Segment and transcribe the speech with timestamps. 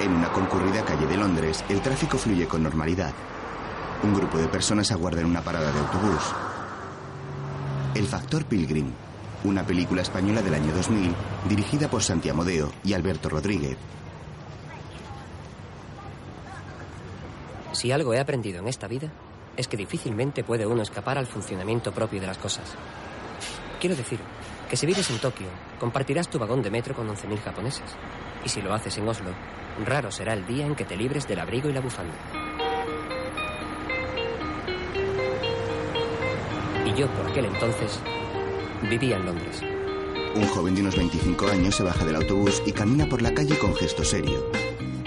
[0.00, 3.12] En una concurrida calle de Londres, el tráfico fluye con normalidad.
[4.04, 6.22] Un grupo de personas aguarda en una parada de autobús.
[7.96, 8.92] El Factor Pilgrim,
[9.42, 11.12] una película española del año 2000,
[11.48, 13.76] dirigida por Santiago Deo y Alberto Rodríguez.
[17.72, 19.10] Si algo he aprendido en esta vida,
[19.56, 22.72] es que difícilmente puede uno escapar al funcionamiento propio de las cosas.
[23.80, 24.20] Quiero decir,
[24.70, 25.48] que si vives en Tokio,
[25.80, 27.96] compartirás tu vagón de metro con 11.000 japoneses.
[28.44, 29.30] Y si lo haces en Oslo,
[29.84, 32.14] raro será el día en que te libres del abrigo y la bufanda.
[36.86, 38.00] Y yo, por aquel entonces,
[38.88, 39.62] vivía en Londres.
[40.34, 43.58] Un joven de unos 25 años se baja del autobús y camina por la calle
[43.58, 44.50] con gesto serio.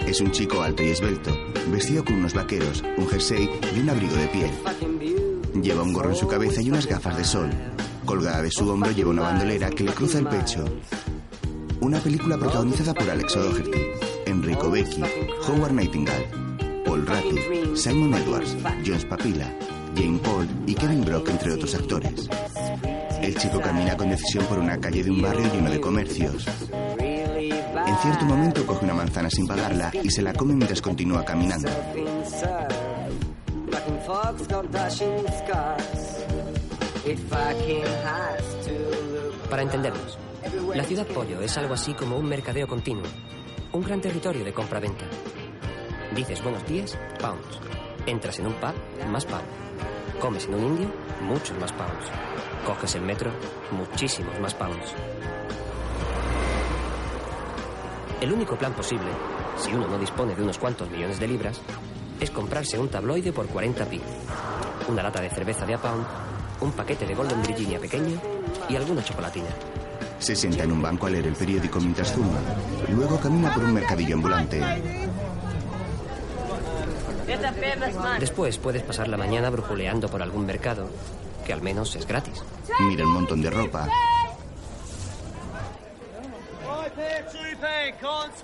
[0.06, 1.30] Es un chico alto y esbelto,
[1.68, 4.50] vestido con unos vaqueros, un jersey y un abrigo de piel.
[5.62, 7.50] Lleva un gorro en su cabeza y unas gafas de sol.
[8.04, 10.64] Colgada de su hombro lleva una bandolera que le cruza el pecho.
[11.82, 13.80] Una película protagonizada por Alex O'Doherty,
[14.26, 15.02] Enrico Becchi,
[15.48, 16.28] Howard Nightingale,
[16.84, 19.52] Paul Ratty, Simon Edwards, Jones Papilla,
[19.96, 22.28] Jane Paul y Kevin Brock, entre otros actores.
[23.20, 26.46] El chico camina con decisión por una calle de un barrio lleno de comercios.
[27.00, 31.68] En cierto momento coge una manzana sin pagarla y se la come mientras continúa caminando.
[39.50, 40.21] Para entendernos,
[40.74, 43.06] la ciudad pollo es algo así como un mercadeo continuo,
[43.72, 45.06] un gran territorio de compra-venta.
[46.14, 47.58] Dices buenos días, pounds.
[48.04, 48.74] Entras en un pub,
[49.08, 49.46] más pounds.
[50.20, 50.92] Comes en un indio,
[51.22, 52.10] muchos más pounds.
[52.66, 53.30] Coges el metro,
[53.70, 54.94] muchísimos más pounds.
[58.20, 59.10] El único plan posible,
[59.56, 61.60] si uno no dispone de unos cuantos millones de libras,
[62.20, 64.00] es comprarse un tabloide por 40 pi,
[64.88, 66.06] una lata de cerveza de a pound,
[66.60, 68.20] un paquete de Golden Virginia pequeño
[68.68, 69.48] y alguna chocolatina.
[70.22, 72.38] Se sienta en un banco a leer el periódico mientras fuma.
[72.94, 74.62] Luego camina por un mercadillo ambulante.
[78.20, 80.88] Después puedes pasar la mañana brujuleando por algún mercado,
[81.44, 82.40] que al menos es gratis.
[82.78, 83.88] Mira un montón de ropa.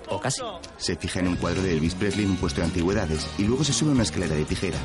[0.09, 0.41] O casi.
[0.77, 3.63] Se fija en un cuadro de Elvis Presley en un puesto de antigüedades y luego
[3.63, 4.77] se sube a una escalera de tijera.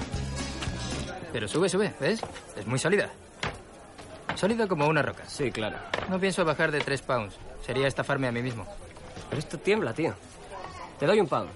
[1.32, 2.20] Pero sube, sube, ¿ves?
[2.56, 3.10] Es muy sólida.
[4.34, 5.24] Sólida como una roca.
[5.26, 5.76] Sí, claro.
[6.08, 7.34] No pienso bajar de tres pounds.
[7.64, 8.66] Sería estafarme a mí mismo.
[9.30, 10.14] Pero esto tiembla, tío.
[10.98, 11.50] Te doy un pound.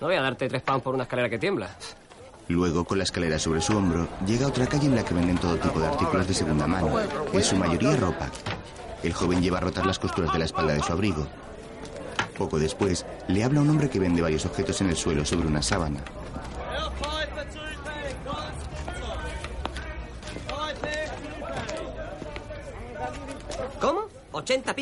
[0.00, 1.70] No voy a darte tres pounds por una escalera que tiembla.
[2.48, 5.38] Luego, con la escalera sobre su hombro, llega a otra calle en la que venden
[5.38, 7.00] todo tipo de artículos de segunda mano,
[7.32, 8.28] en su mayoría ropa.
[9.02, 11.26] El joven lleva rotas las costuras de la espalda de su abrigo.
[12.36, 15.62] Poco después, le habla un hombre que vende varios objetos en el suelo sobre una
[15.62, 16.00] sábana.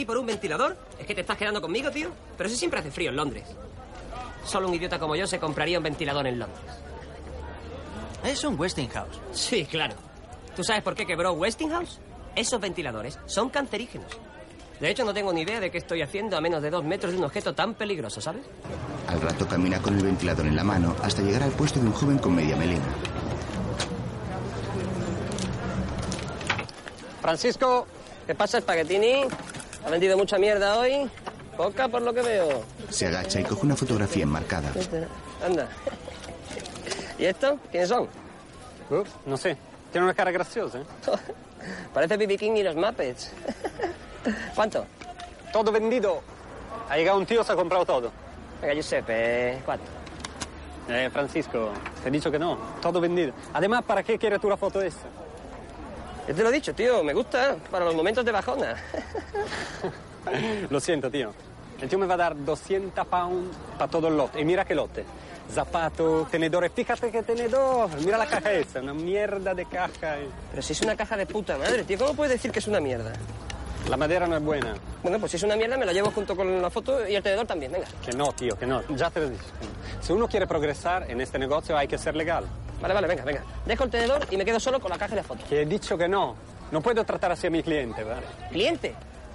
[0.02, 0.76] ¿80 pi por un ventilador?
[0.98, 2.10] ¿Es que te estás quedando conmigo, tío?
[2.36, 3.44] Pero si siempre hace frío en Londres.
[4.44, 6.62] Solo un idiota como yo se compraría un ventilador en Londres.
[8.24, 9.20] Es un Westinghouse.
[9.32, 9.94] Sí, claro.
[10.54, 11.98] ¿Tú sabes por qué quebró Westinghouse?
[12.34, 14.10] Esos ventiladores son cancerígenos.
[14.80, 17.12] De hecho, no tengo ni idea de qué estoy haciendo a menos de dos metros
[17.12, 18.42] de un objeto tan peligroso, ¿sabes?
[19.06, 21.92] Al rato camina con el ventilador en la mano hasta llegar al puesto de un
[21.92, 22.84] joven con media melena.
[27.20, 27.86] Francisco,
[28.26, 29.22] ¿qué pasa, espaguetini?
[29.84, 31.10] ¿Ha vendido mucha mierda hoy?
[31.56, 32.62] Poca por lo que veo.
[32.88, 34.72] Se agacha y coge una fotografía enmarcada.
[35.44, 35.68] Anda.
[37.18, 37.58] ¿Y esto?
[37.70, 38.08] ¿Quiénes son?
[38.90, 39.56] Uh, no sé.
[39.90, 40.78] Tiene una cara graciosa.
[40.78, 40.84] ¿eh?
[41.94, 43.32] Parece BB King y los Muppets.
[44.54, 44.86] ¿Cuánto?
[45.52, 46.22] Todo vendido.
[46.88, 48.10] Ha llegado un tío, se ha comprado todo.
[48.60, 49.84] Venga, Giuseppe, ¿cuánto?
[50.88, 51.70] Eh, Francisco,
[52.02, 52.58] te he dicho que no.
[52.80, 53.32] Todo vendido.
[53.52, 55.06] Además, ¿para qué quieres tú la foto esta?
[56.28, 57.02] Yo te lo he dicho, tío.
[57.02, 58.76] Me gusta para los momentos de bajona.
[60.70, 61.32] lo siento, tío.
[61.80, 64.40] El tío me va a dar 200 pounds para todo el lote.
[64.40, 65.04] Y mira qué lote.
[65.50, 66.70] Zapato, tenedores.
[66.72, 67.90] Fíjate qué tenedor.
[68.04, 68.80] Mira la caja esa.
[68.80, 70.16] Una mierda de caja.
[70.50, 71.98] Pero si es una caja de puta madre, tío.
[71.98, 73.12] ¿Cómo puedes decir que es una mierda?
[73.90, 74.74] La madera no es buena.
[75.02, 77.22] Bueno, pues si es una mierda, me la llevo junto con la foto y el
[77.22, 77.88] tenedor también, venga.
[78.04, 78.80] Que no, tío, que no.
[78.94, 79.42] Ya te lo dicho.
[80.00, 82.44] Si uno quiere progresar en este negocio, hay que ser legal.
[82.82, 83.42] Vale, vale, venga, venga.
[83.64, 85.44] Dejo el tenedor y me quedo solo con la caja y la foto.
[85.48, 86.34] Que he dicho que no.
[86.70, 88.22] No puedo tratar así a mi cliente, ¿vale?
[88.50, 88.94] ¿Cliente?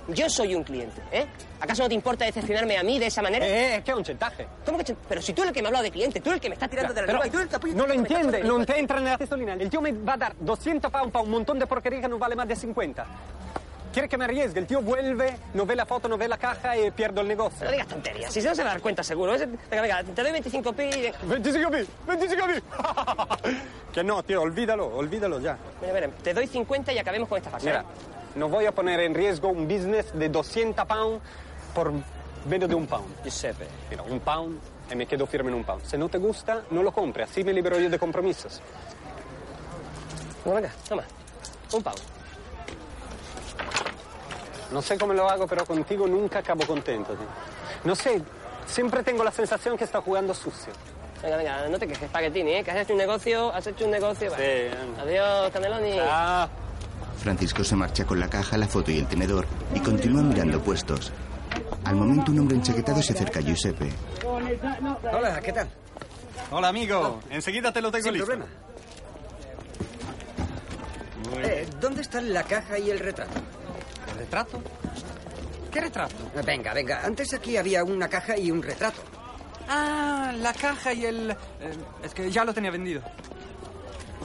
[0.10, 1.26] Yo soy un cliente, ¿eh?
[1.60, 3.46] ¿Acaso no te importa decepcionarme a mí de esa manera?
[3.46, 4.48] Eh, es que es un chantaje.
[4.66, 6.30] ¿Cómo que ch- Pero si tú eres el que me ha hablado de cliente, tú
[6.30, 7.86] eres el que me está tirando de la lengua y tú eres el capullo- no
[7.88, 9.54] lo entiende, no entra en la testolina.
[9.54, 12.18] El tío me va a dar 200 pounds para un montón de porquería que no
[12.18, 13.06] vale más de 50.
[13.94, 14.60] Quiere que me arriesgue.
[14.60, 17.66] El tío vuelve, no ve la foto, no ve la caja y pierdo el negocio.
[17.66, 19.34] No digas tonterías, si no se va a dar cuenta seguro.
[19.34, 20.84] Es- Venga, venga, te doy 25 pi.
[20.84, 22.64] y- 25 mil, 25 mil.
[23.94, 25.58] que no, tío, olvídalo, olvídalo ya.
[25.82, 27.66] Mira, mira, te doy 50 y acabemos con esta farsa.
[27.68, 27.86] Mira, ¿eh?
[28.36, 31.22] no voy a poner en riesgo un business de 200 pounds
[31.74, 31.92] por
[32.46, 33.24] vendo de un pound.
[33.24, 33.68] Giuseppe.
[33.90, 34.60] Mira, un pound
[34.92, 35.84] y me quedo firme en un pound.
[35.86, 37.24] Si no te gusta, no lo compre.
[37.24, 38.62] Así me libero yo de compromisos.
[40.46, 41.04] Bueno, venga, toma.
[41.74, 42.00] Un pound.
[44.72, 47.14] No sé cómo lo hago, pero contigo nunca acabo contento.
[47.14, 47.26] tío.
[47.84, 48.22] No sé,
[48.66, 50.74] siempre tengo la sensación que está jugando sucio.
[51.24, 52.64] Venga, venga, no te quejes, Spaghettini, ¿eh?
[52.64, 54.30] Que has hecho un negocio, has hecho un negocio.
[54.32, 54.38] va.
[54.38, 54.44] Sí.
[55.02, 55.98] Adiós, Caneloni.
[56.02, 56.48] Ah,
[57.24, 61.12] Francisco se marcha con la caja, la foto y el tenedor y continúa mirando puestos.
[61.86, 63.90] Al momento un hombre enchaquetado se acerca a Giuseppe.
[65.12, 65.68] Hola, ¿qué tal?
[66.52, 68.28] hola amigo, enseguida te lo tengo Sin listo.
[68.28, 68.46] problema.
[71.44, 73.32] Eh, ¿Dónde están la caja y el retrato?
[74.18, 74.60] ¿El retrato?
[75.72, 76.16] ¿Qué retrato?
[76.44, 77.02] Venga, venga.
[77.06, 79.00] Antes aquí había una caja y un retrato.
[79.70, 81.32] Ah, la caja y el...
[81.32, 81.36] eh,
[82.04, 83.02] es que ya lo tenía vendido.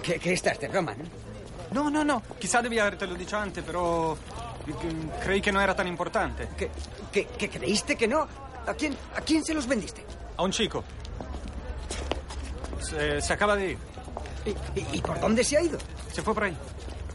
[0.03, 1.05] ¿Qué, qué estás de broma, no?
[1.85, 2.23] No, no, no.
[2.39, 4.17] Quizá debía habértelo dicho antes, pero...
[5.23, 6.49] Creí que no era tan importante.
[6.57, 6.71] ¿Qué,
[7.13, 8.27] qué- qué creíste que no?
[8.67, 10.05] ¿A quién, ¿A quién se los vendiste?
[10.37, 10.85] A un chico.
[12.81, 13.79] Se, se acaba de ir.
[14.47, 14.51] ¿Y,
[14.81, 15.79] y- y por dónde se ha ido?
[16.13, 16.57] Se fue por ahí.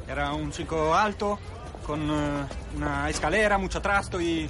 [0.08, 1.40] Era un chico alto,
[1.88, 2.46] con eh,
[2.76, 4.48] una escalera, mucho trasto y...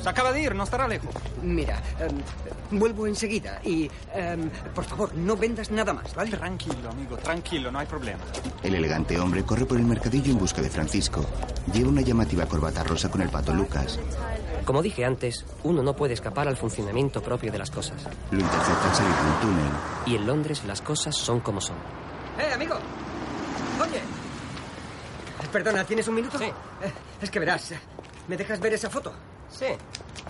[0.00, 1.12] Se acaba de ir, no estará lejos.
[1.42, 6.30] Mira, em, vuelvo enseguida y, em, por favor, no vendas nada más, ¿vale?
[6.30, 8.20] Tranquilo, amigo, tranquilo, no hay problema.
[8.62, 11.26] El elegante hombre corre por el mercadillo en busca de Francisco.
[11.72, 13.98] Lleva una llamativa corbata rosa con el pato Lucas.
[14.64, 18.00] Como dije antes, uno no puede escapar al funcionamiento propio de las cosas.
[18.30, 19.72] Lo intercepta al salir de un túnel.
[20.06, 21.76] Y en Londres las cosas son como son.
[22.38, 22.76] ¡Eh, amigo!
[23.82, 24.17] Oye.
[25.52, 26.38] Perdona, ¿tienes un minuto?
[26.38, 26.44] Sí.
[26.44, 26.52] Eh,
[27.22, 27.72] es que verás,
[28.28, 29.12] ¿me dejas ver esa foto?
[29.50, 29.66] Sí.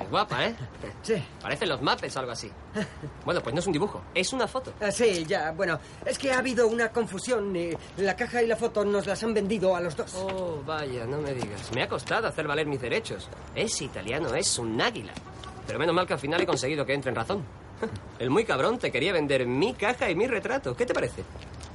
[0.01, 0.55] Es guapa, ¿eh?
[1.03, 1.15] Sí.
[1.43, 2.51] Parecen los mapes algo así.
[3.25, 4.73] Bueno, pues no es un dibujo, es una foto.
[4.81, 7.55] Ah, sí, ya, bueno, es que ha habido una confusión.
[7.57, 10.15] eh, la caja y la foto nos las han vendido a los dos.
[10.15, 11.73] Oh, vaya, no me digas.
[11.75, 13.29] Me ha costado hacer valer mis derechos.
[13.57, 15.13] Es italiano, es un águila.
[15.67, 17.45] Pero menos mal que al final he conseguido que entre en razón.
[18.21, 20.77] El muy cabrón te quería vender mi caja y mi retrato.
[20.77, 21.25] ¿Qué te parece?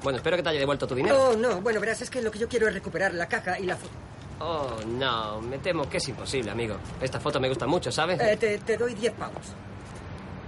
[0.04, 1.30] Bueno, espero que te haya devuelto tu dinero.
[1.30, 3.66] Oh, no, bueno, verás, es que lo que yo quiero es recuperar la caja y
[3.66, 3.94] la foto.
[4.40, 6.76] Oh, no, me temo que es imposible, amigo.
[7.00, 8.20] Esta foto me gusta mucho, ¿sabes?
[8.20, 9.54] Eh, te, te doy 10 pounds.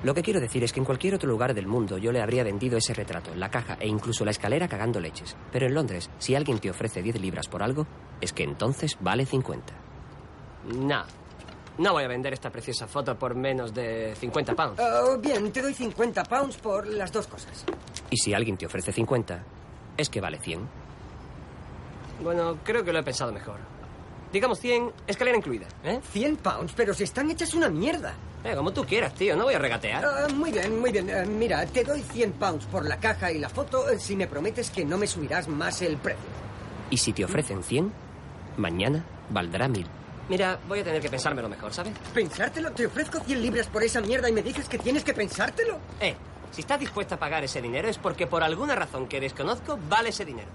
[0.03, 2.43] Lo que quiero decir es que en cualquier otro lugar del mundo yo le habría
[2.43, 5.35] vendido ese retrato, la caja e incluso la escalera cagando leches.
[5.51, 7.87] Pero en Londres, si alguien te ofrece 10 libras por algo,
[8.21, 9.73] es que entonces vale 50.
[10.75, 11.03] No.
[11.77, 14.79] No voy a vender esta preciosa foto por menos de 50 pounds.
[14.79, 17.65] Oh, bien, te doy 50 pounds por las dos cosas.
[18.09, 19.43] Y si alguien te ofrece 50,
[19.97, 20.67] es que vale 100.
[22.23, 23.59] Bueno, creo que lo he pensado mejor.
[24.31, 25.99] Digamos 100, escalera incluida, ¿eh?
[26.11, 28.13] 100 pounds, pero si están hechas una mierda.
[28.43, 30.05] Eh, como tú quieras, tío, no voy a regatear.
[30.05, 31.09] Ah, muy bien, muy bien.
[31.09, 34.27] Eh, mira, te doy 100 pounds por la caja y la foto eh, si me
[34.27, 36.23] prometes que no me subirás más el precio.
[36.89, 37.91] Y si te ofrecen 100,
[38.57, 39.87] mañana valdrá 1000.
[40.27, 41.93] Mira, voy a tener que pensármelo mejor, ¿sabes?
[42.13, 42.71] ¿Pensártelo?
[42.71, 45.79] Te ofrezco 100 libras por esa mierda y me dices que tienes que pensártelo.
[45.99, 46.15] Eh,
[46.55, 50.07] si estás dispuesta a pagar ese dinero es porque por alguna razón que desconozco vale
[50.07, 50.47] ese dinero.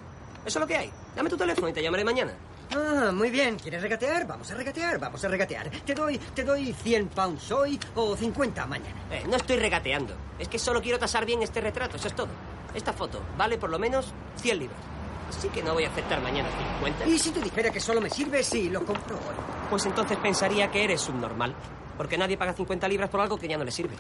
[0.47, 0.91] Eso es lo que hay.
[1.15, 2.33] Dame tu teléfono y te llamaré mañana.
[2.75, 3.59] Ah, muy bien.
[3.59, 4.27] ¿Quieres regatear?
[4.27, 5.69] Vamos a regatear, vamos a regatear.
[5.69, 8.97] Te doy, te doy 100 pounds hoy o 50 mañana.
[9.11, 10.15] Eh, no estoy regateando.
[10.39, 12.29] Es que solo quiero tasar bien este retrato, eso es todo.
[12.73, 14.81] Esta foto vale por lo menos 100 libras.
[15.29, 16.49] Así que no voy a aceptar mañana
[16.81, 17.09] 50.
[17.09, 19.35] ¿Y si te dijera que solo me sirve si lo compro hoy?
[19.69, 21.55] Pues entonces pensaría que eres subnormal.
[22.01, 23.95] Porque nadie paga 50 libras por algo que ya no le sirve.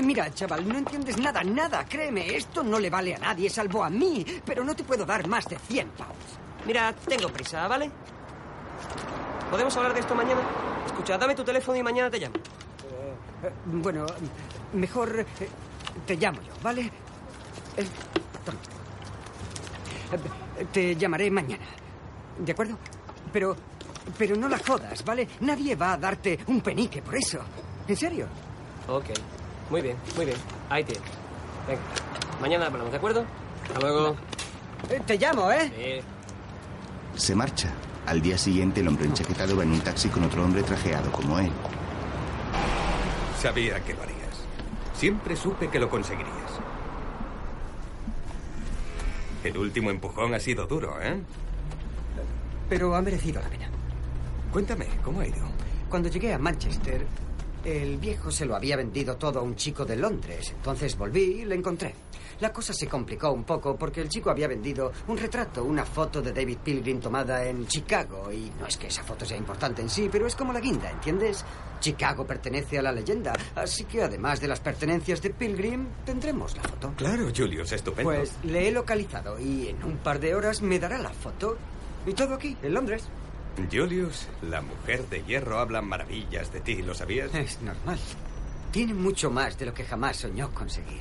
[0.00, 1.84] Mira, chaval, no entiendes nada, nada.
[1.84, 4.24] Créeme, esto no le vale a nadie, salvo a mí.
[4.44, 6.38] Pero no te puedo dar más de 100 pounds.
[6.64, 7.90] Mira, tengo prisa, ¿vale?
[9.50, 10.40] ¿Podemos hablar de esto mañana?
[10.86, 12.36] Escucha, dame tu teléfono y mañana te llamo.
[12.36, 14.06] Eh, bueno,
[14.72, 15.48] mejor eh,
[16.06, 16.82] te llamo yo, ¿vale?
[17.76, 17.86] Eh,
[18.44, 18.58] toma.
[20.72, 21.64] Te llamaré mañana.
[22.38, 22.78] ¿De acuerdo?
[23.32, 23.56] Pero.
[24.18, 25.28] Pero no la jodas, ¿vale?
[25.40, 27.38] Nadie va a darte un penique por eso.
[27.86, 28.26] ¿En serio?
[28.88, 29.06] Ok.
[29.70, 30.36] Muy bien, muy bien.
[30.70, 31.02] Ahí tienes.
[31.66, 31.80] Venga.
[32.40, 33.24] Mañana hablamos, ¿de acuerdo?
[33.64, 34.16] Hasta luego.
[34.90, 36.02] Eh, te llamo, ¿eh?
[37.14, 37.20] Sí.
[37.20, 37.72] Se marcha.
[38.06, 41.38] Al día siguiente, el hombre enchaquetado va en un taxi con otro hombre trajeado como
[41.40, 41.50] él.
[43.40, 44.16] Sabía que lo harías.
[44.94, 46.36] Siempre supe que lo conseguirías.
[49.42, 51.20] El último empujón ha sido duro, ¿eh?
[52.68, 53.68] Pero ha merecido la pena.
[54.56, 55.46] Cuéntame, ¿cómo ha ido?
[55.90, 57.06] Cuando llegué a Manchester,
[57.62, 60.50] el viejo se lo había vendido todo a un chico de Londres.
[60.56, 61.94] Entonces volví y le encontré.
[62.40, 66.22] La cosa se complicó un poco porque el chico había vendido un retrato, una foto
[66.22, 68.32] de David Pilgrim tomada en Chicago.
[68.32, 70.90] Y no es que esa foto sea importante en sí, pero es como la guinda,
[70.90, 71.44] ¿entiendes?
[71.78, 76.62] Chicago pertenece a la leyenda, así que además de las pertenencias de Pilgrim, tendremos la
[76.62, 76.94] foto.
[76.96, 78.10] Claro, Julius, estupendo.
[78.10, 81.58] Pues le he localizado y en un par de horas me dará la foto.
[82.06, 83.06] Y todo aquí, en Londres.
[83.70, 87.34] Julius, la mujer de hierro habla maravillas de ti, ¿lo sabías?
[87.34, 87.98] Es normal.
[88.70, 91.00] Tiene mucho más de lo que jamás soñó conseguir.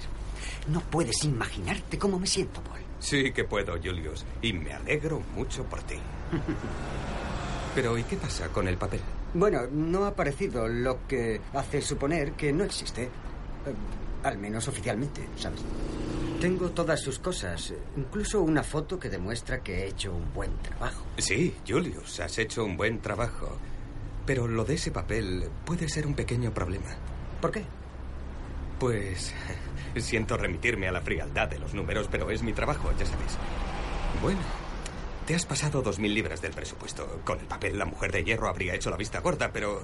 [0.68, 2.80] No puedes imaginarte cómo me siento, Paul.
[3.00, 5.96] Sí que puedo, Julius, y me alegro mucho por ti.
[7.76, 9.02] Pero ¿y qué pasa con el papel?
[9.34, 13.04] Bueno, no ha aparecido, lo que hace suponer que no existe.
[13.04, 13.10] Eh,
[14.24, 15.60] al menos oficialmente, ¿sabes?
[16.46, 21.04] Tengo todas sus cosas, incluso una foto que demuestra que he hecho un buen trabajo.
[21.18, 23.58] Sí, Julius, has hecho un buen trabajo.
[24.28, 26.86] Pero lo de ese papel puede ser un pequeño problema.
[27.42, 27.64] ¿Por qué?
[28.78, 29.34] Pues
[29.98, 33.40] siento remitirme a la frialdad de los números, pero es mi trabajo, ya sabes.
[34.22, 34.42] Bueno,
[35.26, 37.22] te has pasado dos mil libras del presupuesto.
[37.24, 39.82] Con el papel la mujer de hierro habría hecho la vista gorda, pero...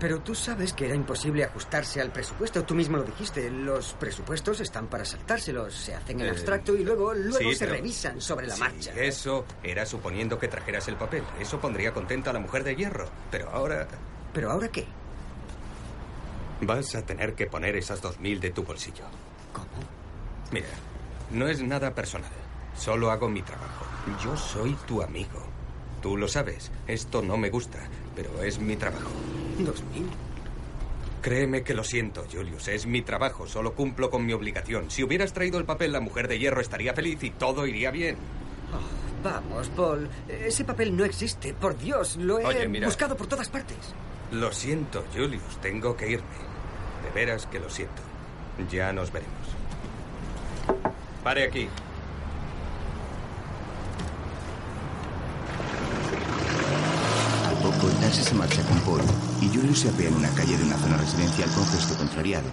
[0.00, 2.64] Pero tú sabes que era imposible ajustarse al presupuesto.
[2.64, 3.50] Tú mismo lo dijiste.
[3.50, 5.74] Los presupuestos están para saltárselos.
[5.74, 8.60] Se hacen en Eh, abstracto y luego, luego sí, se pero- revisan sobre la Sí,
[8.60, 8.92] marcha.
[8.94, 11.22] Eso era suponiendo que trajeras el papel.
[11.38, 13.08] Eso pondría contenta a la mujer de hierro.
[13.30, 13.86] Pero ahora
[14.32, 14.86] ¿Pero ahora qué?
[16.62, 19.04] vas a tener que poner esas dos mil de tu bolsillo.
[19.52, 19.66] ¿Cómo?
[20.52, 20.68] Mira,
[21.30, 22.30] no es nada personal.
[22.76, 23.84] Solo hago mi trabajo.
[24.24, 25.42] Yo soy tu amigo.
[26.02, 26.70] Tú lo sabes.
[26.86, 27.78] Esto no me gusta,
[28.14, 29.10] pero es mi trabajo.
[29.58, 30.08] ¿Dos mil?
[31.22, 32.68] Créeme que lo siento, Julius.
[32.68, 33.46] Es mi trabajo.
[33.46, 34.90] Solo cumplo con mi obligación.
[34.90, 38.16] Si hubieras traído el papel, la mujer de hierro estaría feliz y todo iría bien.
[39.22, 40.08] Vamos, Paul.
[40.28, 41.52] Ese papel no existe.
[41.52, 42.86] Por Dios, lo he Oye, mira.
[42.86, 43.76] buscado por todas partes.
[44.32, 45.58] Lo siento, Julius.
[45.60, 46.24] Tengo que irme.
[47.04, 48.00] De veras que lo siento.
[48.70, 49.34] Ya nos veremos.
[51.22, 51.68] Pare aquí.
[58.12, 59.00] Se marcha con Paul
[59.40, 62.48] y Julius se apea en una calle de una zona residencial con gesto contrariado.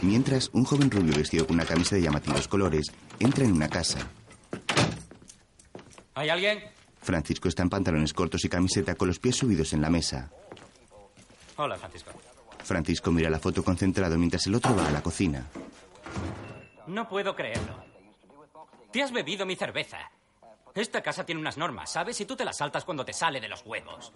[0.00, 2.86] Mientras, un joven rubio vestido con una camisa de llamativos colores
[3.18, 3.98] entra en una casa.
[6.14, 6.62] ¿Hay alguien?
[7.02, 10.30] Francisco está en pantalones cortos y camiseta con los pies subidos en la mesa.
[11.56, 12.12] Hola, Francisco.
[12.62, 15.46] Francisco mira la foto concentrado mientras el otro va a la cocina.
[16.86, 17.84] No puedo creerlo.
[18.92, 19.98] Te has bebido mi cerveza.
[20.74, 22.20] Esta casa tiene unas normas, ¿sabes?
[22.20, 24.12] Y tú te las saltas cuando te sale de los huevos.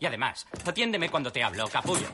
[0.00, 2.08] Y además, atiéndeme cuando te hablo, capullo.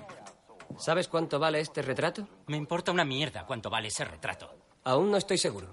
[0.79, 2.27] ¿Sabes cuánto vale este retrato?
[2.47, 4.55] Me importa una mierda cuánto vale ese retrato.
[4.85, 5.69] Aún no estoy seguro,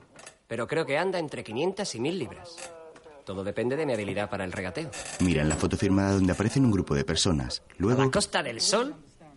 [0.48, 2.56] pero creo que anda entre 500 y 1000 libras.
[3.26, 4.90] Todo depende de mi habilidad para el regateo.
[5.20, 7.62] Miran la foto firmada donde aparecen un grupo de personas.
[7.70, 8.96] ¿A Luego, la Costa del Sol?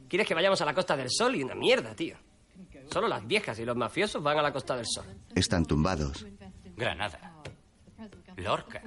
[0.08, 1.34] ¿Quieres que vayamos a la Costa del Sol?
[1.36, 2.16] Y una mierda, tío.
[2.90, 5.04] Solo las viejas y los mafiosos van a la Costa del Sol.
[5.34, 6.26] están tumbados.
[6.76, 7.34] Granada.
[8.36, 8.82] Lorca.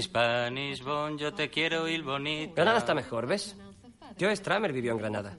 [0.00, 2.54] Spanish Bon, yo te quiero ir bonito.
[2.54, 3.56] Granada está mejor, ¿ves?
[4.18, 5.38] Joe Stramer vivió en Granada.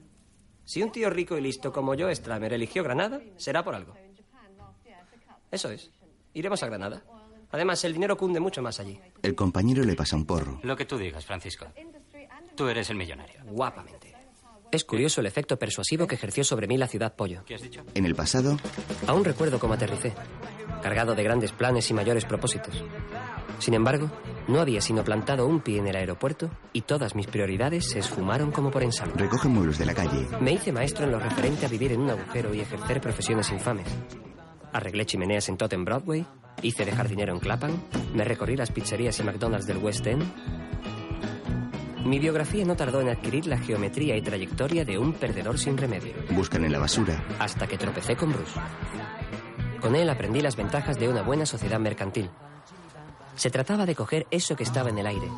[0.64, 3.94] Si un tío rico y listo como Joe Stramer eligió Granada, será por algo.
[5.50, 5.90] Eso es.
[6.32, 7.02] Iremos a Granada.
[7.52, 8.98] Además, el dinero cunde mucho más allí.
[9.22, 10.58] El compañero le pasa un porro.
[10.64, 11.66] Lo que tú digas, Francisco.
[12.56, 13.40] Tú eres el millonario.
[13.44, 14.12] Guapamente.
[14.72, 17.44] Es curioso el efecto persuasivo que ejerció sobre mí la ciudad pollo.
[17.44, 17.84] ¿Qué has dicho?
[17.94, 18.56] En el pasado,
[19.06, 20.12] Aún recuerdo cómo aterricé,
[20.82, 22.82] cargado de grandes planes y mayores propósitos.
[23.58, 24.10] Sin embargo,
[24.48, 28.50] no había sino plantado un pie en el aeropuerto y todas mis prioridades se esfumaron
[28.50, 29.14] como por ensalmo.
[29.16, 30.26] recoge muebles de la calle.
[30.40, 33.86] Me hice maestro en lo referente a vivir en un agujero y ejercer profesiones infames.
[34.72, 36.26] Arreglé chimeneas en Totten Broadway,
[36.62, 37.72] hice de jardinero en Clapham,
[38.14, 40.24] me recorrí las pizzerías y McDonald's del West End.
[42.04, 46.12] Mi biografía no tardó en adquirir la geometría y trayectoria de un perdedor sin remedio,
[46.32, 47.24] Buscan en la basura.
[47.38, 48.60] hasta que tropecé con Bruce.
[49.80, 52.28] Con él aprendí las ventajas de una buena sociedad mercantil.
[53.36, 55.28] Se trataba de coger eso que estaba en el aire,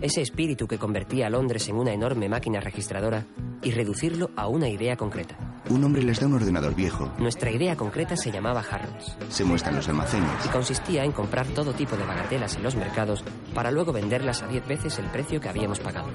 [0.00, 3.26] ese espíritu que convertía a Londres en una enorme máquina registradora
[3.62, 5.36] y reducirlo a una idea concreta.
[5.68, 7.12] Un hombre les da un ordenador viejo.
[7.18, 10.30] Nuestra idea concreta se llamaba Harrods Se muestran los almacenes.
[10.46, 13.22] y consistía en comprar todo tipo de bagatelas en los mercados
[13.54, 16.08] para luego venderlas a 10 veces el precio que habíamos pagado.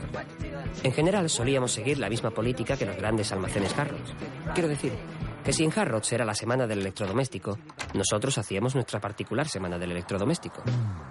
[0.83, 4.13] En general solíamos seguir la misma política que los grandes almacenes Harrods.
[4.53, 4.93] Quiero decir,
[5.45, 7.59] que si en Harrods era la semana del electrodoméstico,
[7.93, 10.63] nosotros hacíamos nuestra particular semana del electrodoméstico.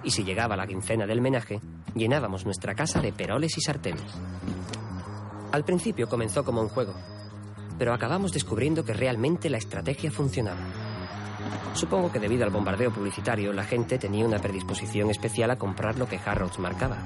[0.03, 1.61] Y si llegaba la quincena del menaje,
[1.95, 4.03] llenábamos nuestra casa de peroles y sartenes.
[5.53, 6.95] Al principio comenzó como un juego,
[7.79, 10.59] pero acabamos descubriendo que realmente la estrategia funcionaba.
[11.75, 16.09] Supongo que debido al bombardeo publicitario, la gente tenía una predisposición especial a comprar lo
[16.09, 16.99] que Harrods marcaba.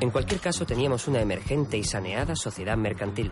[0.00, 3.30] En cualquier caso, teníamos una emergente y saneada sociedad mercantil,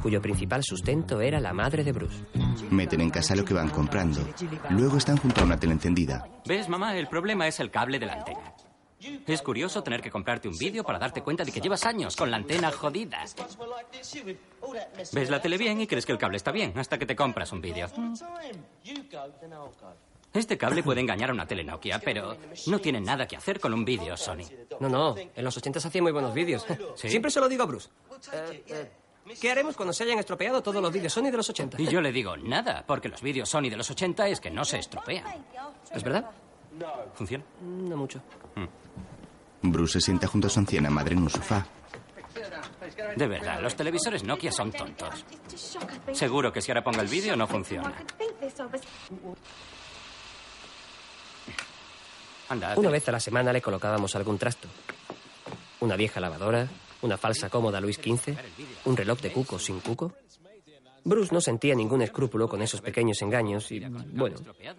[0.00, 2.24] cuyo principal sustento era la madre de Bruce.
[2.70, 4.20] Meten en casa lo que van comprando.
[4.70, 6.26] Luego están junto a una tele encendida.
[6.46, 6.96] ¿Ves, mamá?
[6.96, 8.54] El problema es el cable de la antena.
[9.26, 12.30] Es curioso tener que comprarte un vídeo para darte cuenta de que llevas años con
[12.30, 13.24] la antena jodida.
[15.12, 17.50] Ves la tele bien y crees que el cable está bien hasta que te compras
[17.52, 17.88] un vídeo.
[20.32, 23.72] Este cable puede engañar a una tele Nokia, pero no tiene nada que hacer con
[23.74, 24.44] un vídeo Sony.
[24.78, 26.64] No, no, en los 80 se hacían muy buenos vídeos.
[26.94, 27.08] ¿Sí?
[27.08, 27.88] Siempre se lo digo a Bruce.
[28.32, 28.90] Eh, eh,
[29.38, 31.80] ¿Qué haremos cuando se hayan estropeado todos los vídeos Sony de los 80?
[31.80, 34.64] Y yo le digo nada, porque los vídeos Sony de los 80 es que no
[34.64, 35.24] se estropean.
[35.92, 36.30] ¿Es verdad?
[37.14, 37.44] ¿Funciona?
[37.60, 38.20] No mucho.
[39.62, 41.66] Bruce se sienta junto a su anciana madre en un sofá.
[43.16, 45.24] De verdad, los televisores Nokia son tontos.
[46.12, 47.92] Seguro que si ahora pongo el vídeo no funciona.
[52.48, 54.68] Anda, Una vez a la semana le colocábamos algún trasto.
[55.80, 56.66] Una vieja lavadora,
[57.02, 58.36] una falsa cómoda Luis XV,
[58.84, 60.12] un reloj de cuco sin cuco.
[61.04, 64.38] Bruce no sentía ningún escrúpulo con esos pequeños engaños y, bueno,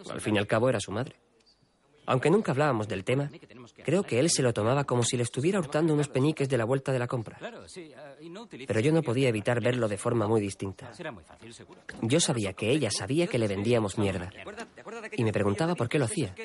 [0.09, 1.15] al fin y al cabo era su madre.
[2.11, 3.29] Aunque nunca hablábamos del tema,
[3.85, 6.65] creo que él se lo tomaba como si le estuviera hurtando unos peñiques de la
[6.65, 7.39] vuelta de la compra.
[7.41, 7.51] Ah,
[8.67, 10.91] Pero yo no podía evitar verlo de forma muy distinta.
[12.01, 14.29] Yo sabía que ella sabía que le vendíamos mierda.
[15.13, 16.35] Y me preguntaba por qué lo hacía.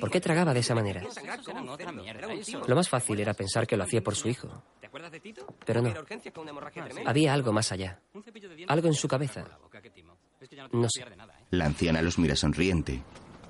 [0.00, 1.02] ¿Por qué tragaba de esa manera?
[2.66, 4.62] Lo más fácil era pensar que lo hacía por su hijo.
[4.80, 5.46] ¿Te acuerdas de Tito?
[5.66, 5.92] Pero no.
[5.92, 7.10] Tremenda.
[7.10, 8.00] Había algo más allá.
[8.68, 9.44] Algo en su cabeza.
[10.72, 11.02] no sé.
[11.02, 11.06] ¿eh?
[11.50, 13.02] La anciana los mira sonriente.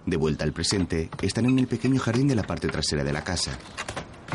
[0.07, 3.25] De vuelta al presente, están en el pequeño jardín de la parte trasera de la
[3.25, 3.53] casa.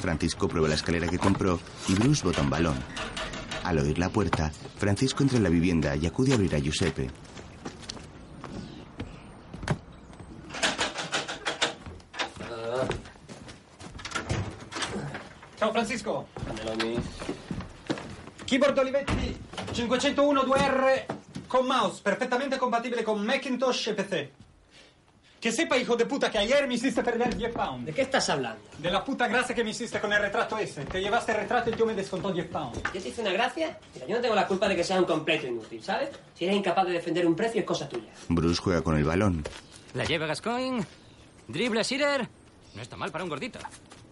[0.01, 2.75] Francisco prueba la escalera que compró y Bruce bota un balón.
[3.63, 7.11] Al oír la puerta, Francisco entra en la vivienda y acude a abrir a Giuseppe.
[15.59, 16.25] Ciao Francisco.
[18.47, 19.37] Keyboard Olivetti
[19.73, 21.05] 501 2R
[21.47, 24.48] con mouse, perfectamente compatibile con Macintosh e PC.
[25.39, 27.85] Que sepa, hijo de puta, que ayer me hiciste perder 10 pounds.
[27.85, 28.61] ¿De qué estás hablando?
[28.77, 30.83] De la puta gracia que me hiciste con el retrato ese.
[30.83, 32.81] Te llevaste el retrato y yo me descontó 10 pounds.
[32.93, 33.77] ¿Yo te hice una gracia?
[33.93, 36.09] Mira, yo no tengo la culpa de que sea un completo inútil, ¿sabes?
[36.35, 38.09] Si eres incapaz de defender un precio es cosa tuya.
[38.27, 39.45] Bruce juega con el balón.
[39.93, 40.85] La lleva Gascoigne.
[41.47, 42.27] Drible Sirer.
[42.75, 43.59] No está mal para un gordito.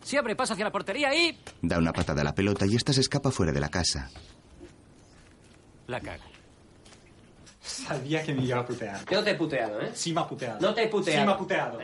[0.02, 1.38] Se abre paso hacia la portería y...
[1.62, 4.10] Da una patada a la pelota y esta se escapa fuera de la casa.
[5.88, 6.24] La caga.
[7.68, 9.00] Sabía que me iba a putear.
[9.10, 9.92] Yo no te he puteado, ¿eh?
[9.94, 10.60] Sí me ha puteado.
[10.60, 11.20] No te he puteado.
[11.22, 11.80] Sí me ha puteado.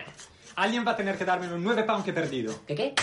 [0.56, 2.54] Alguien va a tener que darme los 9 pounds que he perdido.
[2.68, 2.94] ¿Qué qué?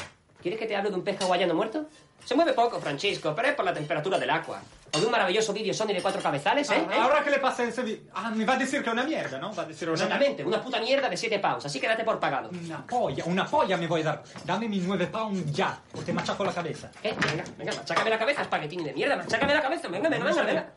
[0.41, 1.87] ¿Quieres que te hable de un pez hawaiano muerto?
[2.25, 4.61] Se mueve poco, Francisco, pero es por la temperatura del agua.
[4.95, 6.87] O de un maravilloso vídeo Sony de cuatro cabezales, ¿eh?
[6.91, 7.05] Ah.
[7.05, 9.39] Ahora que le pasa ese vi- Ah, me va a decir que es una mierda,
[9.39, 9.55] ¿no?
[9.55, 12.19] Va a decir una Exactamente, una puta mierda de 7 pounds, así que date por
[12.21, 12.51] pagado.
[12.51, 14.23] Una polla, una polla me voy a dar.
[14.45, 16.91] Dame mis 9 pounds ya, o te machaco la cabeza.
[17.03, 17.15] ¿Eh?
[17.19, 20.73] Venga, venga, machácame la cabeza, espaguetín de mierda, machácame la cabeza, venga, venga, venga, venga.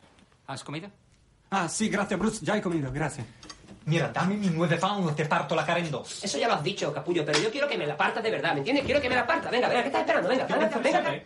[0.46, 0.88] ¿Has comido?
[1.56, 2.44] Ah, sí, gracias, Bruce.
[2.44, 3.24] Ya he comido, gracias.
[3.86, 6.24] Mira, dame mis 9 pounds o te parto la cara en dos.
[6.24, 8.54] Eso ya lo has dicho, capullo, pero yo quiero que me la partas de verdad,
[8.54, 8.84] ¿me entiendes?
[8.84, 9.52] Quiero que me la partas.
[9.52, 10.28] Venga, venga, ¿qué estás esperando?
[10.30, 11.24] Venga, venga, venga, venga.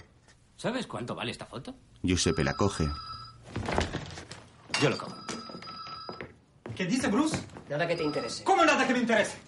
[0.55, 1.75] ¿Sabes cuánto vale esta foto?
[2.03, 2.87] Giuseppe la coge.
[4.83, 5.17] Yo lo cojo.
[6.77, 7.39] ¿Qué dice Bruce?
[7.71, 8.45] Nada que te interese.
[8.45, 9.39] ¿Cómo nada que me interese?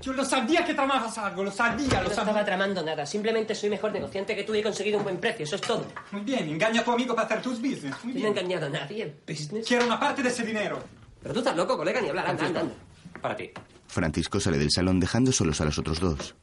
[0.00, 2.44] Yo lo sabía que tramabas algo, lo sabía, lo no estaba sabía.
[2.44, 5.56] tramando nada, simplemente soy mejor negociante que tú y he conseguido un buen precio, eso
[5.56, 5.84] es todo.
[6.12, 7.94] Muy bien, engaña a tu amigo para hacer tus business.
[8.04, 9.66] Muy no he engañado a nadie, business.
[9.66, 10.78] Quiero una parte de ese dinero.
[11.20, 12.74] Pero tú estás loco, colega, ni hablar, anda, anda, anda.
[13.20, 13.50] Para ti.
[13.88, 16.34] Francisco sale del salón dejando solos a los otros dos.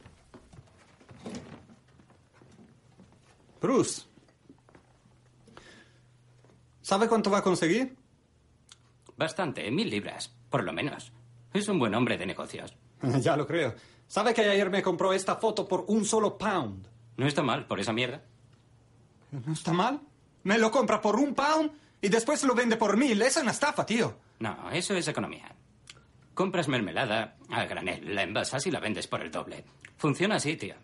[3.60, 4.02] Bruce.
[6.82, 7.96] ¿Sabe cuánto va a conseguir?
[9.16, 11.12] Bastante, mil libras, por lo menos.
[11.52, 12.76] Es un buen hombre de negocios.
[13.20, 13.74] ya lo creo.
[14.06, 16.86] ¿Sabe que ayer me compró esta foto por un solo pound?
[17.16, 18.22] No está mal por esa mierda.
[19.30, 20.00] ¿No está mal?
[20.44, 23.20] Me lo compra por un pound y después lo vende por mil.
[23.22, 24.16] Es una estafa, tío.
[24.40, 25.54] No, eso es economía.
[26.34, 29.64] Compras mermelada a granel, la envasas y la vendes por el doble.
[29.96, 30.74] Funciona así, tío.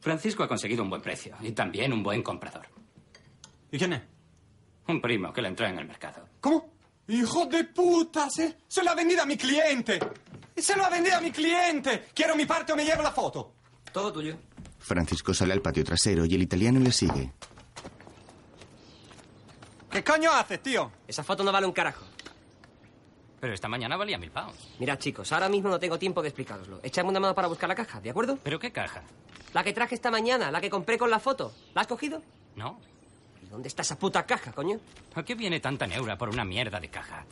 [0.00, 2.66] Francisco ha conseguido un buen precio y también un buen comprador.
[3.70, 4.02] ¿Y quién es?
[4.88, 6.28] Un primo que le entró en el mercado.
[6.40, 6.70] ¿Cómo?
[7.08, 8.30] ¡Hijo de puta!
[8.30, 9.98] Se, se lo ha vendido a mi cliente.
[10.56, 12.08] Se lo ha vendido a mi cliente.
[12.14, 13.54] Quiero mi parte o me llevo la foto.
[13.92, 14.36] Todo tuyo.
[14.78, 17.32] Francisco sale al patio trasero y el italiano le sigue.
[19.90, 20.90] ¿Qué coño haces, tío?
[21.06, 22.04] Esa foto no vale un carajo.
[23.40, 24.56] Pero esta mañana valía mil pounds.
[24.78, 26.80] Mirad, chicos, ahora mismo no tengo tiempo de explicaroslo.
[26.82, 28.38] Echadme una mano para buscar la caja, ¿de acuerdo?
[28.42, 29.02] ¿Pero qué caja?
[29.52, 31.52] La que traje esta mañana, la que compré con la foto.
[31.74, 32.22] ¿La has cogido?
[32.56, 32.78] No.
[33.42, 34.80] ¿Y dónde está esa puta caja, coño?
[35.14, 37.24] ¿A qué viene tanta neura por una mierda de caja?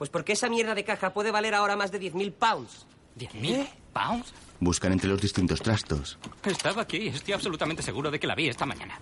[0.00, 2.86] Pues porque esa mierda de caja puede valer ahora más de 10.000 pounds.
[3.14, 4.32] ¿Diez mil pounds?
[4.58, 6.18] Buscan entre los distintos trastos.
[6.42, 8.98] Estaba aquí, estoy absolutamente seguro de que la vi esta mañana.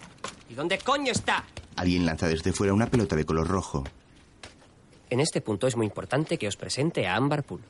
[0.51, 1.45] ¿Y dónde coño está?
[1.77, 3.85] Alguien lanza desde fuera una pelota de color rojo.
[5.09, 7.61] En este punto es muy importante que os presente a Amber Pool.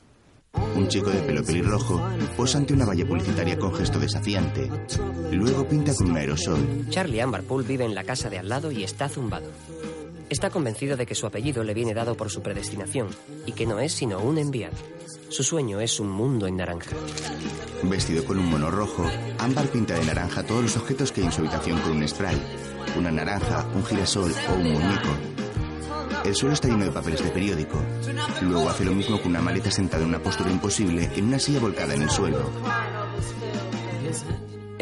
[0.75, 2.01] Un chico de pelo pelirrojo
[2.35, 4.71] posa ante una valla publicitaria con gesto desafiante.
[5.29, 6.87] Luego pinta con un aerosol.
[6.89, 9.51] Charlie Amber Pool vive en la casa de al lado y está zumbado.
[10.29, 13.09] Está convencido de que su apellido le viene dado por su predestinación
[13.47, 14.77] y que no es sino un enviado.
[15.29, 16.95] Su sueño es un mundo en naranja.
[17.83, 19.05] Vestido con un mono rojo,
[19.39, 22.37] Ámbar pinta de naranja todos los objetos que hay en su habitación con un spray.
[22.97, 25.09] Una naranja, un girasol o un muñeco.
[26.25, 27.79] El suelo está lleno de papeles de periódico.
[28.41, 31.59] Luego hace lo mismo con una maleta sentada en una postura imposible en una silla
[31.59, 32.51] volcada en el suelo.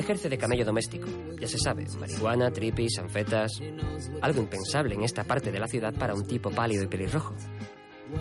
[0.07, 1.05] Ejerce de camello doméstico.
[1.37, 3.59] Ya se sabe, marihuana, tripis, anfetas.
[4.21, 7.35] Algo impensable en esta parte de la ciudad para un tipo pálido y pelirrojo.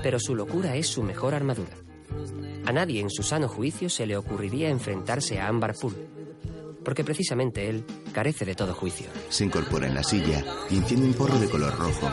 [0.03, 1.77] Pero su locura es su mejor armadura.
[2.65, 5.95] A nadie en su sano juicio se le ocurriría enfrentarse a Ambar Pool,
[6.85, 9.07] porque precisamente él carece de todo juicio.
[9.29, 12.11] Se incorpora en la silla y enciende un porro de color rojo.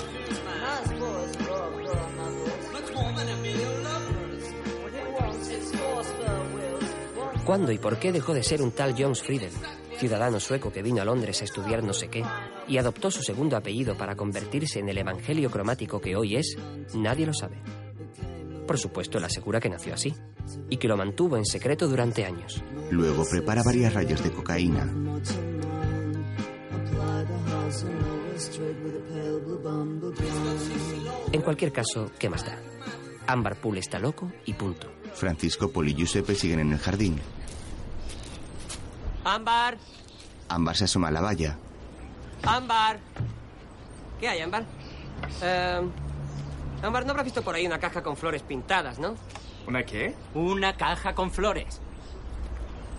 [7.45, 9.51] ¿Cuándo y por qué dejó de ser un tal Jones Friedel,
[9.97, 12.23] ciudadano sueco que vino a Londres a estudiar no sé qué,
[12.69, 16.55] y adoptó su segundo apellido para convertirse en el evangelio cromático que hoy es?
[16.95, 17.61] Nadie lo sabe.
[18.65, 20.15] Por supuesto, él asegura que nació así,
[20.69, 22.63] y que lo mantuvo en secreto durante años.
[22.91, 24.89] Luego prepara varias rayas de cocaína.
[31.33, 32.72] En cualquier caso, ¿qué más da?
[33.27, 34.91] Ámbar Pool está loco y punto.
[35.13, 37.19] Francisco, Poli y Giuseppe siguen en el jardín.
[39.23, 39.77] ¡Ámbar!
[40.49, 41.57] Ámbar se asoma a la valla.
[42.43, 42.99] ¡Ámbar!
[44.19, 44.65] ¿Qué hay, Ámbar?
[45.41, 45.81] Eh,
[46.81, 49.15] Ámbar, no habrás visto por ahí una caja con flores pintadas, ¿no?
[49.67, 50.13] ¿Una qué?
[50.33, 51.79] Una caja con flores.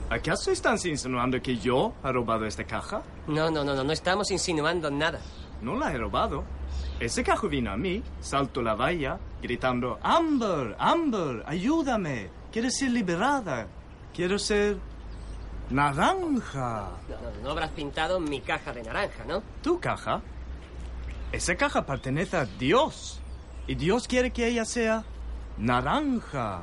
[0.09, 3.03] ¿Acaso están insinuando que yo he robado esta caja?
[3.27, 5.21] No, no, no, no, no estamos insinuando nada.
[5.61, 6.45] No la he robado.
[7.05, 12.31] Ese cajo vino a mí, salto la valla, gritando, Amber, Amber, ayúdame.
[12.51, 13.67] Quiero ser liberada.
[14.15, 14.79] Quiero ser
[15.69, 16.93] naranja.
[17.07, 19.43] No, no, no habrás pintado mi caja de naranja, ¿no?
[19.63, 20.23] ¿Tu caja?
[21.31, 23.21] Esa caja pertenece a Dios.
[23.67, 25.05] Y Dios quiere que ella sea
[25.59, 26.63] naranja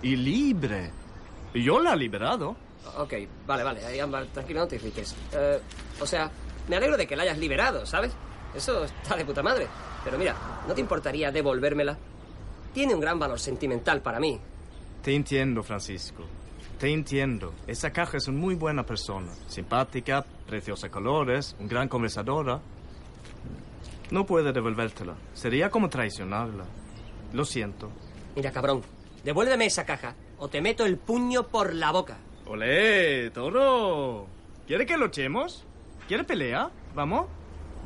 [0.00, 0.92] y libre.
[1.54, 2.54] Y yo la he liberado.
[2.98, 5.16] Ok, vale, vale, ahí, Ámbar, tranquilo, no te irrites.
[5.32, 5.60] Eh,
[6.00, 6.30] o sea,
[6.68, 8.12] me alegro de que la hayas liberado, ¿sabes?
[8.56, 9.68] Eso está de puta madre.
[10.02, 10.34] Pero mira,
[10.66, 11.96] ¿no te importaría devolvérmela?
[12.72, 14.40] Tiene un gran valor sentimental para mí.
[15.02, 16.24] Te entiendo, Francisco.
[16.78, 17.54] Te entiendo.
[17.66, 19.32] Esa caja es una muy buena persona.
[19.46, 22.60] Simpática, preciosa colores, un gran conversadora.
[24.10, 25.14] No puedo devolvértela.
[25.34, 26.64] Sería como traicionarla.
[27.32, 27.90] Lo siento.
[28.34, 28.82] Mira, cabrón,
[29.24, 32.18] devuélveme esa caja o te meto el puño por la boca.
[32.46, 34.26] ¡Olé, toro!
[34.66, 35.64] ¿Quiere que lo echemos?
[36.06, 36.70] ¿Quiere pelea?
[36.94, 37.26] ¿Vamos?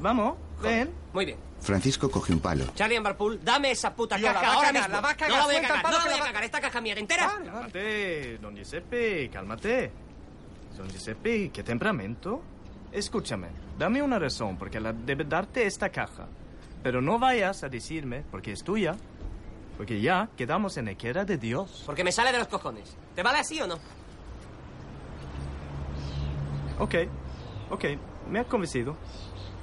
[0.00, 0.36] ¿Vamos?
[0.68, 0.90] Ven.
[1.12, 1.38] Muy bien.
[1.60, 2.64] Francisco coge un palo.
[2.74, 4.94] Charlie Ambarpool, dame esa puta Tío, la caja va a ahora cagar, mismo.
[4.94, 6.08] la va a cagar, no la voy a suelta el cagar, no palo la que
[6.10, 6.44] voy a la cagar.
[6.44, 7.32] Esta caja mía, ¿te enteras?
[7.32, 9.92] Cálmate, don Giuseppe, cálmate.
[10.76, 12.42] Don Giuseppe, ¿qué temperamento?
[12.92, 16.26] Escúchame, dame una razón porque la debe darte esta caja.
[16.82, 18.96] Pero no vayas a decirme porque es tuya.
[19.76, 21.82] Porque ya quedamos en el que era de Dios.
[21.86, 22.96] Porque me sale de los cojones.
[23.14, 23.78] ¿Te vale así o no?
[26.78, 26.94] Ok,
[27.70, 27.84] ok,
[28.30, 28.96] me has convencido.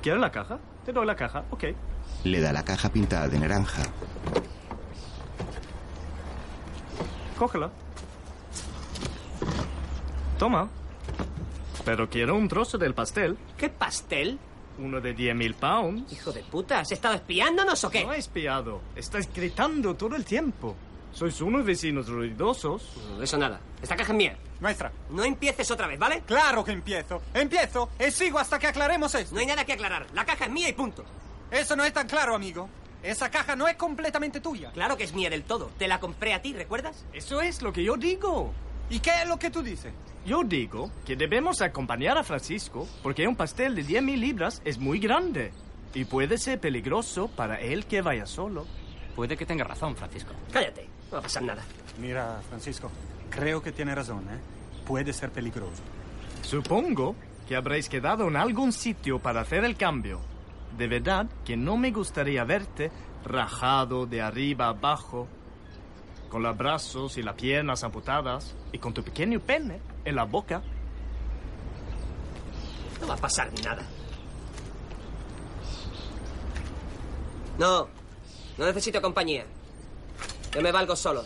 [0.02, 0.60] ¿Quieres la caja?
[0.88, 1.66] Te doy la caja, ok.
[2.24, 3.84] Le da la caja pintada de naranja.
[7.38, 7.70] Cógela.
[10.40, 10.70] Toma.
[11.84, 13.38] Pero quiero un trozo del pastel.
[13.58, 14.40] ¿Qué pastel?
[14.78, 16.14] Uno de 10.000 pounds.
[16.14, 18.06] Hijo de puta, ¿has estado espiándonos o qué?
[18.06, 18.80] No he espiado.
[18.96, 20.78] Estás gritando todo el tiempo.
[21.18, 22.94] Sois unos vecinos ruidosos.
[23.10, 23.60] No, eso nada.
[23.82, 24.38] Esta caja es mía.
[24.60, 24.92] Nuestra.
[25.10, 26.22] No empieces otra vez, ¿vale?
[26.28, 27.24] Claro que empiezo.
[27.34, 29.34] Empiezo y sigo hasta que aclaremos esto.
[29.34, 30.06] No hay nada que aclarar.
[30.14, 31.04] La caja es mía y punto.
[31.50, 32.70] Eso no es tan claro, amigo.
[33.02, 34.70] Esa caja no es completamente tuya.
[34.74, 35.72] Claro que es mía del todo.
[35.80, 37.04] Te la compré a ti, ¿recuerdas?
[37.14, 38.54] Eso es lo que yo digo.
[38.92, 39.92] ¿Y qué es lo que tú dices?
[40.24, 45.00] Yo digo que debemos acompañar a Francisco porque un pastel de 10.000 libras es muy
[45.00, 45.52] grande
[45.96, 48.68] y puede ser peligroso para él que vaya solo.
[49.16, 50.34] Puede que tenga razón, Francisco.
[50.54, 50.97] Cállate.
[51.10, 51.64] No va a pasar nada.
[52.00, 52.92] Mira, Francisco,
[53.30, 54.40] creo que tiene razón, ¿eh?
[54.86, 55.82] Puede ser peligroso.
[56.42, 57.16] Supongo
[57.48, 60.20] que habréis quedado en algún sitio para hacer el cambio.
[60.78, 62.92] De verdad que no me gustaría verte
[63.24, 65.28] rajado de arriba a abajo,
[66.30, 70.62] con los brazos y las piernas amputadas y con tu pequeño pene en la boca.
[73.00, 73.84] No va a pasar nada.
[77.58, 77.88] No.
[78.58, 79.46] No necesito compañía.
[80.54, 81.24] Yo me valgo solo.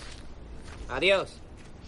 [0.90, 1.42] Adiós.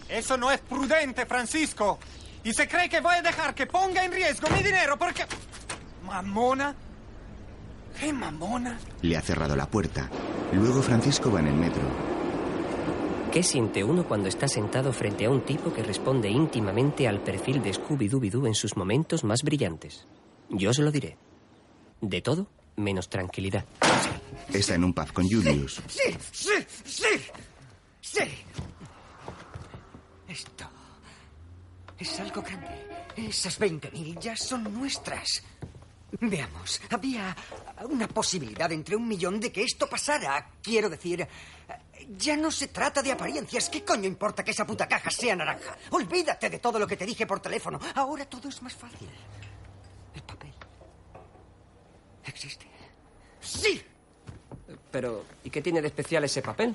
[0.08, 1.98] Eso no es prudente, Francisco.
[2.42, 5.24] Y se cree que voy a dejar que ponga en riesgo mi dinero porque...
[6.04, 6.74] ¿Mamona?
[7.98, 8.78] ¿Qué mamona?
[9.02, 10.10] Le ha cerrado la puerta.
[10.52, 11.82] Luego Francisco va en el metro.
[13.32, 17.62] ¿Qué siente uno cuando está sentado frente a un tipo que responde íntimamente al perfil
[17.62, 20.06] de Scooby-Dooby-Doo en sus momentos más brillantes?
[20.50, 21.16] Yo os lo diré.
[22.00, 23.64] De todo menos tranquilidad.
[24.52, 25.80] Está en un pub con Julius.
[25.88, 26.73] Sí, sí, sí.
[26.94, 28.44] Sí.
[30.28, 30.68] Esto
[31.98, 32.86] es algo grande.
[33.16, 35.42] Esas 20.000 ya son nuestras.
[36.20, 37.36] Veamos, había
[37.88, 40.50] una posibilidad entre un millón de que esto pasara.
[40.62, 41.26] Quiero decir,
[42.16, 43.68] ya no se trata de apariencias.
[43.68, 45.76] ¿Qué coño importa que esa puta caja sea naranja?
[45.90, 47.80] Olvídate de todo lo que te dije por teléfono.
[47.94, 49.08] Ahora todo es más fácil.
[50.14, 50.54] El papel.
[52.24, 52.66] ¿Existe?
[53.40, 53.82] ¡Sí!
[54.90, 56.74] Pero, ¿y qué tiene de especial ese papel?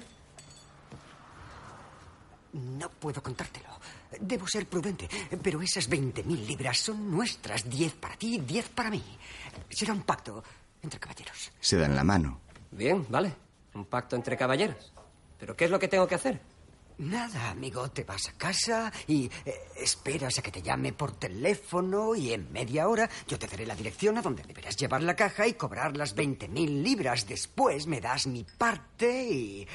[2.54, 3.67] No puedo contártelo.
[4.19, 5.08] Debo ser prudente,
[5.41, 7.69] pero esas 20.000 libras son nuestras.
[7.69, 9.04] 10 para ti, 10 para mí.
[9.69, 10.43] Será un pacto
[10.82, 11.52] entre caballeros.
[11.60, 12.41] Se dan la mano.
[12.71, 13.34] Bien, vale.
[13.73, 14.91] Un pacto entre caballeros.
[15.39, 16.41] ¿Pero qué es lo que tengo que hacer?
[17.00, 17.90] Nada, amigo.
[17.90, 22.52] Te vas a casa y eh, esperas a que te llame por teléfono y en
[22.52, 25.96] media hora yo te daré la dirección a donde deberás llevar la caja y cobrar
[25.96, 27.26] las 20.000 libras.
[27.28, 29.68] Después me das mi parte y...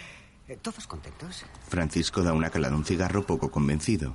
[0.48, 1.44] eh, ¿Todos contentos?
[1.68, 4.14] Francisco da una calada a un cigarro poco convencido.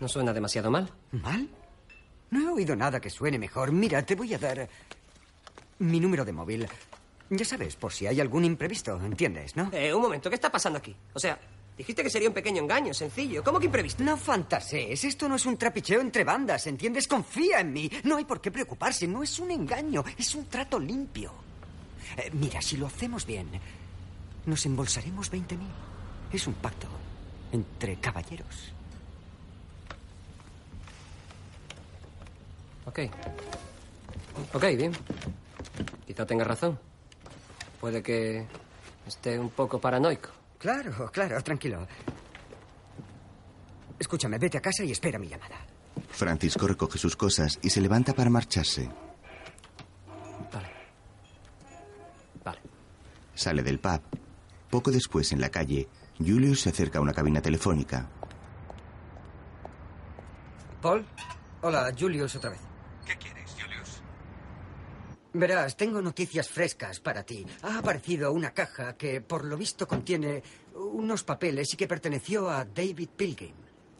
[0.00, 0.92] No suena demasiado mal.
[1.12, 1.48] ¿Mal?
[2.30, 3.70] No he oído nada que suene mejor.
[3.72, 4.68] Mira, te voy a dar
[5.78, 6.68] mi número de móvil.
[7.30, 9.70] Ya sabes, por si hay algún imprevisto, ¿entiendes, no?
[9.72, 10.96] Eh, un momento, ¿qué está pasando aquí?
[11.14, 11.38] O sea,
[11.78, 13.42] dijiste que sería un pequeño engaño, sencillo.
[13.42, 14.02] ¿Cómo que imprevisto?
[14.02, 17.06] No fantasees, esto no es un trapicheo entre bandas, ¿entiendes?
[17.06, 17.90] Confía en mí.
[18.02, 21.32] No hay por qué preocuparse, no es un engaño, es un trato limpio.
[22.16, 23.48] Eh, mira, si lo hacemos bien,
[24.44, 25.58] nos embolsaremos 20.000.
[26.32, 26.88] Es un pacto
[27.52, 28.72] entre caballeros.
[32.86, 33.00] Ok.
[34.52, 34.92] Ok, bien.
[36.06, 36.78] Quizá tenga razón.
[37.80, 38.46] Puede que
[39.06, 40.37] esté un poco paranoico.
[40.58, 41.86] Claro, claro, tranquilo.
[43.98, 45.56] Escúchame, vete a casa y espera mi llamada.
[46.10, 48.88] Francisco recoge sus cosas y se levanta para marcharse.
[50.52, 50.68] Vale.
[52.44, 52.58] Vale.
[53.34, 54.00] Sale del pub.
[54.70, 58.08] Poco después, en la calle, Julius se acerca a una cabina telefónica.
[60.82, 61.04] Paul.
[61.62, 62.60] Hola, Julius otra vez.
[63.04, 63.37] ¿Qué quieres?
[65.32, 67.46] Verás, tengo noticias frescas para ti.
[67.62, 70.42] Ha aparecido una caja que, por lo visto, contiene
[70.74, 73.54] unos papeles y que perteneció a David Pilgrim.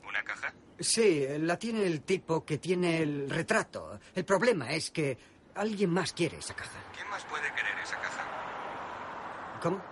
[0.06, 0.54] ¿Una caja?
[0.80, 4.00] Sí, la tiene el tipo que tiene el retrato.
[4.14, 5.18] El problema es que
[5.54, 6.78] alguien más quiere esa caja.
[6.94, 9.58] ¿Quién más puede querer esa caja?
[9.60, 9.82] ¿Cómo?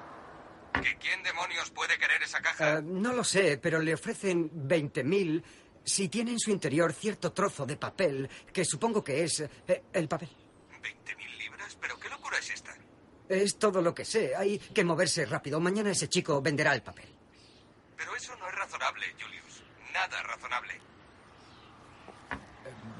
[0.74, 2.78] ¿Que quién demonios puede querer esa caja?
[2.78, 5.42] Eh, no lo sé, pero le ofrecen 20.000
[5.84, 10.08] si tiene en su interior cierto trozo de papel, que supongo que es eh, el
[10.08, 10.28] papel.
[10.82, 11.76] ¿20.000 libras?
[11.80, 12.76] ¿Pero qué locura es esta?
[13.28, 14.34] Es todo lo que sé.
[14.36, 15.60] Hay que moverse rápido.
[15.60, 17.08] Mañana ese chico venderá el papel.
[17.96, 19.64] Pero eso no es razonable, Julius.
[19.92, 20.80] Nada razonable.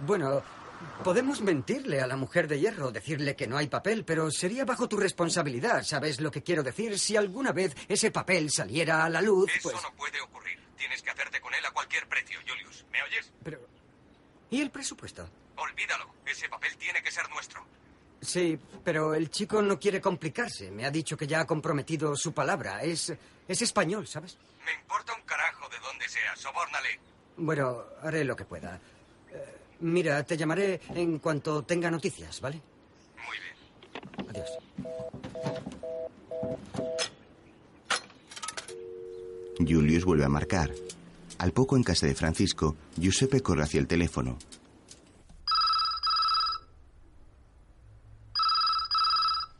[0.05, 0.43] Bueno,
[1.05, 4.89] podemos mentirle a la mujer de hierro, decirle que no hay papel, pero sería bajo
[4.89, 5.83] tu responsabilidad.
[5.83, 6.99] ¿Sabes lo que quiero decir?
[6.99, 9.83] Si alguna vez ese papel saliera a la luz, Eso pues...
[9.83, 10.59] no puede ocurrir.
[10.77, 12.85] Tienes que hacerte con él a cualquier precio, Julius.
[12.91, 13.33] ¿Me oyes?
[13.43, 13.61] Pero...
[14.51, 15.29] ¿Y el presupuesto?
[15.57, 16.15] Olvídalo.
[16.25, 17.65] Ese papel tiene que ser nuestro.
[18.21, 20.71] Sí, pero el chico no quiere complicarse.
[20.71, 22.83] Me ha dicho que ya ha comprometido su palabra.
[22.83, 23.13] Es,
[23.47, 24.37] es español, ¿sabes?
[24.65, 26.35] Me importa un carajo de dónde sea.
[26.37, 26.99] Sobórnale.
[27.37, 28.81] Bueno, haré lo que pueda.
[29.31, 32.61] Eh, mira, te llamaré en cuanto tenga noticias, ¿vale?
[33.27, 34.31] Muy bien.
[34.31, 34.51] Adiós.
[39.59, 40.73] Julius vuelve a marcar.
[41.39, 44.39] Al poco en casa de Francisco, Giuseppe corre hacia el teléfono.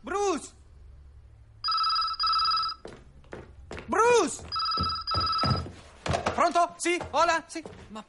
[0.01, 0.51] Bruce!
[3.87, 4.43] Bruce!
[6.33, 6.73] Pronto?
[6.77, 6.99] Sì?
[7.11, 7.43] Hola?
[7.47, 7.63] Sì?
[7.89, 8.03] Ma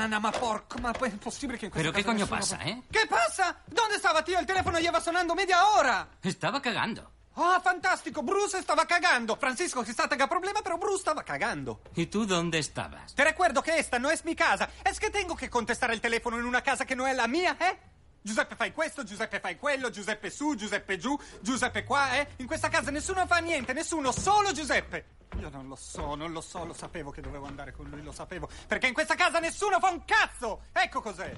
[0.00, 2.82] puttana, ma porco, ma è impossibile che in questa ¿Pero qué coño pasa, eh?
[2.90, 3.56] ¿Qué pasa?
[3.66, 4.38] ¿Dónde estaba, tío?
[4.38, 6.08] El teléfono lleva sonando media hora.
[6.22, 7.10] Estaba cagando.
[7.34, 9.36] Ah, fantastico, Bruce stava cagando.
[9.36, 11.80] Francisco chissà tenga problema, pero Bruce stava cagando.
[11.94, 13.14] ¿Y tú dónde estabas?
[13.14, 14.68] Te recuerdo que esta no es mi casa.
[14.84, 17.56] Es que tengo que contestare il telefono in una casa che non è la mia,
[17.58, 17.78] eh?
[18.22, 22.28] Giuseppe fai questo, Giuseppe fai quello, Giuseppe su, Giuseppe giù, Giuseppe qua, eh?
[22.36, 25.04] In questa casa nessuno fa niente, nessuno, solo Giuseppe.
[25.38, 28.12] Io non lo so, non lo so, lo sapevo che dovevo andare con lui, lo
[28.12, 28.48] sapevo.
[28.66, 30.64] Perché in questa casa nessuno fa un cazzo!
[30.72, 31.34] Ecco cos'è.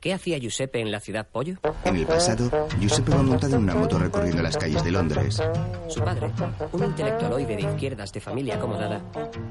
[0.00, 1.56] ¿Qué hacía Giuseppe en la ciudad Pollo?
[1.84, 5.40] En el pasado, Giuseppe va montado en una moto recorriendo las calles de Londres.
[5.88, 6.30] Su padre,
[6.72, 9.00] un intelectualoide de izquierdas de familia acomodada,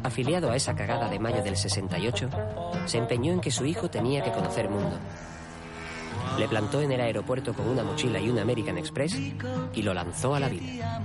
[0.04, 2.30] afiliado a esa cagada de mayo del 68,
[2.86, 5.00] se empeñó en que su hijo tenía que conocer mundo.
[6.38, 9.18] Le plantó en el aeropuerto con una mochila y un American Express
[9.74, 11.02] y lo lanzó a la vida.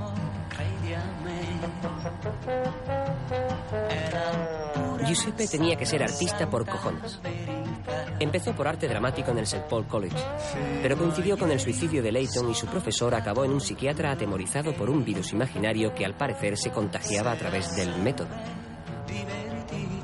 [5.06, 7.20] Giuseppe tenía que ser artista por cojones.
[8.20, 9.66] Empezó por arte dramático en el St.
[9.68, 10.16] Paul College,
[10.82, 14.74] pero coincidió con el suicidio de Leighton y su profesor acabó en un psiquiatra atemorizado
[14.74, 18.28] por un virus imaginario que al parecer se contagiaba a través del método.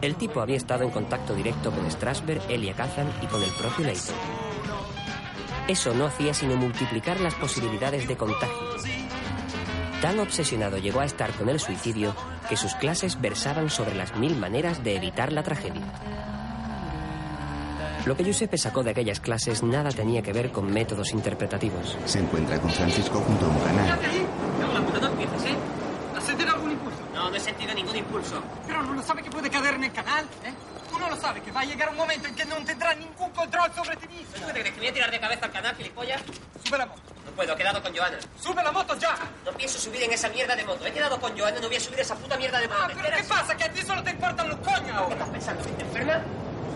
[0.00, 3.86] El tipo había estado en contacto directo con Strasberg, Elia Kazan y con el propio
[3.86, 4.43] Leighton.
[5.66, 8.68] Eso no hacía sino multiplicar las posibilidades de contagio.
[10.02, 12.14] Tan obsesionado llegó a estar con el suicidio
[12.48, 15.80] que sus clases versaban sobre las mil maneras de evitar la tragedia.
[18.04, 21.96] Lo que Giuseppe sacó de aquellas clases nada tenía que ver con métodos interpretativos.
[22.04, 23.98] Se encuentra con Francisco junto a un canal.
[24.60, 25.56] No, la puta, no empieces, ¿eh?
[26.14, 26.98] ¿Has sentido algún impulso?
[27.14, 28.42] No, no he sentido ningún impulso.
[28.66, 30.52] Pero no lo sabe que puede caer en el canal, ¿eh?
[30.94, 33.28] Tú no lo sabes, que va a llegar un momento en que no tendrá ningún
[33.30, 34.32] control sobre ti mismo.
[34.32, 36.22] ¿Tú te crees que voy a tirar de cabeza al canal, gilipollas?
[36.62, 37.02] Sube la moto.
[37.26, 38.16] No puedo, he quedado con Joana.
[38.40, 39.16] ¡Sube la moto ya!
[39.44, 40.86] No pienso subir en esa mierda de moto.
[40.86, 42.80] He quedado con Joana, no voy a subir esa puta mierda de moto.
[42.80, 43.56] Ah, ¿Me pero ¿qué pasa?
[43.56, 45.14] Que a ti solo te importan los coños ¿Qué ahora.
[45.14, 45.62] estás pensando?
[45.64, 46.20] ¿Que te enferma?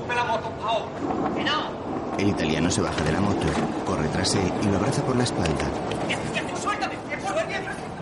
[0.02, 1.34] Sube la moto ahora.
[1.36, 1.88] ¡Que no!
[2.18, 3.46] El italiano se baja de la moto,
[3.86, 5.64] corre tras él y lo abraza por la espalda.
[6.08, 6.30] ¿Qué haces?
[6.32, 6.58] ¿Qué haces?
[6.58, 6.94] ¡Suéltame!
[7.22, 7.60] ¡Suéltame!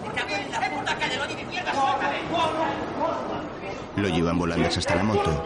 [0.09, 1.75] ¡Me cago en la puta Calderoni de mierda!
[1.75, 2.17] ¡Suéltame!
[3.97, 5.45] Lo llevan volandas hasta la moto.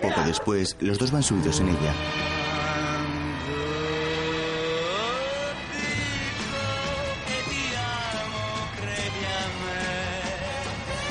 [0.00, 1.94] Poco después, los dos van subidos en ella.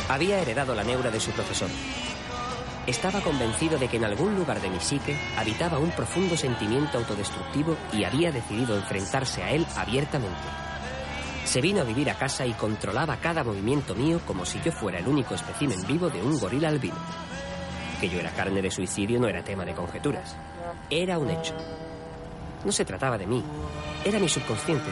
[0.10, 1.70] Había heredado la neura de su profesor.
[2.88, 7.76] Estaba convencido de que en algún lugar de mi psique habitaba un profundo sentimiento autodestructivo
[7.92, 10.48] y había decidido enfrentarse a él abiertamente.
[11.44, 15.00] Se vino a vivir a casa y controlaba cada movimiento mío como si yo fuera
[15.00, 16.96] el único espécimen vivo de un gorila albino.
[18.00, 20.36] Que yo era carne de suicidio no era tema de conjeturas.
[20.90, 21.56] Era un hecho.
[22.64, 23.44] No se trataba de mí.
[24.06, 24.90] Era mi subconsciente.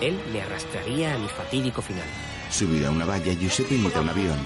[0.00, 2.06] Él me arrastraría a mi fatídico final.
[2.50, 4.38] Subido a una valla, Giuseppe imita un avión.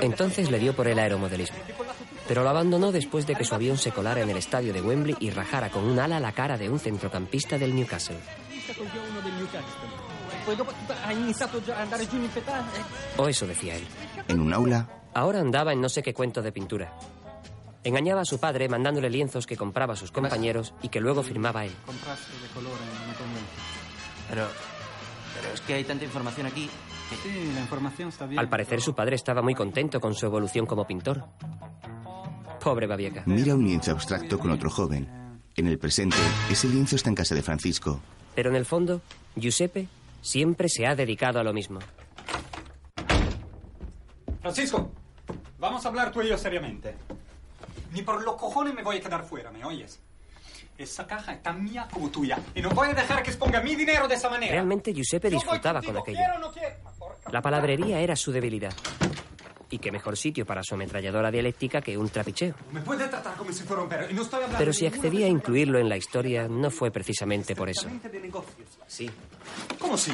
[0.00, 1.56] Entonces le dio por el aeromodelismo.
[2.28, 5.16] Pero lo abandonó después de que su avión se colara en el estadio de Wembley
[5.20, 8.16] y rajara con un ala la cara de un centrocampista del Newcastle.
[13.16, 13.86] O eso decía él.
[14.28, 16.92] En un aula, Ahora andaba en no sé qué cuento de pintura.
[17.84, 21.66] Engañaba a su padre mandándole lienzos que compraba a sus compañeros y que luego firmaba
[21.66, 21.70] él.
[21.70, 21.84] De.
[24.30, 24.48] Pero,
[25.36, 26.70] pero es que hay tanta información aquí.
[27.22, 28.40] Sí, la información está bien.
[28.40, 31.24] Al parecer su padre estaba muy contento con su evolución como pintor.
[32.62, 33.22] Pobre Babieca.
[33.26, 35.06] mira un lienzo abstracto con otro joven.
[35.54, 36.16] En el presente,
[36.50, 38.00] ese lienzo está en casa de Francisco.
[38.34, 39.02] Pero en el fondo,
[39.36, 39.86] Giuseppe
[40.22, 41.80] siempre se ha dedicado a lo mismo.
[44.40, 44.90] Francisco,
[45.58, 46.94] vamos a hablar tú y yo seriamente.
[47.94, 50.00] Ni por los cojones me voy a quedar fuera, ¿me oyes?
[50.76, 52.36] Esa caja es tan mía como tuya.
[52.52, 54.52] Y no voy a dejar que exponga mi dinero de esa manera.
[54.52, 56.18] Realmente Giuseppe disfrutaba con aquello.
[56.18, 56.74] ¿Quiero no quiero?
[57.30, 58.74] La palabrería era su debilidad.
[59.70, 62.54] Y qué mejor sitio para su ametralladora dialéctica que un trapicheo.
[62.72, 64.10] Me puede tratar como si fuera un perro.
[64.10, 67.54] Y no estoy hablando Pero si accedía a incluirlo en la historia, no fue precisamente
[67.54, 67.88] por eso.
[67.88, 68.68] de negocios.
[68.88, 69.08] Sí,
[69.78, 70.12] ¿Cómo sí?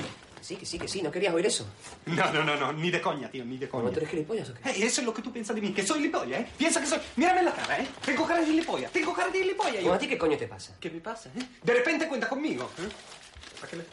[0.51, 1.65] Sí, que sí, que sí, no querías oír eso.
[2.07, 3.83] No, no, no, no, ni de coña, tío, ni de coña.
[3.83, 4.71] ¿Cómo tú eres gilipollas o qué?
[4.71, 6.47] Eh, eso es lo que tú piensas de mí, que soy gilipollas, ¿eh?
[6.59, 6.99] Piensa que soy...
[7.17, 7.87] Mírame en la cara, ¿eh?
[8.05, 9.77] Tengo cara de gilipollas, tengo cara de gilipollas.
[9.77, 9.95] ¿Cómo yo.
[9.95, 10.77] a ti qué coño te pasa?
[10.81, 11.43] ¿Qué me pasa, eh?
[11.63, 12.89] De repente cuenta conmigo, ¿eh?
[13.63, 13.85] ¿A qué, le...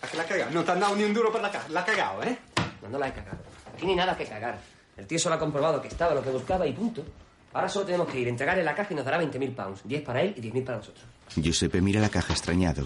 [0.00, 0.50] ¿A qué la cagado?
[0.52, 2.38] No te han dado ni un duro por la cara, la has cagado, ¿eh?
[2.82, 3.38] No, no la he cagado.
[3.74, 4.58] Aquí ni nada que cagar.
[4.96, 7.04] El tío solo ha comprobado que estaba lo que buscaba y punto.
[7.52, 9.80] Ahora solo tenemos que ir, entregarle la caja y nos dará 20.000 pounds.
[9.84, 11.04] 10 para él y 10.000 para nosotros.
[11.36, 12.82] Giuseppe mira la caja extrañado.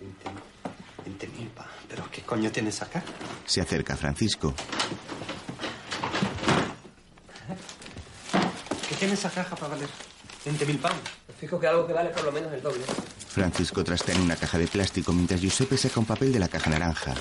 [0.00, 0.45] 20.000
[1.54, 1.66] pa.
[1.88, 3.02] ¿Pero qué coño tienes acá?
[3.44, 4.54] Se acerca Francisco.
[8.88, 9.88] ¿Qué tiene esa caja para valer
[10.44, 11.00] 20.000 pounds?
[11.38, 12.82] Fijo que algo que vale por lo menos el doble.
[13.28, 16.70] Francisco trastea en una caja de plástico mientras Giuseppe saca un papel de la caja
[16.70, 17.14] naranja.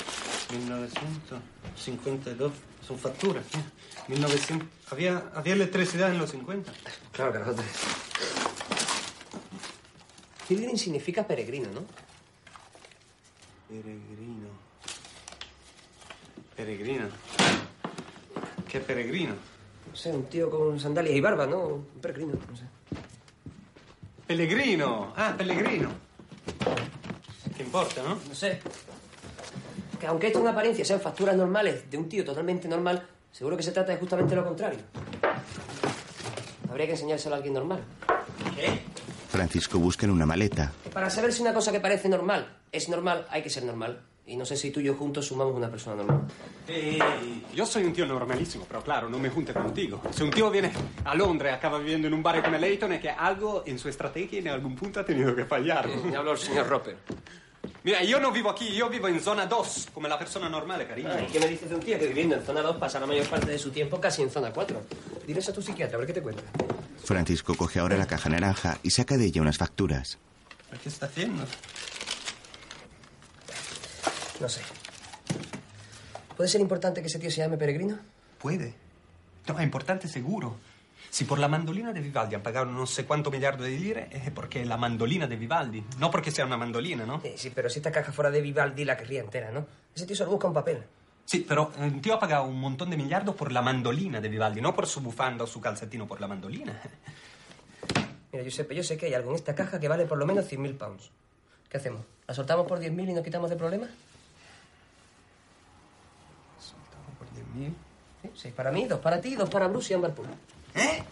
[0.51, 2.51] 1952.
[2.87, 3.61] Son facturas, tío.
[4.07, 4.67] 1900.
[4.91, 6.71] Había, había electricidad en los 50.
[7.11, 7.65] Claro que nosotros.
[10.47, 11.83] Pilgrim significa peregrino, ¿no?
[13.67, 14.49] Peregrino.
[16.55, 17.07] Peregrino.
[18.69, 19.33] ¿Qué peregrino?
[19.89, 21.59] No sé, un tío con sandalias y barba, ¿no?
[21.67, 22.63] Un peregrino, no sé.
[24.27, 25.13] Pellegrino.
[25.15, 25.89] Ah, Pellegrino.
[27.55, 28.15] ¿Qué importa, no?
[28.15, 28.59] No sé.
[29.99, 33.63] Que aunque esto en apariencia sean facturas normales de un tío totalmente normal, seguro que
[33.63, 34.79] se trata de justamente lo contrario.
[36.69, 37.83] Habría que enseñárselo a alguien normal.
[38.55, 38.81] ¿Qué?
[39.35, 40.71] Francisco busca en una maleta.
[40.93, 44.01] Para saber si una cosa que parece normal es normal, hay que ser normal.
[44.27, 46.21] Y no sé si tú y yo juntos sumamos una persona normal.
[46.67, 46.97] Eh,
[47.53, 50.01] yo soy un tío normalísimo, pero claro, no me junte contigo.
[50.11, 50.71] Si un tío viene
[51.03, 54.39] a Londres, acaba viviendo en un bar como Leighton, es que algo en su estrategia
[54.39, 55.87] en algún punto ha tenido que fallar.
[55.87, 56.97] Me habló el señor Roper.
[57.83, 61.09] Mira, yo no vivo aquí, yo vivo en zona 2, como la persona normal, cariño.
[61.11, 63.27] Ay, ¿Qué me dices de un tío que viviendo en zona 2 pasa la mayor
[63.27, 64.81] parte de su tiempo casi en zona 4?
[65.27, 66.43] Dile eso a tu psiquiatra, a ver qué te cuenta.
[67.03, 70.17] Francisco coge ahora la caja naranja y saca de ella unas facturas.
[70.81, 71.45] ¿Qué está haciendo?
[74.39, 74.61] No sé.
[76.35, 77.97] ¿Puede ser importante que ese tío se llame Peregrino?
[78.39, 78.73] Puede.
[79.47, 80.57] No, importante seguro.
[81.15, 84.31] Si por la mandolina de Vivaldi han pagado no sé cuánto millardo de lire, es
[84.31, 85.81] porque la mandolina de Vivaldi.
[85.97, 87.21] No porque sea una mandolina, ¿no?
[87.21, 89.65] Sí, sí, pero si esta caja fuera de Vivaldi la querría entera, ¿no?
[89.95, 90.83] Ese tío solo busca un papel.
[91.23, 94.59] Sí, pero el tío ha pagado un montón de millardos por la mandolina de Vivaldi,
[94.59, 96.81] no por su bufanda o su calcetino, por la mandolina.
[98.33, 100.51] Mira, Giuseppe, yo sé que hay algo en esta caja que vale por lo menos
[100.51, 101.11] 100.000 pounds.
[101.69, 102.01] ¿Qué hacemos?
[102.27, 103.89] ¿La soltamos por 10.000 y nos quitamos de problemas?
[107.17, 107.73] Por 10.000.
[108.21, 110.11] Sí, seis para mí, dos para ti, dos para Bruce y Amber.
[110.75, 111.03] ¿Eh?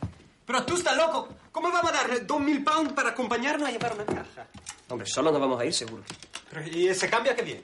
[0.46, 1.30] Pero tú estás loco.
[1.52, 4.48] ¿Cómo vamos a dar 2.000 pounds para acompañarnos a llevar una caja?
[4.90, 6.04] Hombre, solo nos vamos a ir, seguro.
[6.50, 7.62] Pero, ¿Y ese cambio a qué viene?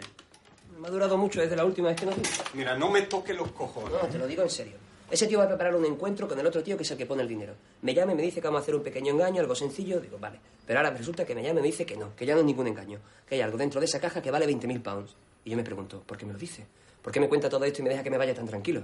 [0.79, 2.41] Me ha durado mucho desde la última vez que nos vimos.
[2.53, 3.91] Mira, no me toques los cojones.
[3.91, 4.77] No, te lo digo en serio.
[5.11, 7.05] Ese tío va a preparar un encuentro con el otro tío que es el que
[7.05, 7.55] pone el dinero.
[7.81, 9.99] Me llama y me dice que vamos a hacer un pequeño engaño, algo sencillo.
[9.99, 10.39] Digo, vale.
[10.65, 12.45] Pero ahora resulta que me llama y me dice que no, que ya no es
[12.45, 12.99] ningún engaño.
[13.27, 15.15] Que hay algo dentro de esa caja que vale 20.000 pounds.
[15.43, 16.65] Y yo me pregunto, ¿por qué me lo dice?
[17.01, 18.83] ¿Por qué me cuenta todo esto y me deja que me vaya tan tranquilo?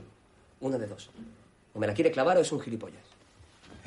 [0.62, 1.12] Una de dos.
[1.76, 3.04] O me la quiere clavar o es un gilipollas.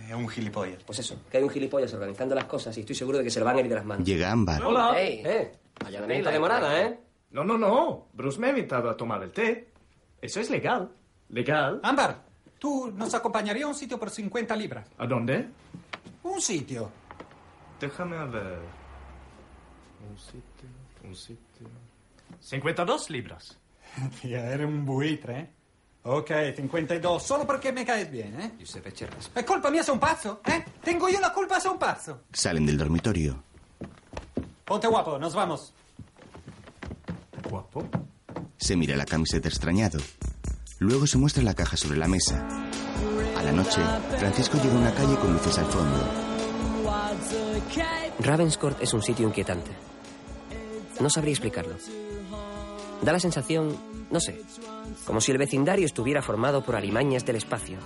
[0.06, 0.82] Es un gilipollas.
[0.84, 3.40] Pues eso, que hay un gilipollas organizando las cosas y estoy seguro de que se
[3.40, 4.06] le van a ir de las manos.
[4.06, 4.62] Llega Ámbar.
[4.62, 5.00] Hola.
[5.00, 5.22] ¡Ey!
[5.24, 5.52] ¡Eh!
[5.84, 7.00] Allanamiento de morada, ¿eh?
[7.30, 8.08] No, no, no.
[8.12, 9.72] Bruce me ha invitado a tomar el té.
[10.20, 10.90] Eso es legal.
[11.30, 11.80] Legal.
[11.82, 12.24] Ámbar,
[12.58, 14.86] ¿tú nos acompañarías a un sitio por 50 libras?
[14.98, 15.48] ¿A dónde?
[16.24, 16.90] Un sitio.
[17.80, 18.58] Déjame ver.
[20.10, 20.68] Un sitio,
[21.04, 21.68] un sitio.
[22.40, 23.58] 52 libras.
[24.20, 25.50] Tía, eres un buitre, ¿eh?
[26.04, 28.52] Ok, 52, solo porque me caes bien, ¿eh?
[28.58, 29.30] Giuseppe Cerras.
[29.34, 30.40] ¿Es culpa mía, sei un pazzo?
[30.46, 30.64] ¿Eh?
[30.82, 32.22] Tengo yo la culpa, soy un pazzo.
[32.32, 33.42] Salen del dormitorio.
[34.64, 35.72] Ponte guapo, nos vamos.
[37.50, 37.84] Guapo.
[38.56, 39.98] Se mira la camiseta extrañado.
[40.78, 42.46] Luego se muestra la caja sobre la mesa.
[43.36, 43.80] A la noche,
[44.18, 46.08] Francisco llega a una calle con luces al fondo.
[48.20, 49.70] Ravenscourt es un sitio inquietante.
[51.00, 51.76] No sabría explicarlo.
[53.02, 53.76] Da la sensación,
[54.10, 54.40] no sé,
[55.04, 57.78] como si el vecindario estuviera formado por alimañas del espacio.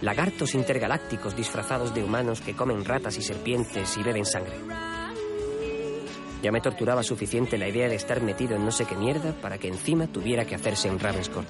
[0.00, 4.54] Lagartos intergalácticos disfrazados de humanos que comen ratas y serpientes y beben sangre.
[6.42, 9.58] Ya me torturaba suficiente la idea de estar metido en no sé qué mierda para
[9.58, 11.48] que encima tuviera que hacerse en Ravenscourt.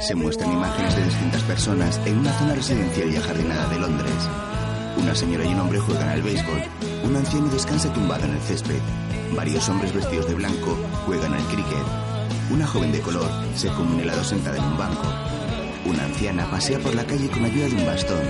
[0.00, 4.30] Se muestran imágenes de distintas personas en una zona residencial y ajardinada de Londres.
[4.96, 6.62] Una señora y un hombre juegan al béisbol.
[7.04, 8.80] Un anciano descansa tumbado en el césped.
[9.36, 12.11] Varios hombres vestidos de blanco juegan al cricket.
[12.52, 15.08] Una joven de color se come un helado sentada en un banco.
[15.86, 18.20] Una anciana pasea por la calle con ayuda de un bastón.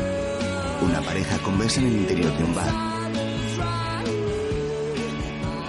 [0.80, 2.72] Una pareja conversa en el interior de un bar.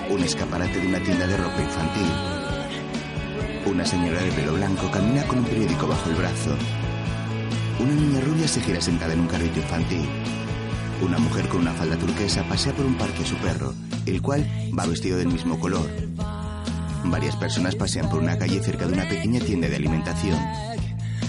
[0.07, 2.11] Un escaparate de una tienda de ropa infantil.
[3.65, 6.55] Una señora de pelo blanco camina con un periódico bajo el brazo.
[7.79, 10.07] Una niña rubia se gira sentada en un carrito infantil.
[11.01, 13.73] Una mujer con una falda turquesa pasea por un parque a su perro,
[14.05, 14.47] el cual
[14.77, 16.12] va vestido del mismo color.
[17.05, 20.39] Varias personas pasean por una calle cerca de una pequeña tienda de alimentación.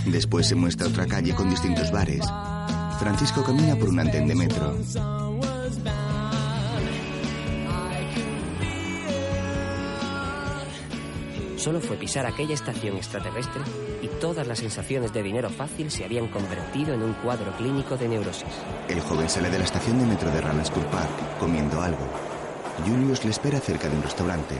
[0.06, 2.24] Después se muestra otra calle con distintos bares.
[2.98, 4.76] Francisco camina por un andén de metro.
[11.64, 13.62] Solo fue pisar aquella estación extraterrestre
[14.02, 18.06] y todas las sensaciones de dinero fácil se habían convertido en un cuadro clínico de
[18.06, 18.44] neurosis.
[18.86, 22.06] El joven sale de la estación de metro de Ranascourt Park comiendo algo.
[22.86, 24.56] Julius le espera cerca de un restaurante.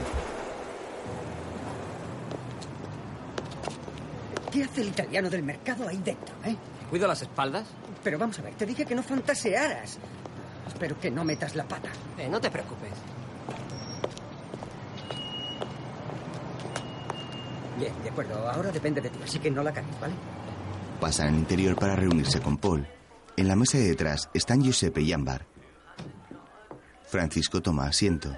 [4.75, 6.53] ¿Qué hace el italiano del mercado ahí dentro, eh?
[6.89, 7.65] ¿Cuido las espaldas?
[8.03, 9.97] Pero vamos a ver, te dije que no fantasearas.
[10.67, 11.87] Espero que no metas la pata.
[12.17, 12.91] Eh, no te preocupes.
[17.79, 18.49] Bien, de acuerdo.
[18.49, 20.13] Ahora depende de ti, así que no la cagues, ¿vale?
[20.99, 22.85] Pasan al interior para reunirse con Paul.
[23.37, 25.45] En la mesa de detrás están Giuseppe y Ámbar.
[27.07, 28.35] Francisco toma asiento.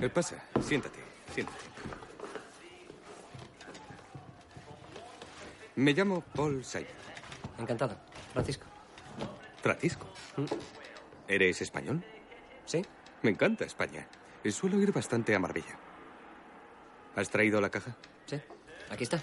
[0.00, 0.42] ¿Qué pasa?
[0.60, 0.98] Siéntate,
[1.32, 1.73] siéntate.
[5.76, 6.86] Me llamo Paul Simon.
[7.58, 7.96] Encantado.
[8.32, 8.66] Francisco.
[9.60, 10.06] Francisco.
[11.26, 12.04] ¿Eres español?
[12.64, 12.84] ¿Sí?
[13.22, 14.06] Me encanta España.
[14.50, 15.78] Suelo ir bastante a Marbella.
[17.16, 17.96] ¿Has traído la caja?
[18.26, 18.40] Sí.
[18.90, 19.20] Aquí está.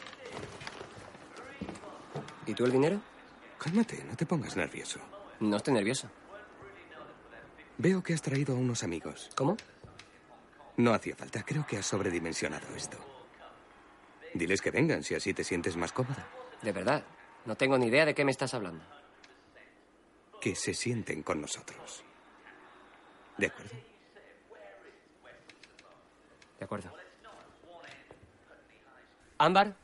[2.48, 3.00] ¿Y tú el dinero?
[3.58, 5.00] Cálmate, no te pongas nervioso.
[5.40, 6.10] No estoy nervioso.
[7.78, 9.30] Veo que has traído a unos amigos.
[9.36, 9.58] ¿Cómo?
[10.78, 11.44] No hacía falta.
[11.44, 12.98] Creo que has sobredimensionado esto.
[14.34, 16.28] Diles que vengan si así te sientes más cómoda.
[16.62, 17.04] De verdad.
[17.46, 18.84] No tengo ni idea de qué me estás hablando.
[20.40, 22.04] Que se sienten con nosotros.
[23.38, 23.76] ¿De acuerdo?
[26.60, 26.94] De acuerdo.
[29.40, 29.76] Ámbar,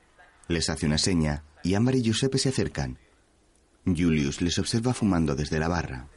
[0.47, 2.99] Les hace una seña y Ámbar y Giuseppe se acercan.
[3.85, 6.07] Julius les observa fumando desde la barra.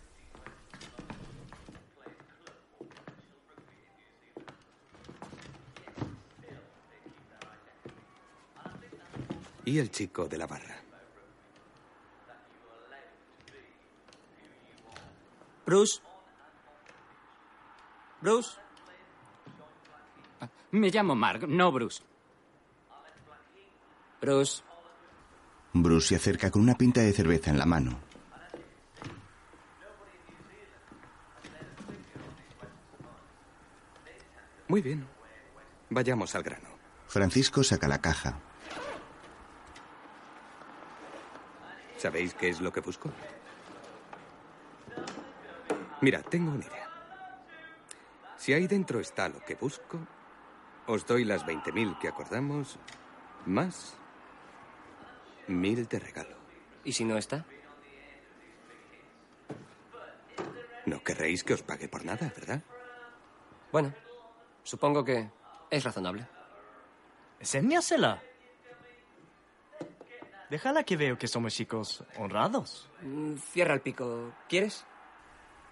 [9.64, 10.76] Y el chico de la barra.
[15.66, 16.00] Bruce.
[18.20, 18.58] Bruce.
[20.72, 22.02] Me llamo Mark, no Bruce.
[24.20, 24.62] Bruce.
[25.72, 28.00] Bruce se acerca con una pinta de cerveza en la mano.
[34.68, 35.06] Muy bien.
[35.88, 36.68] Vayamos al grano.
[37.08, 38.49] Francisco saca la caja.
[42.00, 43.10] ¿Sabéis qué es lo que busco?
[46.00, 46.88] Mira, tengo una idea.
[48.38, 49.98] Si ahí dentro está lo que busco,
[50.86, 52.78] os doy las 20.000 que acordamos,
[53.44, 53.94] más
[55.46, 56.36] mil de regalo.
[56.84, 57.44] ¿Y si no está?
[60.86, 62.62] No querréis que os pague por nada, ¿verdad?
[63.70, 63.92] Bueno,
[64.62, 65.30] supongo que
[65.68, 66.26] es razonable.
[67.40, 68.29] Enséñasela.
[70.50, 72.90] Déjala que veo que somos chicos honrados.
[73.02, 74.32] Mm, Cierra el pico.
[74.48, 74.84] ¿Quieres?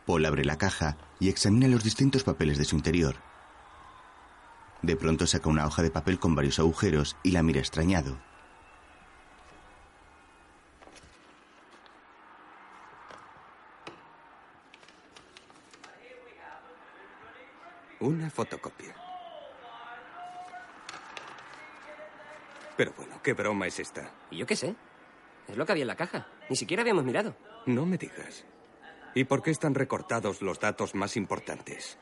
[0.06, 3.16] Paul abre la caja y examina los distintos papeles de su interior.
[4.82, 8.16] De pronto saca una hoja de papel con varios agujeros y la mira extrañado.
[18.00, 18.94] Una fotocopia.
[22.78, 24.08] Pero bueno, ¿qué broma es esta?
[24.30, 24.76] ¿Y yo qué sé?
[25.48, 26.28] Es lo que había en la caja.
[26.48, 27.34] Ni siquiera habíamos mirado.
[27.66, 28.44] No me digas.
[29.14, 31.98] ¿Y por qué están recortados los datos más importantes?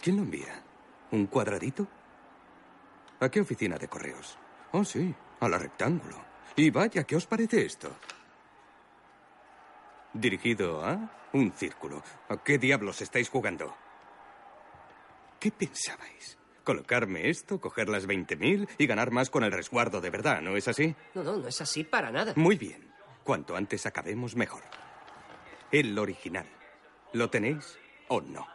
[0.00, 0.62] ¿Quién lo envía?
[1.10, 1.86] ¿Un cuadradito?
[3.20, 4.38] ¿A qué oficina de correos?
[4.72, 6.16] Oh, sí, a la rectángulo.
[6.56, 7.94] Y vaya, ¿qué os parece esto?
[10.14, 12.02] Dirigido a un círculo.
[12.30, 13.76] ¿A qué diablos estáis jugando?
[15.38, 16.38] ¿Qué pensabais?
[16.64, 20.68] Colocarme esto, coger las 20.000 y ganar más con el resguardo de verdad, ¿no es
[20.68, 20.94] así?
[21.14, 22.32] No, no, no es así para nada.
[22.36, 22.92] Muy bien.
[23.24, 24.62] Cuanto antes acabemos, mejor.
[25.70, 26.46] El original.
[27.12, 28.46] ¿Lo tenéis o no?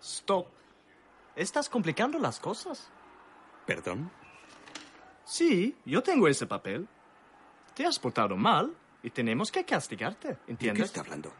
[0.00, 0.48] Stop.
[1.36, 2.88] Estás complicando las cosas.
[3.66, 4.10] ¿Perdón?
[5.24, 6.86] Sí, yo tengo ese papel.
[7.74, 10.82] Te has portado mal y tenemos que castigarte, ¿De ¿entiendes?
[10.82, 11.32] qué está hablando?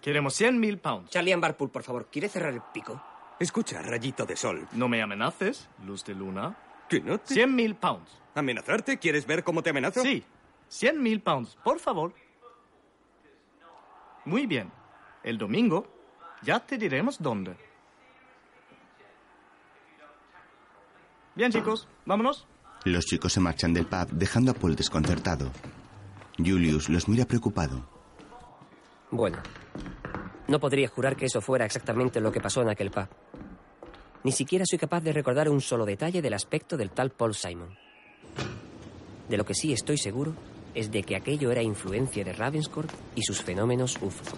[0.00, 1.10] Queremos 100 mil pounds.
[1.10, 3.00] Charlie Barpool, por favor, ¿quiere cerrar el pico?
[3.38, 4.66] Escucha, rayito de sol.
[4.72, 6.56] No me amenaces, luz de luna.
[6.88, 7.34] ¿Que no te...
[7.34, 8.10] 100 mil pounds.
[8.34, 8.98] ¿Amenazarte?
[8.98, 10.02] ¿Quieres ver cómo te amenazo?
[10.02, 10.24] Sí,
[10.68, 12.14] 100 mil pounds, por favor.
[14.24, 14.70] Muy bien.
[15.22, 15.86] El domingo
[16.42, 17.56] ya te diremos dónde.
[21.34, 22.46] Bien, chicos, vámonos.
[22.84, 25.50] Los chicos se marchan del pub dejando a Paul desconcertado.
[26.38, 27.95] Julius los mira preocupado.
[29.10, 29.38] Bueno,
[30.48, 33.08] no podría jurar que eso fuera exactamente lo que pasó en aquel pub.
[34.24, 37.76] Ni siquiera soy capaz de recordar un solo detalle del aspecto del tal Paul Simon.
[39.28, 40.34] De lo que sí estoy seguro
[40.74, 44.36] es de que aquello era influencia de Ravenscourt y sus fenómenos UFO.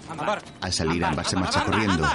[0.61, 2.07] Al salir, Ámbar se marcha corriendo.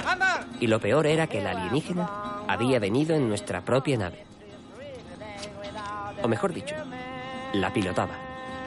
[0.60, 4.24] Y lo peor era que el alienígena había venido en nuestra propia nave.
[6.22, 6.74] O mejor dicho,
[7.52, 8.14] la pilotaba.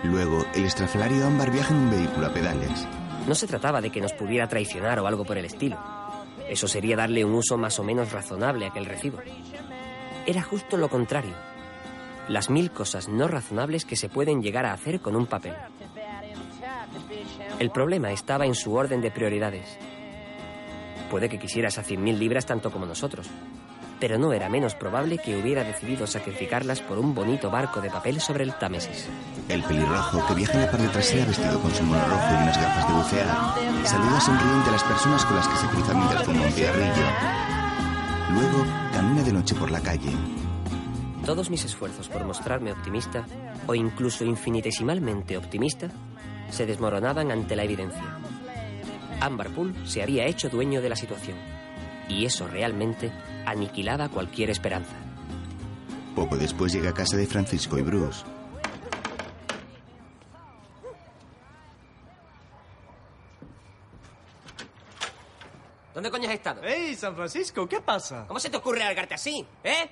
[0.03, 2.87] Luego, el estrafalario Ámbar viaja en un vehículo a pedales.
[3.27, 5.77] No se trataba de que nos pudiera traicionar o algo por el estilo.
[6.49, 9.19] Eso sería darle un uso más o menos razonable a aquel recibo.
[10.25, 11.35] Era justo lo contrario.
[12.29, 15.53] Las mil cosas no razonables que se pueden llegar a hacer con un papel.
[17.59, 19.77] El problema estaba en su orden de prioridades.
[21.09, 23.29] Puede que quisiera esas 100.000 libras tanto como nosotros,
[23.99, 28.21] pero no era menos probable que hubiera decidido sacrificarlas por un bonito barco de papel
[28.21, 29.07] sobre el Támesis.
[29.49, 32.61] El pelirrojo, que viaja en la parte trasera vestido con su mono rojo y unas
[32.61, 36.41] gafas de bucear, saluda sonriente a las personas con las que se cruza mientras fuma
[36.41, 37.05] un cigarrillo.
[38.33, 40.11] Luego, camina de noche por la calle.
[41.25, 43.25] Todos mis esfuerzos por mostrarme optimista,
[43.65, 45.89] o incluso infinitesimalmente optimista,
[46.49, 48.17] se desmoronaban ante la evidencia.
[49.19, 51.37] Amber Poole se había hecho dueño de la situación,
[52.07, 53.11] y eso realmente
[53.47, 54.95] aniquilaba cualquier esperanza.
[56.15, 58.25] Poco después llega a casa de Francisco y Bruce.
[65.93, 66.61] ¿Dónde coño has estado?
[66.63, 67.67] ¡Hey, San Francisco!
[67.67, 68.25] ¿Qué pasa?
[68.27, 69.45] ¿Cómo se te ocurre largarte así?
[69.63, 69.89] ¿Eh?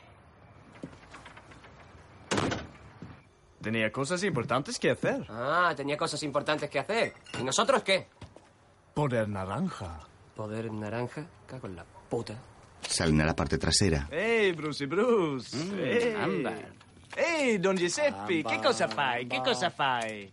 [3.61, 5.25] Tenía cosas importantes que hacer.
[5.29, 7.13] Ah, tenía cosas importantes que hacer.
[7.39, 8.07] ¿Y nosotros qué?
[8.93, 9.99] Poder naranja.
[10.35, 12.35] Poder naranja, cago en la puta.
[12.87, 14.07] Salen a la parte trasera.
[14.11, 15.55] Ehi, Bruce Bruce.
[15.55, 16.13] Mm, Ehi.
[16.15, 16.73] Amber.
[17.15, 19.21] Ehi, Don Giuseppe, che cosa fai?
[19.23, 19.41] Amber.
[19.41, 20.31] cosa fai?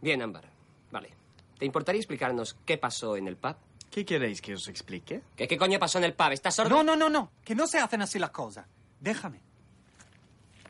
[0.00, 0.44] Bien, Ámbar.
[0.90, 1.10] Vale.
[1.58, 3.56] ¿Te importaría explicarnos qué pasó en el pub?
[3.90, 5.22] ¿Qué queréis que os explique?
[5.36, 6.32] ¿Qué, qué coño pasó en el pub?
[6.32, 6.70] ¿Estás sordo?
[6.70, 8.66] No, no, no, no, que no se hacen así las cosas.
[8.98, 9.40] Déjame.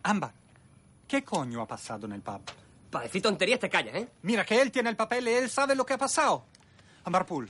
[0.03, 0.33] Ámbar,
[1.07, 2.41] ¿qué coño ha pasado en el pub?
[2.91, 4.09] Para decir tonterías te callas, ¿eh?
[4.23, 6.45] Mira que él tiene el papel y él sabe lo que ha pasado.
[7.05, 7.49] Ámbar Pool,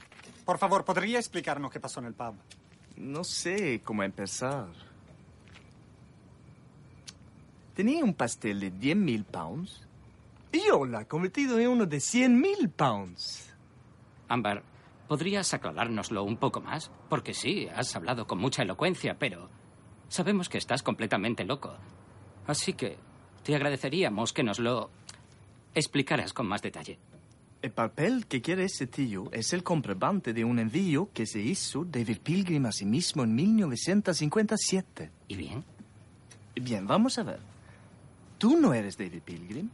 [0.50, 2.34] por favor, ¿podría explicarnos qué pasó en el pub?
[2.96, 4.66] No sé cómo empezar.
[7.72, 9.86] Tenía un pastel de 10.000 pounds
[10.50, 13.54] y yo lo he convertido en uno de 100.000 pounds.
[14.26, 14.64] Ámbar,
[15.06, 16.90] ¿podrías aclarárnoslo un poco más?
[17.08, 19.48] Porque sí, has hablado con mucha elocuencia, pero
[20.08, 21.76] sabemos que estás completamente loco.
[22.48, 22.98] Así que
[23.44, 24.90] te agradeceríamos que nos lo
[25.76, 26.98] explicaras con más detalle.
[27.62, 31.84] El papel que quiere ese tío es el comprobante de un envío que se hizo
[31.84, 35.10] David Pilgrim a sí mismo en 1957.
[35.28, 35.62] ¿Y bien?
[36.54, 37.40] Bien, vamos a ver.
[38.38, 39.68] Tú no eres David Pilgrim.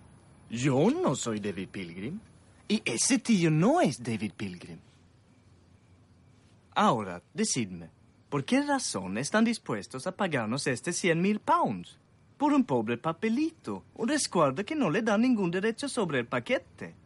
[0.50, 2.18] Yo no soy David Pilgrim.
[2.66, 4.78] Y ese tío no es David Pilgrim.
[6.74, 7.88] Ahora, decidme,
[8.28, 11.96] ¿por qué razón están dispuestos a pagarnos este 100 mil pounds?
[12.36, 17.05] Por un pobre papelito, un resguardo que no le da ningún derecho sobre el paquete.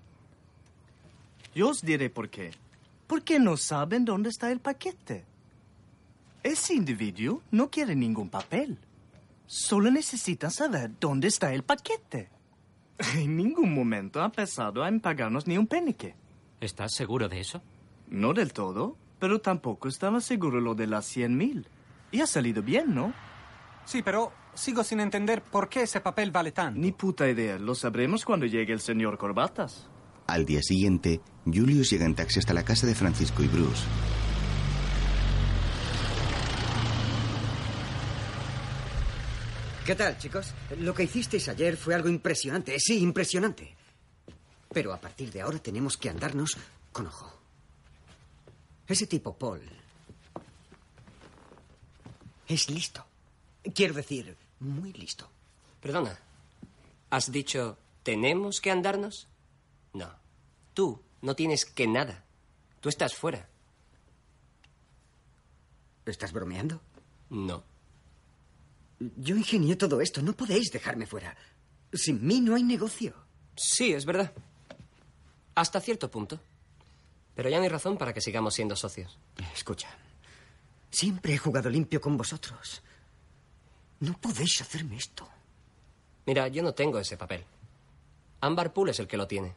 [1.55, 2.53] Yo os diré por qué.
[3.07, 5.25] Porque no saben dónde está el paquete.
[6.43, 8.79] Ese individuo no quiere ningún papel.
[9.47, 12.31] Solo necesita saber dónde está el paquete.
[13.17, 16.15] En ningún momento ha pensado en pagarnos ni un penique.
[16.61, 17.63] ¿Estás seguro de eso?
[18.09, 21.67] No del todo, pero tampoco estaba seguro lo de las 100 mil.
[22.13, 23.13] Y ha salido bien, ¿no?
[23.87, 26.79] Sí, pero sigo sin entender por qué ese papel vale tanto.
[26.79, 27.59] Ni puta idea.
[27.59, 29.89] Lo sabremos cuando llegue el señor Corbatas.
[30.31, 33.83] Al día siguiente, Julius llega en taxi hasta la casa de Francisco y Bruce.
[39.85, 40.55] ¿Qué tal, chicos?
[40.79, 42.79] Lo que hicisteis ayer fue algo impresionante.
[42.79, 43.75] Sí, impresionante.
[44.73, 46.57] Pero a partir de ahora tenemos que andarnos
[46.93, 47.37] con ojo.
[48.87, 49.63] Ese tipo, Paul,
[52.47, 53.05] es listo.
[53.75, 55.29] Quiero decir, muy listo.
[55.81, 56.17] Perdona.
[57.11, 59.27] ¿Has dicho tenemos que andarnos?
[59.93, 60.20] No.
[60.75, 62.25] Tú no tienes que nada.
[62.81, 63.49] Tú estás fuera.
[66.07, 66.81] ¿Estás bromeando?
[67.29, 67.63] No.
[69.17, 70.23] Yo ingenié todo esto.
[70.23, 71.37] No podéis dejarme fuera.
[71.93, 73.15] Sin mí no hay negocio.
[73.57, 74.33] Sí, es verdad.
[75.55, 76.41] Hasta cierto punto.
[77.35, 79.19] Pero ya no hay razón para que sigamos siendo socios.
[79.55, 79.89] Escucha.
[80.91, 82.83] Siempre he jugado limpio con vosotros.
[84.01, 85.29] No podéis hacerme esto.
[86.27, 87.45] Mira, yo no tengo ese papel.
[88.41, 89.55] Ámbar Pool es el que lo tiene.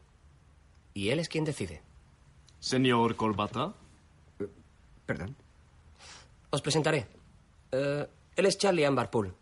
[0.93, 1.81] Y él es quien decide.
[2.59, 3.73] Señor Corbata.
[5.05, 5.35] Perdón.
[6.49, 7.07] Os presentaré.
[7.71, 9.33] Eh, él es Charlie Ámbar Pool.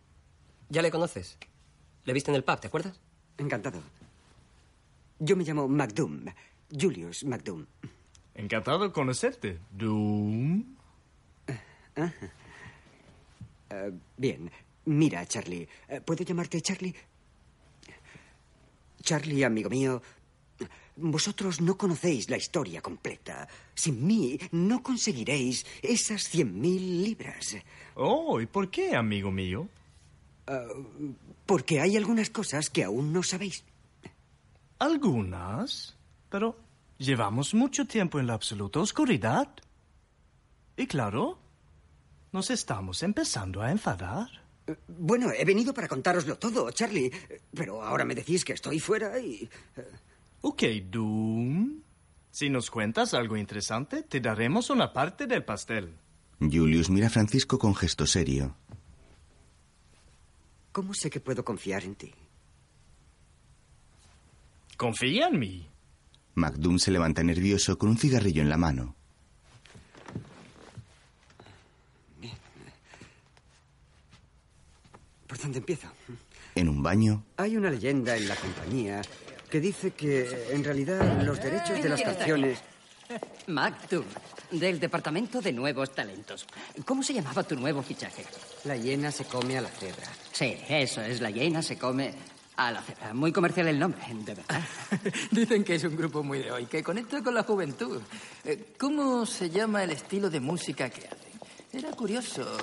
[0.69, 1.37] ¿Ya le conoces?
[2.05, 2.99] Le viste en el pub, ¿te acuerdas?
[3.37, 3.79] Encantado.
[5.19, 6.25] Yo me llamo McDoom.
[6.71, 7.65] Julius McDoom.
[8.33, 9.59] Encantado de conocerte.
[9.71, 10.63] Doom.
[11.97, 12.11] Ah.
[13.69, 14.49] Eh, bien.
[14.85, 15.67] Mira, Charlie.
[15.89, 16.95] eh, ¿Puedo llamarte Charlie?
[19.03, 20.01] Charlie, amigo mío.
[21.01, 23.47] Vosotros no conocéis la historia completa.
[23.73, 27.57] Sin mí no conseguiréis esas cien mil libras.
[27.95, 29.67] Oh, ¿y por qué, amigo mío?
[30.47, 30.67] Ah,
[31.45, 33.63] porque hay algunas cosas que aún no sabéis.
[34.79, 35.95] Algunas.
[36.29, 36.57] Pero
[36.97, 39.49] llevamos mucho tiempo en la absoluta oscuridad.
[40.77, 41.37] Y claro,
[42.31, 44.29] nos estamos empezando a enfadar.
[44.67, 47.07] Eh, Bueno, he venido para contároslo todo, Charlie.
[47.29, 49.49] Eh, Pero ahora me decís que estoy fuera y...
[50.41, 51.81] Ok, Doom.
[52.31, 55.93] Si nos cuentas algo interesante, te daremos una parte del pastel.
[56.39, 58.55] Julius mira a Francisco con gesto serio.
[60.71, 62.13] ¿Cómo sé que puedo confiar en ti?
[64.77, 65.67] Confía en mí.
[66.35, 68.95] McDoom se levanta nervioso con un cigarrillo en la mano.
[75.27, 75.87] ¿Por dónde empiezo?
[76.55, 79.01] En un baño, Hay una leyenda en la compañía
[79.51, 82.59] que dice que en realidad los derechos de las canciones...
[83.47, 84.05] Mactum,
[84.51, 86.47] del Departamento de Nuevos Talentos.
[86.85, 88.23] ¿Cómo se llamaba tu nuevo fichaje?
[88.63, 90.07] La hiena se come a la cebra.
[90.31, 92.13] Sí, eso es, la hiena se come
[92.55, 93.13] a la cebra.
[93.13, 94.61] Muy comercial el nombre, de verdad.
[95.31, 98.01] Dicen que es un grupo muy de hoy, que conecta con la juventud.
[98.45, 101.30] Eh, ¿Cómo se llama el estilo de música que hacen?
[101.73, 102.57] Era curioso.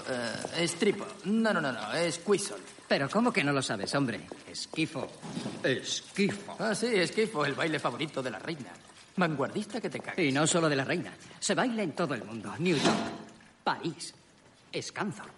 [0.67, 1.07] Stripo.
[1.25, 2.61] No, no, no, no, es Quizol.
[2.87, 4.21] Pero ¿cómo que no lo sabes, hombre?
[4.51, 5.07] Esquifo.
[5.63, 6.57] Esquifo.
[6.59, 8.71] Ah, sí, esquifo, el baile favorito de la reina.
[9.17, 10.19] Vanguardista que te cagas.
[10.19, 11.13] Y no solo de la reina.
[11.39, 12.55] Se baila en todo el mundo.
[12.59, 12.97] New York,
[13.65, 14.15] París,
[14.81, 15.33] Scanthorpe.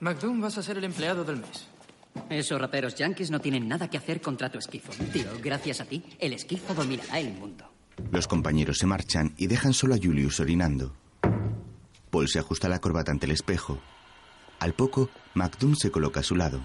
[0.00, 1.66] McDoom, vas a ser el empleado del mes.
[2.30, 4.92] Esos raperos yankees no tienen nada que hacer contra tu esquifo.
[5.12, 7.68] Tío, gracias a ti, el esquifo dominará el mundo.
[8.12, 10.94] Los compañeros se marchan y dejan solo a Julius orinando.
[12.14, 13.76] Paul se ajusta la corbata ante el espejo.
[14.60, 16.60] Al poco, McDoom se coloca a su lado.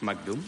[0.00, 0.40] ¿McDoom?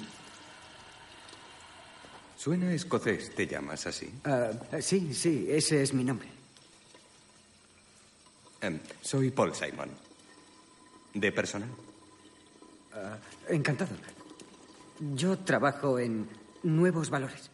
[2.36, 4.14] Suena escocés, ¿te llamas así?
[4.22, 6.28] Ah, sí, sí, ese es mi nombre.
[8.61, 9.91] Em, soy Paul Simon.
[11.14, 11.68] ¿De personal?
[12.95, 13.18] Ah,
[13.49, 13.97] encantado.
[15.16, 16.28] Yo trabajo en
[16.62, 17.51] Nuevos Valores.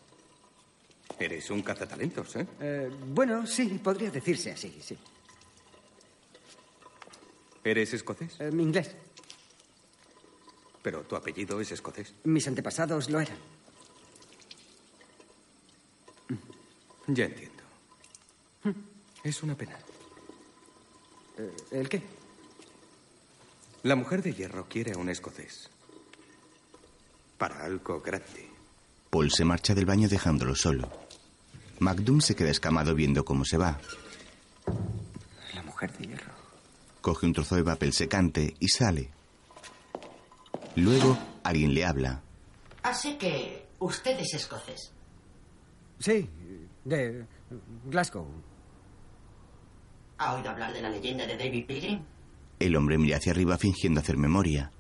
[1.19, 2.47] Eres un cazatalentos, ¿eh?
[2.61, 4.97] Eh, bueno, sí, podría decirse así, sí.
[7.65, 8.39] ¿Eres escocés?
[8.41, 8.95] Eh, mi inglés.
[10.83, 12.15] Pero tu apellido es escocés.
[12.25, 13.39] Mis antepasados lo eran.
[17.09, 17.63] Ya entiendo.
[19.25, 19.77] Es una pena.
[21.39, 22.03] Eh, ¿El qué?
[23.83, 25.71] La mujer de hierro quiere a un escocés.
[27.39, 28.51] Para algo grande.
[29.11, 31.06] Paul se marcha del baño dejándolo solo.
[31.79, 33.79] McDoom se queda escamado viendo cómo se va.
[35.55, 36.33] La mujer de hierro.
[37.01, 39.11] Coge un trozo de papel secante y sale.
[40.75, 42.23] Luego alguien le habla.
[42.83, 44.93] Así que usted es escocés.
[45.99, 46.29] Sí,
[46.85, 47.25] de
[47.87, 48.27] Glasgow.
[50.19, 52.03] ¿Ha oído hablar de la leyenda de David Pilgrim?
[52.59, 54.71] El hombre mira hacia arriba fingiendo hacer memoria.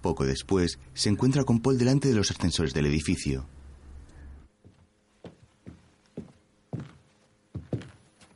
[0.00, 3.46] Poco después, se encuentra con Paul delante de los ascensores del edificio.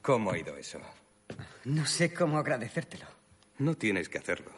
[0.03, 0.81] ¿Cómo ha ido eso?
[1.65, 3.07] No sé cómo agradecértelo.
[3.59, 4.51] No tienes que hacerlo.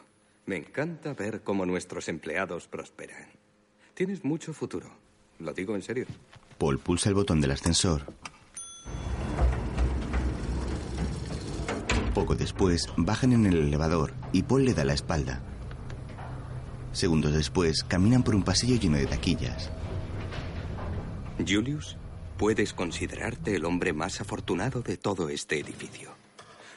[0.47, 3.29] Me encanta ver cómo nuestros empleados prosperan.
[3.93, 4.91] Tienes mucho futuro.
[5.39, 6.07] Lo digo en serio.
[6.57, 8.07] Paul pulsa el botón del ascensor.
[12.15, 15.43] Poco después, bajan en el elevador y Paul le da la espalda.
[16.93, 19.71] Segundos después, caminan por un pasillo lleno de taquillas.
[21.39, 21.99] Julius,
[22.37, 26.15] puedes considerarte el hombre más afortunado de todo este edificio.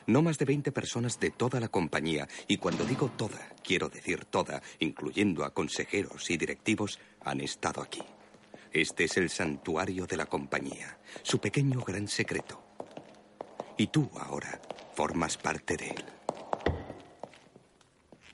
[0.06, 4.24] No más de 20 personas de toda la compañía, y cuando digo toda, quiero decir
[4.26, 8.02] toda, incluyendo a consejeros y directivos, han estado aquí.
[8.72, 12.64] Este es el santuario de la compañía, su pequeño gran secreto.
[13.78, 14.62] Y tú ahora
[14.96, 16.06] formas parte de él.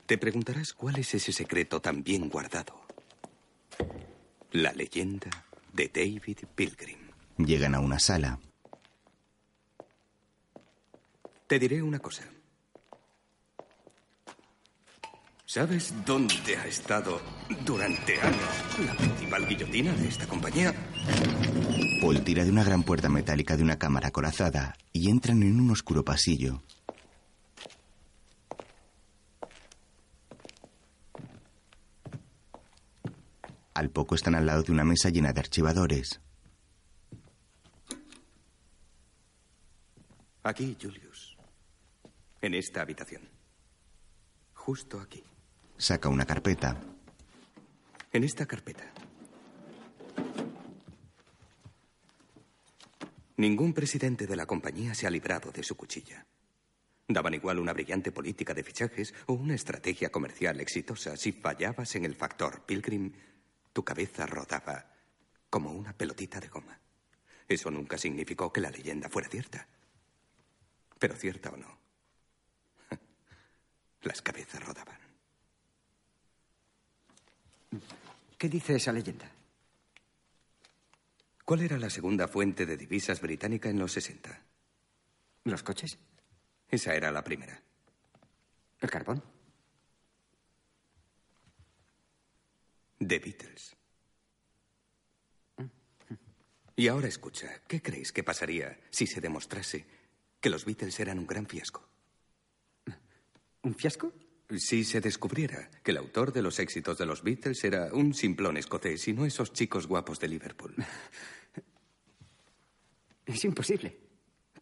[0.06, 2.80] Te preguntarás cuál es ese secreto tan bien guardado.
[4.52, 5.30] La leyenda
[5.72, 7.03] de David Pilgrim.
[7.38, 8.38] Llegan a una sala.
[11.46, 12.24] Te diré una cosa.
[15.46, 17.20] ¿Sabes dónde ha estado
[17.64, 20.74] durante años la principal guillotina de esta compañía?
[22.00, 25.70] Paul tira de una gran puerta metálica de una cámara acorazada y entran en un
[25.70, 26.62] oscuro pasillo.
[33.74, 36.20] Al poco están al lado de una mesa llena de archivadores.
[40.44, 41.38] Aquí, Julius.
[42.42, 43.22] En esta habitación.
[44.52, 45.24] Justo aquí.
[45.78, 46.78] Saca una carpeta.
[48.12, 48.92] En esta carpeta.
[53.38, 56.26] Ningún presidente de la compañía se ha librado de su cuchilla.
[57.08, 61.16] Daban igual una brillante política de fichajes o una estrategia comercial exitosa.
[61.16, 63.14] Si fallabas en el factor Pilgrim,
[63.72, 64.92] tu cabeza rodaba
[65.48, 66.78] como una pelotita de goma.
[67.48, 69.68] Eso nunca significó que la leyenda fuera cierta.
[71.04, 71.68] Pero cierta o no,
[74.04, 74.96] las cabezas rodaban.
[78.38, 79.30] ¿Qué dice esa leyenda?
[81.44, 84.44] ¿Cuál era la segunda fuente de divisas británica en los 60?
[85.44, 85.98] ¿Los coches?
[86.70, 87.60] Esa era la primera.
[88.80, 89.22] ¿El carbón?
[92.98, 93.76] The Beatles.
[96.76, 99.93] Y ahora escucha, ¿qué creéis que pasaría si se demostrase
[100.44, 101.88] que los Beatles eran un gran fiasco?
[103.62, 104.12] ¿Un fiasco?
[104.54, 108.58] Si se descubriera que el autor de los éxitos de los Beatles era un simplón
[108.58, 110.74] escocés y no esos chicos guapos de Liverpool.
[113.24, 113.98] Es imposible.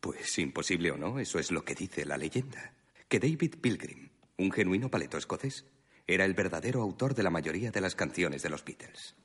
[0.00, 2.74] Pues imposible o no, eso es lo que dice la leyenda.
[3.08, 5.64] Que David Pilgrim, un genuino paleto escocés,
[6.06, 9.16] era el verdadero autor de la mayoría de las canciones de los Beatles.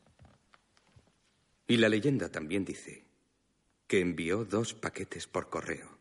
[1.67, 3.05] Y la leyenda también dice
[3.85, 5.96] que envió dos paquetes por correo.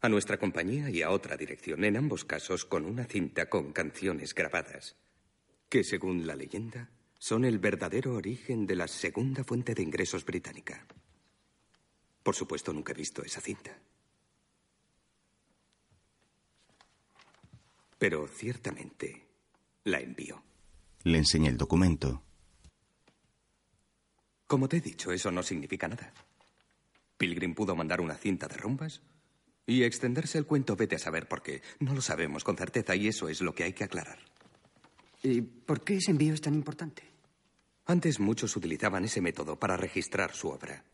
[0.00, 4.34] A nuestra compañía y a otra dirección, en ambos casos con una cinta con canciones
[4.34, 4.96] grabadas.
[5.68, 10.86] que según la leyenda son el verdadero origen de la segunda fuente de ingresos británica.
[12.22, 13.76] Por supuesto, nunca he visto esa cinta.
[17.98, 19.26] Pero ciertamente
[19.84, 20.42] la envió.
[21.04, 22.22] Le enseña el documento.
[24.46, 26.12] Como te he dicho, eso no significa nada.
[27.16, 29.02] Pilgrim pudo mandar una cinta de rumbas
[29.66, 31.62] y extenderse el cuento, vete a saber por qué.
[31.80, 34.18] No lo sabemos con certeza y eso es lo que hay que aclarar.
[35.22, 37.02] ¿Y por qué ese envío es tan importante?
[37.86, 40.84] Antes muchos utilizaban ese método para registrar su obra.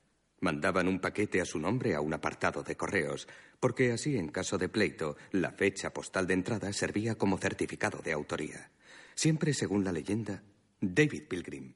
[0.40, 3.28] Mandaban un paquete a su nombre a un apartado de correos,
[3.60, 8.12] porque así, en caso de pleito, la fecha postal de entrada servía como certificado de
[8.12, 8.70] autoría.
[9.14, 10.42] Siempre según la leyenda,
[10.80, 11.74] David Pilgrim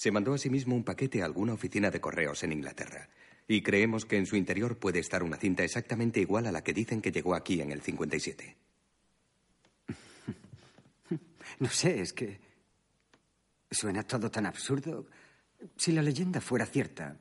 [0.00, 3.10] se mandó a sí mismo un paquete a alguna oficina de correos en Inglaterra.
[3.50, 6.72] Y creemos que en su interior puede estar una cinta exactamente igual a la que
[6.72, 8.56] dicen que llegó aquí en el 57.
[11.58, 12.38] No sé, es que
[13.68, 15.08] suena todo tan absurdo.
[15.76, 17.18] Si la leyenda fuera cierta,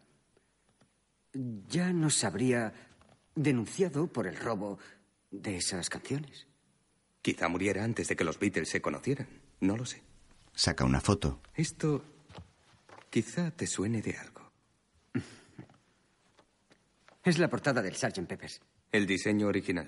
[1.68, 2.74] ya nos habría
[3.34, 4.78] denunciado por el robo
[5.32, 6.46] de esas canciones.
[7.24, 9.28] Quizá muriera antes de que los Beatles se conocieran.
[9.62, 10.04] No lo sé.
[10.54, 11.42] Saca una foto.
[11.56, 12.06] Esto
[13.10, 14.39] quizá te suene de algo.
[17.30, 18.26] Es la portada del Sgt.
[18.26, 18.60] Peppers.
[18.92, 19.88] El diseño original.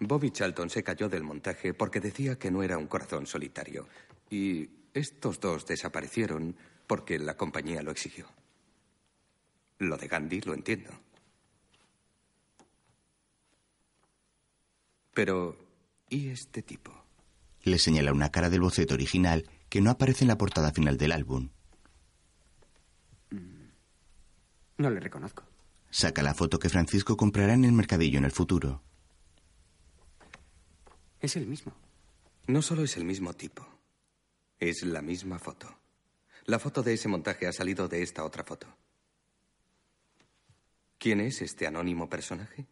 [0.00, 3.86] Bobby Charlton se cayó del montaje porque decía que no era un corazón solitario.
[4.30, 6.56] Y estos dos desaparecieron
[6.86, 8.26] porque la compañía lo exigió.
[9.76, 10.90] Lo de Gandhi lo entiendo.
[15.12, 15.58] Pero,
[16.08, 16.98] ¿y este tipo?
[17.62, 21.12] Le señala una cara del boceto original que no aparece en la portada final del
[21.12, 21.50] álbum.
[24.78, 25.44] No le reconozco.
[25.94, 28.82] Saca la foto que Francisco comprará en el mercadillo en el futuro.
[31.20, 31.72] Es el mismo.
[32.48, 33.64] No solo es el mismo tipo,
[34.58, 35.72] es la misma foto.
[36.46, 38.66] La foto de ese montaje ha salido de esta otra foto.
[40.98, 42.66] ¿Quién es este anónimo personaje?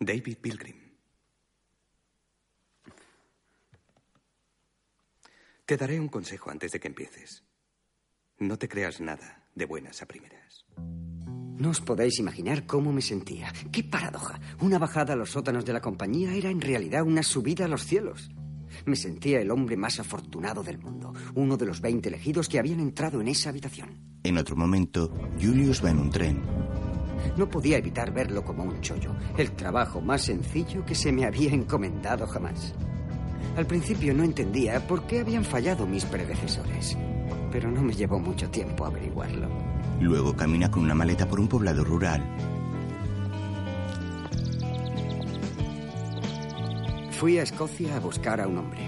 [0.00, 0.96] David Pilgrim.
[5.64, 7.44] Te daré un consejo antes de que empieces.
[8.40, 10.64] No te creas nada de buenas a primeras.
[11.58, 13.50] No os podéis imaginar cómo me sentía.
[13.72, 14.38] ¡Qué paradoja!
[14.60, 17.86] Una bajada a los sótanos de la compañía era en realidad una subida a los
[17.86, 18.30] cielos.
[18.84, 22.80] Me sentía el hombre más afortunado del mundo, uno de los 20 elegidos que habían
[22.80, 23.98] entrado en esa habitación.
[24.22, 26.42] En otro momento, Julius va en un tren.
[27.38, 31.52] No podía evitar verlo como un chollo, el trabajo más sencillo que se me había
[31.52, 32.74] encomendado jamás.
[33.56, 36.98] Al principio no entendía por qué habían fallado mis predecesores,
[37.50, 39.48] pero no me llevó mucho tiempo averiguarlo.
[40.00, 42.22] Luego camina con una maleta por un poblado rural.
[47.18, 48.80] Fui a Escocia a buscar a un hombre.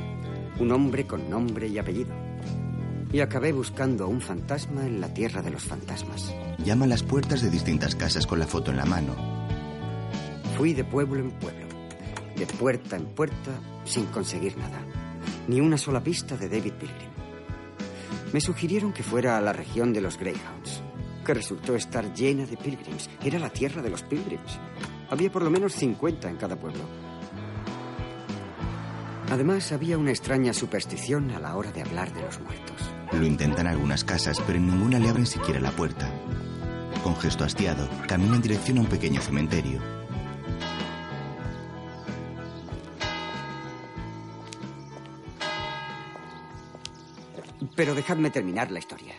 [0.61, 2.15] Un hombre con nombre y apellido.
[3.11, 6.35] Y acabé buscando a un fantasma en la tierra de los fantasmas.
[6.63, 9.15] Llama a las puertas de distintas casas con la foto en la mano.
[10.59, 11.67] Fui de pueblo en pueblo,
[12.37, 14.81] de puerta en puerta, sin conseguir nada.
[15.47, 17.18] Ni una sola pista de David Pilgrim.
[18.33, 20.83] Me sugirieron que fuera a la región de los Greyhounds,
[21.25, 23.09] que resultó estar llena de pilgrims.
[23.25, 24.59] Era la tierra de los pilgrims.
[25.11, 26.83] Había por lo menos 50 en cada pueblo.
[29.31, 32.77] Además, había una extraña superstición a la hora de hablar de los muertos.
[33.13, 36.11] Lo intentan algunas casas, pero en ninguna le abren siquiera la puerta.
[37.03, 39.98] Con gesto hastiado, camina en dirección a un pequeño cementerio.
[47.79, 49.15] Pero dejadme terminar la historia.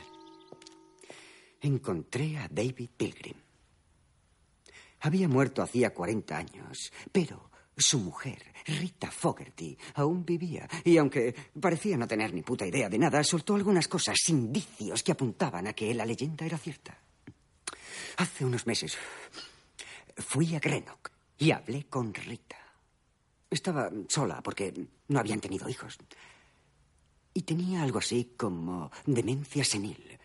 [1.62, 3.38] Encontré a David Pilgrim.
[5.00, 10.68] Había muerto hacía 40 años, pero su mujer, Rita Fogerty, aún vivía.
[10.84, 15.14] Y aunque parecía no tener ni puta idea de nada, soltó algunas cosas, indicios que
[15.14, 17.00] apuntaban a que la leyenda era cierta.
[18.18, 18.98] Hace unos meses
[20.18, 22.58] fui a Greenock y hablé con Rita.
[23.50, 24.74] Estaba sola porque
[25.08, 25.98] no habían tenido hijos.
[27.34, 30.18] Y tenía algo así como demencia senil.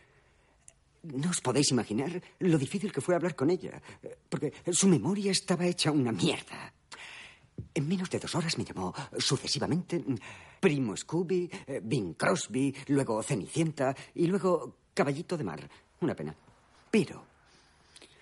[1.04, 3.80] No os podéis imaginar lo difícil que fue hablar con ella,
[4.28, 6.72] porque su memoria estaba hecha una mierda.
[7.74, 10.02] En menos de dos horas me llamó sucesivamente
[10.58, 11.50] Primo Scooby,
[11.82, 15.68] Bing Crosby, luego Cenicienta y luego Caballito de Mar.
[16.00, 16.34] Una pena.
[16.90, 17.24] Pero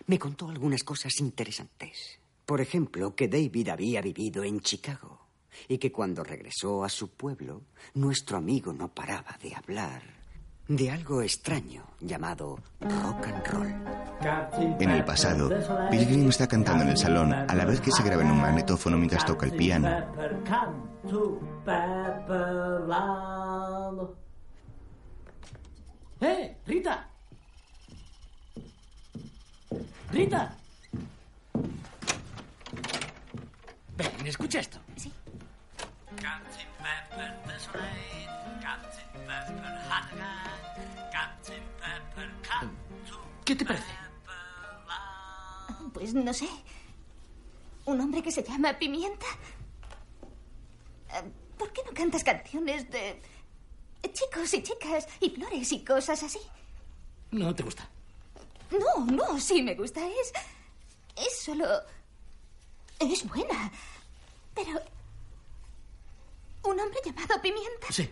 [0.07, 2.19] me contó algunas cosas interesantes.
[2.45, 5.22] Por ejemplo, que David había vivido en Chicago
[5.69, 7.63] y que cuando regresó a su pueblo,
[7.95, 10.23] nuestro amigo no paraba de hablar
[10.69, 13.75] de algo extraño llamado rock and roll.
[14.81, 15.51] En el pasado,
[15.91, 18.97] Pilgrim está cantando en el salón a la vez que se graba en un magnetófono
[18.97, 19.89] mientras toca el piano.
[26.21, 27.09] ¡Eh, Rita!
[30.13, 30.57] ¡Rita!
[33.97, 34.79] Ven, escucha esto.
[36.23, 38.29] Captain Pepper Desolate,
[38.63, 42.31] Captain Pepper Hannigan, Captain Pepper
[43.09, 43.93] to ¿Qué te parece?
[45.93, 46.49] Pues no sé.
[47.87, 49.27] ¿Un hombre que se llama Pimienta?
[51.11, 51.23] Eh,
[51.59, 53.21] ¿Por qué no cantas canciones de
[54.13, 56.39] chicos y chicas y flores y cosas así?
[57.33, 57.89] No te gusta.
[58.71, 60.07] No, no, sí me gusta.
[60.07, 60.33] Es.
[61.17, 61.67] Es solo.
[63.01, 63.73] Es buena.
[64.55, 64.81] Pero.
[66.65, 67.87] ¿Un hombre llamado Pimienta?
[67.91, 68.09] Sí.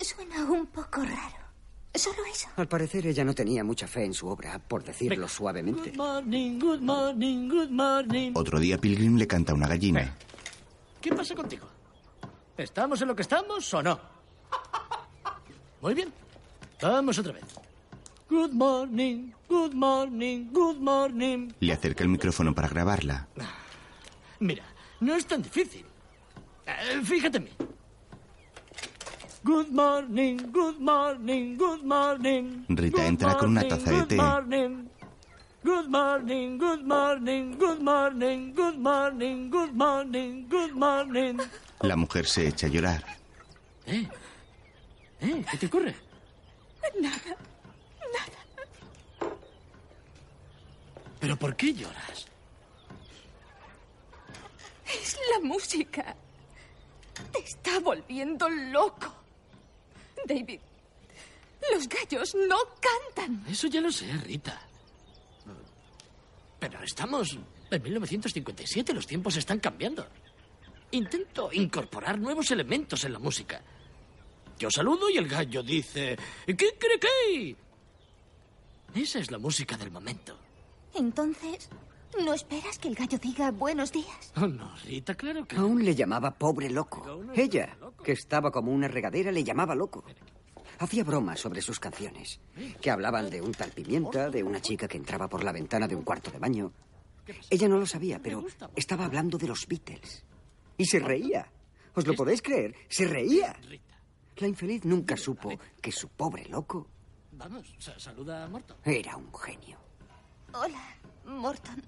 [0.00, 1.44] Suena un poco raro.
[1.94, 2.48] Solo eso.
[2.56, 5.90] Al parecer ella no tenía mucha fe en su obra, por decirlo suavemente.
[5.90, 8.32] Good morning, good morning, good morning.
[8.34, 10.16] Otro día Pilgrim le canta a una gallina.
[11.00, 11.68] ¿Qué pasa contigo?
[12.56, 14.00] ¿Estamos en lo que estamos o no?
[15.80, 16.12] Muy bien.
[16.82, 17.44] Vamos otra vez.
[18.28, 21.52] Good morning, good morning, good morning.
[21.60, 23.28] Le acerca el micrófono para grabarla.
[24.40, 24.64] Mira,
[25.00, 25.86] no es tan difícil.
[26.66, 27.50] Eh, fíjate en mí.
[29.42, 32.64] Good morning, good morning, good morning.
[32.68, 34.16] Rita Good entra con una morning, taza de good té.
[34.16, 34.88] morning.
[35.62, 41.40] Good morning, good morning, good morning, good morning, good morning, good morning.
[41.80, 43.04] La mujer se echa a llorar.
[43.86, 44.08] ¿Eh?
[45.20, 45.44] ¿Eh?
[45.50, 45.94] ¿Qué te ocurre?
[47.00, 47.36] Nada.
[51.20, 52.26] ¿Pero por qué lloras?
[54.86, 56.14] Es la música.
[57.32, 59.12] Te está volviendo loco.
[60.26, 60.60] David,
[61.72, 63.44] los gallos no cantan.
[63.48, 64.60] Eso ya lo sé, Rita.
[66.58, 67.36] Pero estamos
[67.70, 70.06] en 1957, los tiempos están cambiando.
[70.92, 73.60] Intento incorporar nuevos elementos en la música.
[74.58, 77.56] Yo saludo y el gallo dice, ¿qué cree que?
[78.94, 80.38] Esa es la música del momento.
[80.94, 81.68] Entonces,
[82.22, 84.32] ¿no esperas que el gallo diga buenos días?
[84.36, 85.56] Oh, no, Rita, claro que...
[85.56, 87.22] Aún le llamaba pobre loco.
[87.34, 90.04] Ella, que estaba como una regadera, le llamaba loco.
[90.78, 92.40] Hacía bromas sobre sus canciones,
[92.80, 95.94] que hablaban de un tal pimienta, de una chica que entraba por la ventana de
[95.94, 96.72] un cuarto de baño.
[97.48, 98.44] Ella no lo sabía, pero
[98.74, 100.24] estaba hablando de los Beatles.
[100.76, 101.50] Y se reía.
[101.94, 102.74] ¿Os lo podéis creer?
[102.88, 103.56] Se reía.
[104.36, 105.50] La infeliz nunca supo
[105.80, 106.88] que su pobre loco
[107.32, 108.76] Vamos, sa- saluda a Morton.
[108.84, 109.78] era un genio.
[110.52, 110.82] Hola,
[111.24, 111.82] Morton.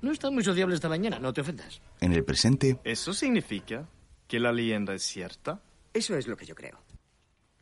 [0.00, 1.80] No está muy sociable esta mañana, no te ofendas.
[2.00, 3.88] En el presente, ¿Eso significa
[4.26, 5.60] que la leyenda es cierta?
[5.92, 6.78] Eso es lo que yo creo.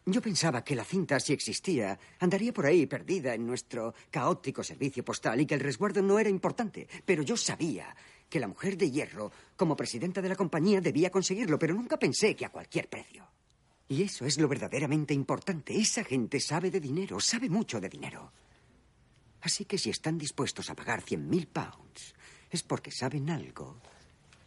[0.05, 5.05] Yo pensaba que la cinta, si existía, andaría por ahí perdida en nuestro caótico servicio
[5.05, 6.87] postal y que el resguardo no era importante.
[7.05, 7.97] Pero yo sabía
[8.29, 12.37] que la mujer de hierro, como presidenta de la compañía, debía conseguirlo, pero nunca pensé
[12.37, 13.27] que a cualquier precio.
[13.89, 15.77] Y eso es lo verdaderamente importante.
[15.77, 18.33] Esa gente sabe de dinero, sabe mucho de dinero.
[19.41, 22.15] Así que si están dispuestos a pagar 100.000 pounds,
[22.51, 23.77] es porque saben algo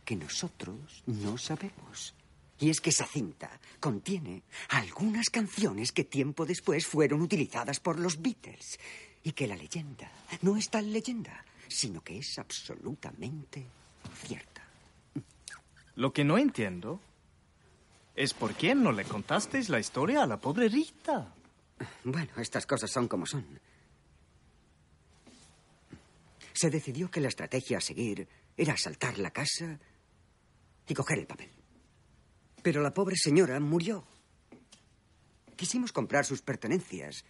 [0.06, 2.16] que nosotros no sabemos.
[2.60, 8.22] Y es que esa cinta contiene algunas canciones que tiempo después fueron utilizadas por los
[8.22, 8.80] Beatles.
[9.24, 13.66] Y que la leyenda no es tal leyenda, sino que es absolutamente
[14.26, 14.64] cierta.
[15.96, 17.02] Lo que no entiendo
[18.16, 21.34] es por qué no le contasteis la historia a la pobre Rita.
[22.04, 23.46] Bueno, estas cosas son como son.
[26.60, 29.80] Se decidió que la estrategia a seguir era asaltar la casa
[30.86, 31.50] y coger el papel.
[32.62, 34.04] Pero la pobre señora murió.
[35.56, 37.24] Quisimos comprar sus pertenencias,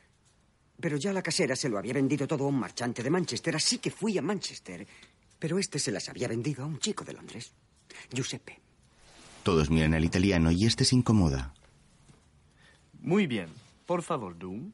[0.81, 3.77] pero ya la casera se lo había vendido todo a un marchante de Manchester, así
[3.77, 4.87] que fui a Manchester.
[5.37, 7.53] Pero este se las había vendido a un chico de Londres,
[8.11, 8.59] Giuseppe.
[9.43, 11.53] todos miran al italiano y este se incomoda.
[12.99, 13.49] Muy bien.
[13.85, 14.71] Por favor, Doom,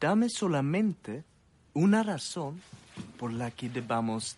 [0.00, 1.22] dame solamente
[1.74, 2.60] una razón
[3.24, 4.36] por la que debamos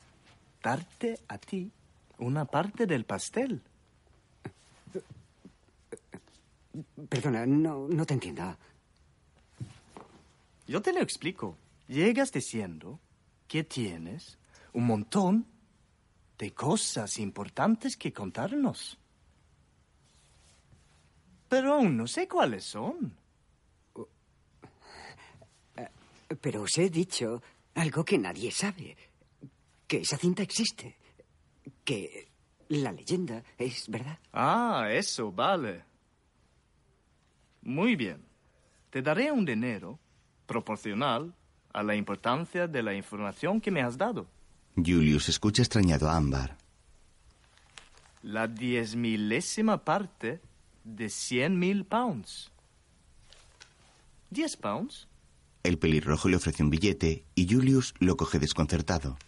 [0.62, 1.72] darte a ti
[2.18, 3.60] una parte del pastel.
[7.08, 8.56] Perdona, no, no te entiendo.
[10.68, 11.56] Yo te lo explico.
[11.88, 13.00] Llegas diciendo
[13.48, 14.38] que tienes
[14.72, 15.46] un montón
[16.38, 18.96] de cosas importantes que contarnos.
[21.48, 23.16] Pero aún no sé cuáles son.
[26.40, 27.42] Pero os he dicho
[27.76, 28.96] algo que nadie sabe.
[29.86, 30.96] Que esa cinta existe.
[31.84, 32.28] Que
[32.68, 34.18] la leyenda es verdad.
[34.32, 35.84] Ah, eso, vale.
[37.62, 38.24] Muy bien.
[38.90, 39.98] Te daré un dinero
[40.46, 41.34] proporcional
[41.72, 44.26] a la importancia de la información que me has dado.
[44.74, 46.56] Julius escucha extrañado a Ámbar.
[48.22, 50.40] La diez milésima parte
[50.84, 52.50] de cien mil pounds.
[54.30, 55.06] ¿Diez pounds?
[55.66, 59.18] El pelirrojo le ofrece un billete y Julius lo coge desconcertado.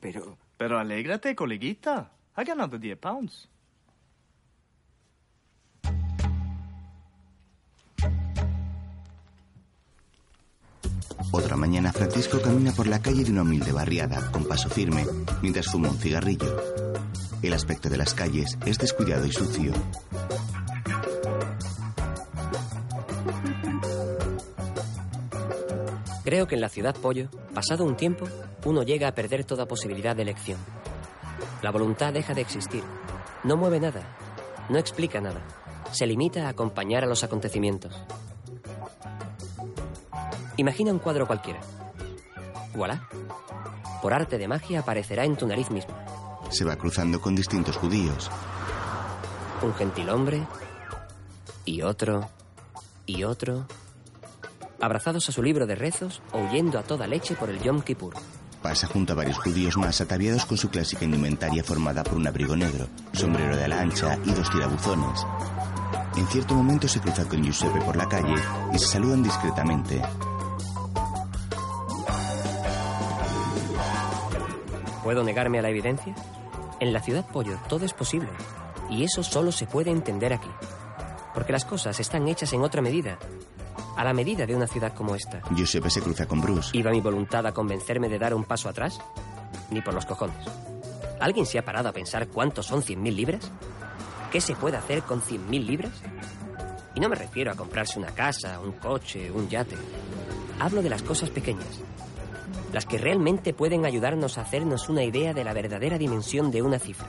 [0.00, 0.38] Pero...
[0.56, 2.10] Pero alégrate, coleguita.
[2.34, 3.50] Ha ganado 10 pounds.
[11.32, 15.04] Otra mañana, Francisco camina por la calle de una humilde barriada, con paso firme,
[15.42, 16.56] mientras fuma un cigarrillo.
[17.42, 19.72] El aspecto de las calles es descuidado y sucio.
[26.32, 28.24] Creo que en la ciudad pollo, pasado un tiempo,
[28.64, 30.58] uno llega a perder toda posibilidad de elección.
[31.60, 32.82] La voluntad deja de existir.
[33.44, 34.16] No mueve nada.
[34.70, 35.42] No explica nada.
[35.90, 38.02] Se limita a acompañar a los acontecimientos.
[40.56, 41.60] Imagina un cuadro cualquiera.
[42.74, 43.06] Voilà.
[44.00, 45.94] Por arte de magia aparecerá en tu nariz mismo.
[46.48, 48.30] Se va cruzando con distintos judíos.
[49.60, 50.46] Un gentil hombre
[51.66, 52.26] y otro
[53.04, 53.66] y otro,
[54.82, 58.14] abrazados a su libro de rezos o huyendo a toda leche por el Yom Kippur.
[58.60, 62.54] Pasa junto a varios judíos más ataviados con su clásica indumentaria formada por un abrigo
[62.56, 65.24] negro, sombrero de ala ancha y dos tirabuzones.
[66.16, 68.34] En cierto momento se cruza con Giuseppe por la calle
[68.74, 70.02] y se saludan discretamente.
[75.02, 76.14] ¿Puedo negarme a la evidencia?
[76.80, 78.28] En la ciudad pollo todo es posible.
[78.90, 80.50] Y eso solo se puede entender aquí.
[81.34, 83.18] Porque las cosas están hechas en otra medida.
[83.96, 85.42] A la medida de una ciudad como esta.
[85.54, 86.76] Giuseppe se cruza con Bruce.
[86.76, 88.98] ¿Iba mi voluntad a convencerme de dar un paso atrás?
[89.70, 90.36] Ni por los cojones.
[91.20, 93.50] ¿Alguien se ha parado a pensar cuántos son 100.000 libras?
[94.32, 95.92] ¿Qué se puede hacer con 100.000 libras?
[96.94, 99.76] Y no me refiero a comprarse una casa, un coche, un yate.
[100.58, 101.80] Hablo de las cosas pequeñas.
[102.72, 106.78] Las que realmente pueden ayudarnos a hacernos una idea de la verdadera dimensión de una
[106.78, 107.08] cifra.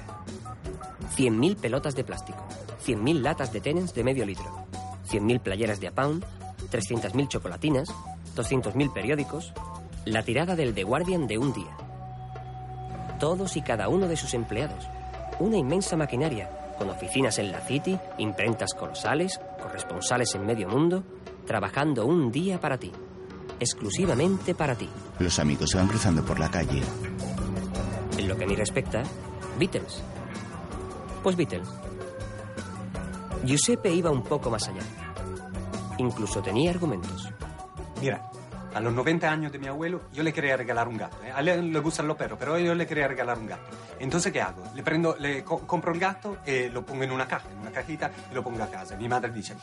[1.15, 2.45] 100.000 pelotas de plástico,
[2.85, 4.65] 100.000 latas de tenens de medio litro,
[5.09, 6.25] 100.000 playeras de a pound,
[6.73, 7.89] 300.000 chocolatinas,
[8.35, 9.53] 200.000 periódicos,
[10.05, 11.77] la tirada del The Guardian de un día.
[13.19, 14.89] Todos y cada uno de sus empleados.
[15.39, 16.49] Una inmensa maquinaria,
[16.79, 21.03] con oficinas en la City, imprentas colosales, corresponsales en medio mundo,
[21.45, 22.91] trabajando un día para ti.
[23.59, 24.89] Exclusivamente para ti.
[25.19, 26.81] Los amigos se van cruzando por la calle.
[28.17, 29.03] En lo que a mí respecta,
[29.59, 30.01] Beatles.
[31.21, 31.67] Pues Beatles.
[33.45, 35.02] Giuseppe iba un poco más allá.
[35.97, 37.29] Incluso tenía argumentos.
[38.01, 38.29] Mira,
[38.73, 41.17] a los 90 años de mi abuelo yo le quería regalar un gato.
[41.23, 41.31] ¿eh?
[41.33, 43.63] A él le gustan los perros, pero yo le quería regalar un gato.
[43.99, 44.63] Entonces, ¿qué hago?
[44.73, 47.71] Le prendo, le co- compro un gato y lo pongo en una caja, en una
[47.71, 48.95] cajita y lo pongo a casa.
[48.97, 49.55] Mi madre dice,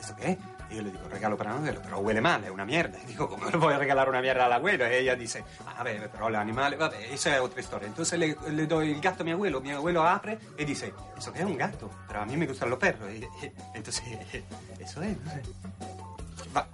[0.00, 0.38] ¿esto qué?
[0.74, 2.98] Yo le digo, regalo para Noel, pero huele mal, es una mierda.
[3.02, 4.86] Y digo, ¿cómo le voy a regalar una mierda al abuelo?
[4.90, 5.44] Y ella dice,
[5.76, 7.86] a ver, pero los animales, vabbè, esa es otra historia.
[7.88, 11.32] Entonces le, le doy el gato a mi abuelo, mi abuelo abre y dice, ¿eso
[11.32, 11.90] qué es un gato?
[12.06, 13.08] Pero a mí me gustan los perros.
[13.12, 14.04] Y- y- entonces,
[14.78, 15.42] eso es, no sé.
[16.52, 16.66] Ma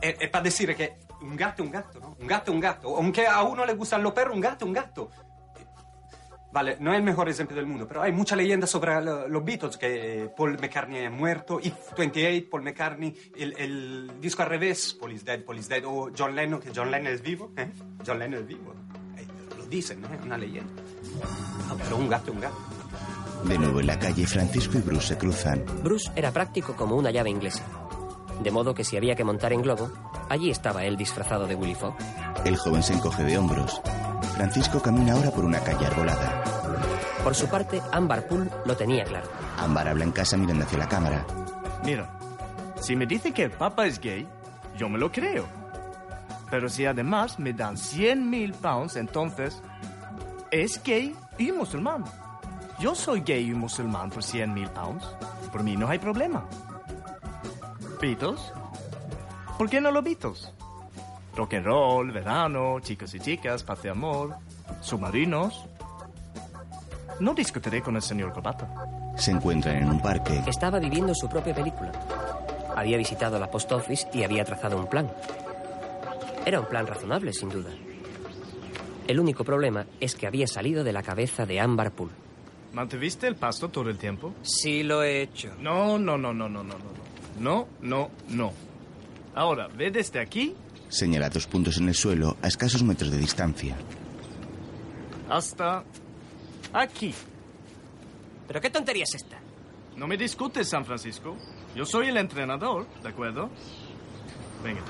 [0.00, 2.16] è, è per dire che un gatto è un gatto, no?
[2.18, 2.96] Un gatto è un gatto.
[2.96, 5.10] Aunque a uno le gustan los perros, un gatto è un gatto.
[6.52, 9.42] Vale, no es el mejor ejemplo del mundo, pero hay mucha leyenda sobre lo- los
[9.42, 14.94] Beatles, que Paul McCartney es muerto, If 28, Paul McCartney, el, el disco al revés,
[15.00, 17.70] Paul is dead, Paul is dead, o John Lennon, que John Lennon es vivo, ¿eh?
[18.06, 18.74] John Lennon es vivo.
[19.16, 19.26] Eh,
[19.56, 20.08] lo dicen, ¿eh?
[20.24, 20.70] Una leyenda.
[21.68, 22.56] No, pero un gato es un gato.
[23.44, 25.64] De nuevo en la calle, Francisco y Bruce se cruzan.
[25.82, 27.64] Bruce era práctico como una llave inglesa.
[28.42, 29.90] De modo que si había que montar en globo,
[30.32, 31.94] allí estaba él disfrazado de Willy Fogg.
[32.46, 33.82] El joven se encoge de hombros.
[34.34, 36.42] Francisco camina ahora por una calle arbolada.
[37.22, 39.28] Por su parte, Ambar Poole lo tenía claro.
[39.58, 41.26] Ámbar habla en casa mirando hacia la cámara.
[41.84, 42.10] Mira,
[42.80, 44.26] si me dice que el Papa es gay,
[44.78, 45.46] yo me lo creo.
[46.50, 49.62] Pero si además me dan 100 mil pounds, entonces
[50.50, 52.04] es gay y musulmán.
[52.80, 55.04] Yo soy gay y musulmán por 100 mil pounds.
[55.52, 56.42] Por mí no hay problema.
[58.00, 58.40] ¿Beatles?
[59.58, 60.52] ¿Por qué no los Beatles?
[61.36, 64.34] Rock and roll, verano, chicos y chicas, paz y amor,
[64.80, 65.64] submarinos.
[67.20, 68.68] No discutiré con el señor Corbata.
[69.16, 70.42] Se encuentran en un parque.
[70.46, 71.92] Estaba viviendo su propia película.
[72.76, 75.10] Había visitado la post office y había trazado un plan.
[76.44, 77.70] Era un plan razonable, sin duda.
[79.06, 82.12] El único problema es que había salido de la cabeza de Ambar Poole.
[82.72, 84.32] ¿Mantuviste el pasto todo el tiempo?
[84.42, 85.52] Sí, lo he hecho.
[85.60, 87.02] No, no, no, no, no, no, no.
[87.38, 88.52] No, no, no.
[89.34, 90.54] Ahora, ve desde aquí
[90.88, 93.76] Señala dos puntos en el suelo a escasos metros de distancia.
[95.30, 95.84] hasta
[96.74, 97.14] aquí.
[98.46, 99.38] ¿Pero qué tontería es esta?
[99.96, 101.36] No me discutes, San Francisco.
[101.74, 103.48] Yo soy el entrenador, ¿de acuerdo?
[104.62, 104.82] Venga.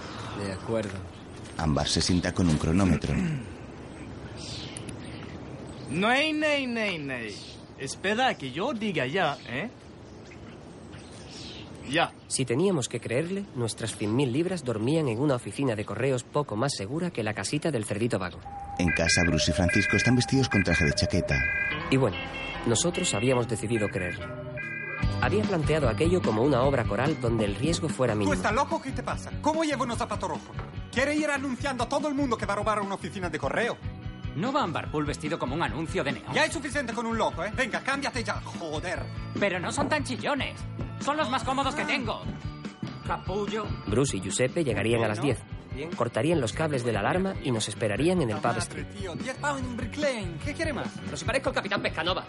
[0.44, 0.98] De acuerdo.
[1.58, 3.14] Ámbar se sienta con un cronómetro.
[5.90, 7.36] Ney, ney, ney, ney.
[7.78, 9.70] Espera a que yo diga ya, ¿eh?
[11.88, 12.12] Ya.
[12.28, 16.72] Si teníamos que creerle, nuestras 100.000 libras dormían en una oficina de correos poco más
[16.76, 18.38] segura que la casita del cerdito vago.
[18.78, 21.36] En casa, Bruce y Francisco están vestidos con traje de chaqueta.
[21.90, 22.16] Y bueno,
[22.66, 24.26] nosotros habíamos decidido creerle.
[25.20, 28.34] Había planteado aquello como una obra coral donde el riesgo fuera ¿Tú mínimo.
[28.34, 28.80] estás loco?
[28.82, 29.30] ¿Qué te pasa?
[29.40, 30.56] ¿Cómo llevo unos zapatos rojos?
[30.92, 33.76] ¿Quiere ir anunciando a todo el mundo que va a robar una oficina de correo?
[34.34, 36.32] ¿No va Ambarpool vestido como un anuncio de neón?
[36.34, 37.52] Ya es suficiente con un loco, ¿eh?
[37.54, 39.02] Venga, cámbiate ya, joder.
[39.38, 40.54] Pero no son tan chillones.
[41.02, 42.22] Son los más cómodos que tengo.
[43.06, 43.66] Capullo.
[43.86, 45.38] Bruce y Giuseppe llegarían a las 10.
[45.96, 48.86] Cortarían los cables de la alarma y nos esperarían en el pub street.
[48.98, 50.34] Tío, 10 pounds en Brick Lane.
[50.44, 50.88] ¿Qué quiere más?
[51.04, 52.24] Pero si parezco el capitán Pescanova.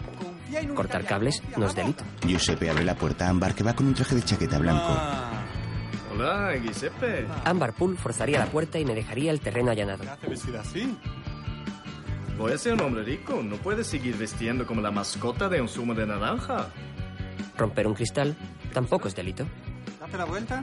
[0.74, 2.04] Cortar cables no es delito.
[2.26, 4.96] Giuseppe abre la puerta a Ámbar que va con un traje de chaqueta blanco.
[6.12, 7.26] Hola, Giuseppe.
[7.44, 10.04] Ambar Pool forzaría la puerta y me dejaría el terreno allanado.
[10.10, 10.96] ¿Hace vestida así?
[12.38, 13.42] Voy a ser un hombre rico.
[13.42, 16.68] No puedes seguir vestiendo como la mascota de un zumo de naranja.
[17.56, 18.36] Romper un cristal
[18.74, 19.46] tampoco es delito.
[19.98, 20.62] Date la vuelta.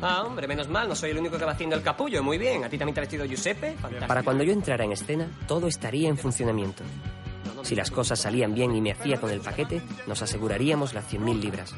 [0.00, 2.22] Ah, hombre, menos mal, no soy el único que va haciendo el capullo.
[2.22, 3.76] Muy bien, ¿a ti también te ha vestido Giuseppe?
[4.06, 6.82] Para cuando yo entrara en escena, todo estaría en funcionamiento.
[7.62, 11.40] Si las cosas salían bien y me hacía con el paquete, nos aseguraríamos las 100.000
[11.40, 11.74] libras.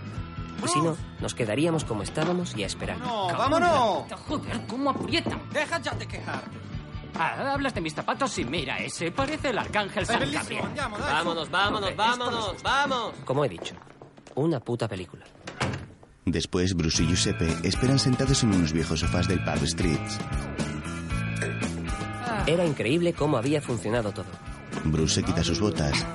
[0.63, 2.99] Y si no, nos quedaríamos como estábamos y a esperar.
[2.99, 4.05] No, vámonos.
[4.29, 5.41] Joder, cómo aprietan.
[5.51, 6.70] Deja ya de quejarte.
[7.19, 9.11] Ah, hablas de mis zapatos y mira ese.
[9.13, 10.65] Parece el arcángel San Gabriel.
[10.77, 13.15] Vámonos, vámonos, vámonos, vamos.
[13.25, 13.75] Como he dicho,
[14.35, 15.25] una puta película.
[16.25, 20.19] Después, Bruce y Giuseppe esperan sentados en unos viejos sofás del pub Streets.
[22.47, 24.27] Era increíble cómo había funcionado todo.
[24.85, 26.07] Bruce se quita sus botas.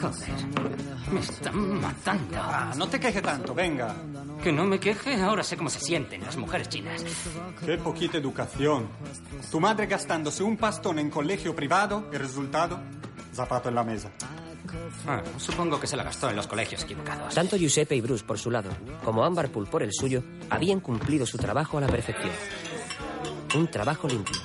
[0.00, 2.36] Joder, me están matando.
[2.38, 3.94] Ah, no te queje tanto, venga.
[4.42, 7.04] Que no me queje, ahora sé cómo se sienten las mujeres chinas.
[7.64, 8.88] Qué poquita educación.
[9.50, 12.78] Tu madre gastándose un pastón en colegio privado, el resultado,
[13.34, 14.10] zapato en la mesa.
[15.06, 17.34] Ah, supongo que se la gastó en los colegios equivocados.
[17.34, 18.70] Tanto Giuseppe y Bruce por su lado,
[19.04, 22.32] como Ambar Pool por el suyo, habían cumplido su trabajo a la perfección.
[23.54, 24.36] Un trabajo limpio,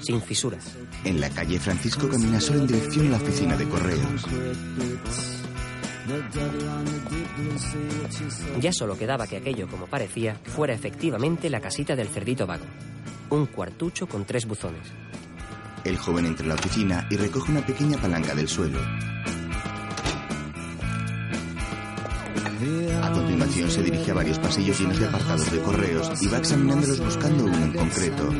[0.00, 0.76] sin fisuras.
[1.04, 4.26] En la calle, Francisco camina solo en dirección a la oficina de correos.
[8.60, 12.64] Ya solo quedaba que aquello, como parecía, fuera efectivamente la casita del cerdito vago.
[13.30, 14.92] Un cuartucho con tres buzones.
[15.84, 18.78] El joven entra en la oficina y recoge una pequeña palanca del suelo.
[23.02, 27.00] A continuación se dirige a varios pasillos llenos de apartados de correos y va examinándolos
[27.00, 28.30] buscando uno en concreto.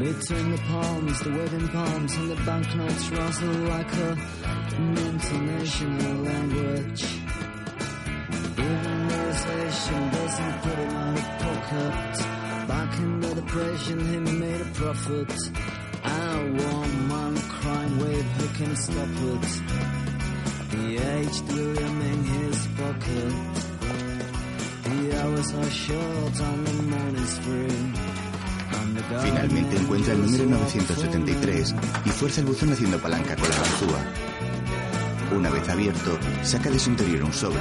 [0.00, 4.16] Between the palms, the wedding palms, and the banknotes rustle like a,
[4.78, 7.04] international language.
[8.56, 12.66] Even realization doesn't put him in the pocket.
[12.66, 15.32] Back in the depression, he made a profit.
[16.02, 19.46] I want man crime wave, who can stop it?
[20.70, 23.34] The aged William in his pocket.
[24.82, 28.19] The hours are short and the morning's free.
[29.18, 31.74] Finalmente encuentra el número 973
[32.04, 34.04] y fuerza el buzón haciendo palanca con la ganzúa.
[35.36, 37.60] Una vez abierto, saca de su interior un sobre.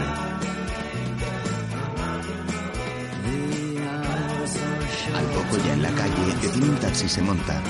[5.15, 7.61] Al poco ya en la calle, detiene un taxi y se monta.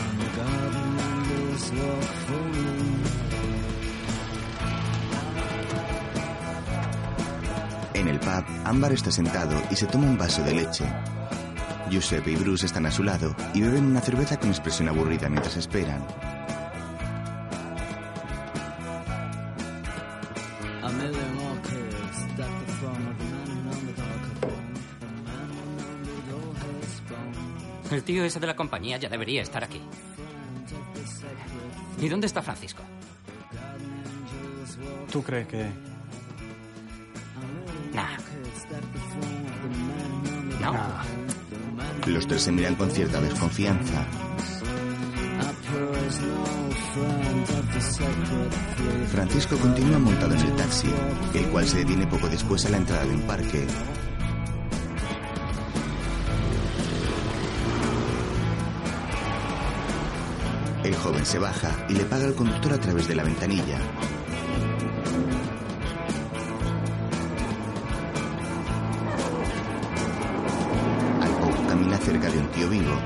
[7.93, 10.85] En el pub, Ámbar está sentado y se toma un vaso de leche.
[11.89, 15.57] Giuseppe y Bruce están a su lado y beben una cerveza con expresión aburrida mientras
[15.57, 16.05] esperan.
[27.91, 29.81] El tío ese de la compañía ya debería estar aquí.
[31.99, 32.83] ¿Y dónde está Francisco?
[35.11, 35.69] ¿Tú crees que...?
[37.93, 38.17] Nah.
[40.61, 41.28] No.
[42.09, 44.03] Los tres se miran con cierta desconfianza.
[49.11, 50.87] Francisco continúa montado en el taxi,
[51.35, 53.67] el cual se detiene poco después a la entrada de un parque.
[60.83, 63.79] El joven se baja y le paga al conductor a través de la ventanilla.
[72.67, 72.99] Vivo.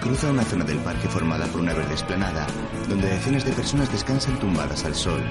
[0.00, 2.46] cruza una zona del parque formada por una verde esplanada,
[2.88, 5.22] donde decenas de personas descansan tumbadas al sol.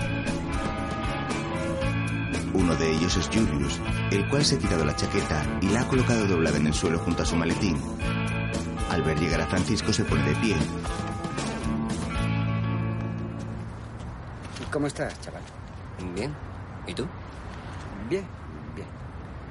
[2.54, 3.80] Uno de ellos es Julius,
[4.12, 7.00] el cual se ha quitado la chaqueta y la ha colocado doblada en el suelo
[7.00, 7.76] junto a su maletín.
[8.92, 10.56] Al ver llegar a Francisco se pone de pie.
[14.72, 15.42] ¿Cómo estás, chaval?
[16.14, 16.36] Bien.
[16.86, 17.08] ¿Y tú?
[18.10, 18.26] Bien,
[18.76, 18.88] bien.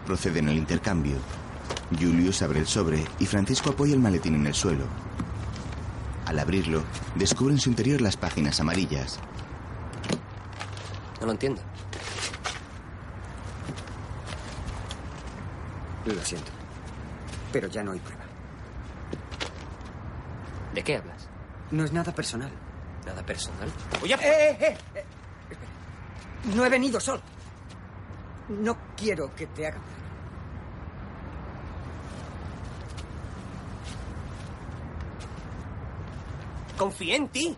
[0.07, 1.17] Proceden al intercambio.
[1.99, 4.85] Julius abre el sobre y Francisco apoya el maletín en el suelo.
[6.27, 6.83] Al abrirlo,
[7.15, 9.19] descubre en su interior las páginas amarillas.
[11.21, 11.63] No lo entiendo.
[16.05, 16.51] Lo siento.
[17.53, 18.25] Pero ya no hay prueba.
[20.75, 21.29] ¿De qué hablas?
[21.71, 22.51] No es nada personal.
[23.07, 23.71] ¿Nada personal?
[24.03, 25.05] Oye, eh, eh, eh, eh,
[25.51, 26.57] espera.
[26.57, 27.23] No he venido solo.
[28.49, 29.81] No quiero que te hagan
[36.77, 37.57] Confié en ti.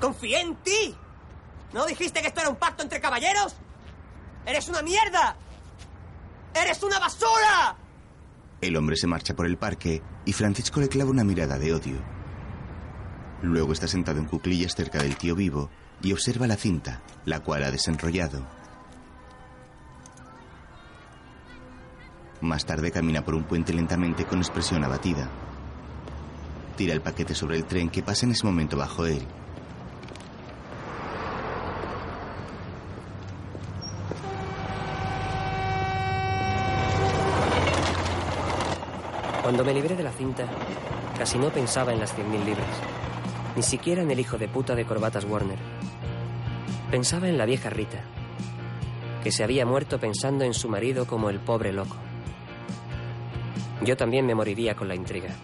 [0.00, 0.94] Confié en ti.
[1.72, 3.56] ¿No dijiste que esto era un pacto entre caballeros?
[4.46, 5.36] ¡Eres una mierda!
[6.54, 7.76] ¡Eres una basura!
[8.60, 11.98] El hombre se marcha por el parque y Francisco le clava una mirada de odio.
[13.42, 15.70] Luego está sentado en cuclillas cerca del tío vivo
[16.02, 18.44] y observa la cinta, la cual ha desenrollado.
[22.40, 25.28] Más tarde camina por un puente lentamente con expresión abatida.
[26.78, 29.20] Tira el paquete sobre el tren que pasa en ese momento bajo él.
[39.42, 40.46] Cuando me libré de la cinta,
[41.18, 42.68] casi no pensaba en las 100.000 libras.
[43.56, 45.58] Ni siquiera en el hijo de puta de corbatas Warner.
[46.92, 48.04] Pensaba en la vieja Rita,
[49.24, 51.96] que se había muerto pensando en su marido como el pobre loco.
[53.84, 55.34] Yo también me moriría con la intriga.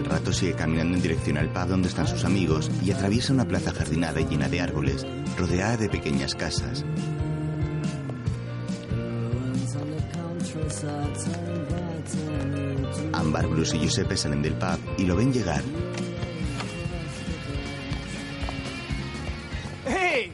[0.00, 3.44] Al rato sigue caminando en dirección al pub donde están sus amigos y atraviesa una
[3.44, 5.06] plaza jardinada y llena de árboles,
[5.36, 6.86] rodeada de pequeñas casas.
[13.12, 15.60] Ámbar, Bruce y Giuseppe salen del pub y lo ven llegar.
[19.86, 20.32] ¡Hey!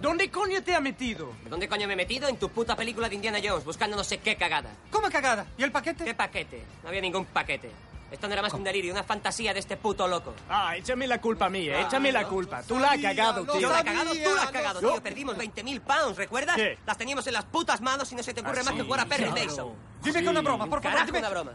[0.00, 1.32] ¿Dónde coño te ha metido?
[1.50, 2.28] ¿Dónde coño me he metido?
[2.28, 4.70] En tu puta película de Indiana Jones, buscando no sé qué cagada.
[4.92, 5.44] ¿Cómo cagada?
[5.58, 6.04] ¿Y el paquete?
[6.04, 6.62] ¿Qué paquete?
[6.84, 7.87] No había ningún paquete.
[8.10, 10.34] Esto no era más que un delirio, una fantasía de este puto loco.
[10.48, 12.28] Ah, échame la culpa a mí, Ah, échame la ¿no?
[12.28, 12.62] culpa.
[12.62, 13.60] Tú la has cagado, tío.
[13.60, 15.02] Yo la he cagado, tú la has cagado, tío.
[15.02, 16.56] Perdimos 20.000 pounds, ¿recuerdas?
[16.56, 16.78] ¿Qué?
[16.86, 19.00] Las teníamos en las putas manos y no se te ocurre Ah, más que jugar
[19.00, 19.44] a Perry claro.
[19.46, 19.72] Mason.
[20.02, 21.18] Dime que una broma, por favor, Carajo, dime.
[21.18, 21.52] una broma.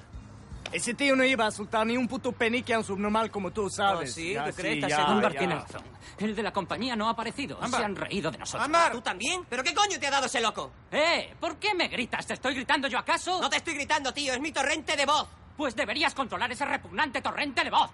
[0.72, 3.70] Ese tío no iba a soltar ni un puto penique a un subnormal como tú,
[3.70, 4.10] ¿sabes?
[4.10, 4.84] Oh, sí, Ya, ¿tú crees?
[4.84, 5.84] sí, ya, razón.
[6.18, 7.60] El de la compañía no ha aparecido.
[7.68, 8.70] Se han reído de nosotros.
[8.92, 9.46] ¿Tú también?
[9.50, 10.72] ¿Pero qué coño te ha dado ese loco?
[10.92, 11.34] ¡Eh!
[11.40, 12.26] ¿Por qué me gritas?
[12.26, 13.40] ¿Te estoy gritando yo acaso?
[13.40, 15.28] No te estoy gritando, tío, es mi torrente de voz.
[15.58, 17.92] Pues deberías controlar ese repugnante torrente de voz.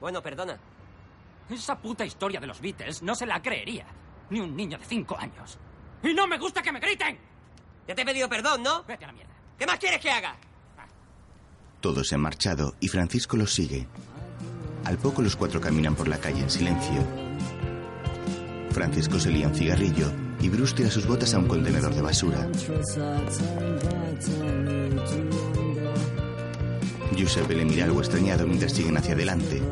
[0.00, 0.58] Bueno, perdona.
[1.48, 3.86] Esa puta historia de los Beatles no se la creería.
[4.30, 5.58] Ni un niño de cinco años.
[6.02, 7.18] ¡Y no me gusta que me griten!
[7.86, 8.82] Ya te he pedido perdón, ¿no?
[8.82, 9.32] Vete a la mierda.
[9.56, 10.36] ¿Qué más quieres que haga?
[11.80, 13.86] Todos se han marchado y Francisco los sigue.
[14.84, 17.04] Al poco los cuatro caminan por la calle en silencio.
[18.70, 22.46] Francisco se lía un cigarrillo y Bruce tira sus botas a un contenedor de basura.
[27.14, 29.62] Giuseppe le mira algo extrañado mientras siguen hacia adelante.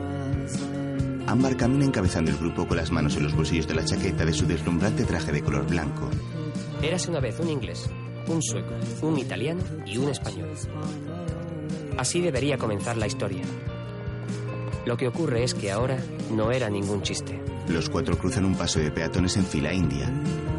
[1.26, 4.32] Ámbar camina encabezando el grupo con las manos en los bolsillos de la chaqueta de
[4.32, 6.10] su deslumbrante traje de color blanco.
[6.82, 7.88] Érase una vez un inglés,
[8.28, 10.50] un sueco, un italiano y un español.
[11.96, 13.42] Así debería comenzar la historia.
[14.84, 15.98] Lo que ocurre es que ahora
[16.30, 17.40] no era ningún chiste.
[17.68, 20.10] Los cuatro cruzan un paso de peatones en fila india.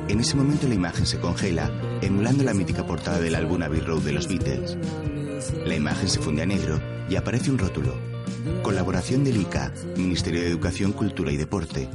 [0.07, 1.69] En ese momento la imagen se congela,
[2.01, 4.77] emulando la mítica portada del álbum Abbey Road de los Beatles.
[5.65, 6.79] La imagen se funde a negro
[7.09, 7.93] y aparece un rótulo.
[8.63, 11.89] Colaboración del ICA, Ministerio de Educación, Cultura y Deporte.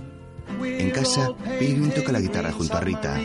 [0.63, 3.19] En casa, Pilgrim toca la guitarra junto a Rita.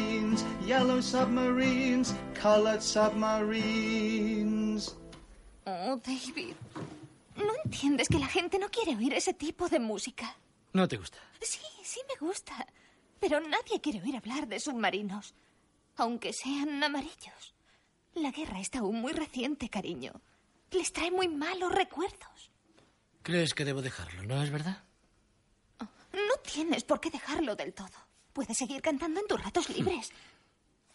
[0.66, 4.96] Yellow submarines, colored submarines.
[5.66, 6.56] Oh, David.
[7.36, 10.36] ¿No entiendes que la gente no quiere oír ese tipo de música?
[10.74, 11.18] No te gusta.
[11.42, 12.54] Sí, sí me gusta.
[13.20, 15.34] Pero nadie quiere oír hablar de submarinos.
[15.98, 17.55] Aunque sean amarillos.
[18.16, 20.14] La guerra está aún muy reciente, cariño.
[20.72, 22.52] Les trae muy malos recuerdos.
[23.22, 24.84] ¿Crees que debo dejarlo, no es verdad?
[25.80, 27.98] No tienes por qué dejarlo del todo.
[28.32, 30.12] Puedes seguir cantando en tus ratos libres.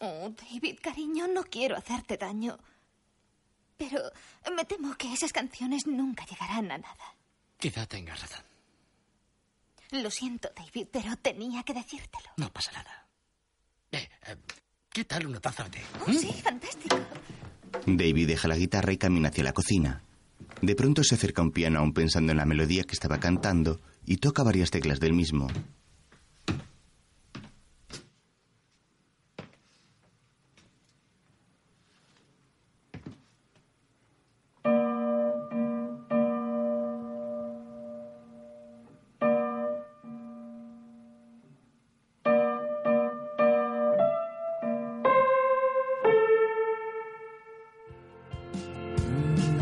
[0.03, 2.57] Oh, David, cariño, no quiero hacerte daño.
[3.77, 4.01] Pero
[4.55, 7.15] me temo que esas canciones nunca llegarán a nada.
[7.59, 8.43] Quizá tengas razón.
[9.91, 12.31] Lo siento, David, pero tenía que decírtelo.
[12.37, 13.07] No pasa nada.
[13.91, 14.37] Eh, eh,
[14.93, 15.81] ¿Qué tal una taza de té?
[16.05, 16.97] Oh, sí, fantástico.
[17.85, 20.03] David deja la guitarra y camina hacia la cocina.
[20.61, 23.79] De pronto se acerca a un piano aún pensando en la melodía que estaba cantando
[24.05, 25.47] y toca varias teclas del mismo.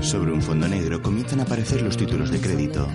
[0.10, 2.88] Sobre un fondo negro comienzan a aparecer los títulos de crédito.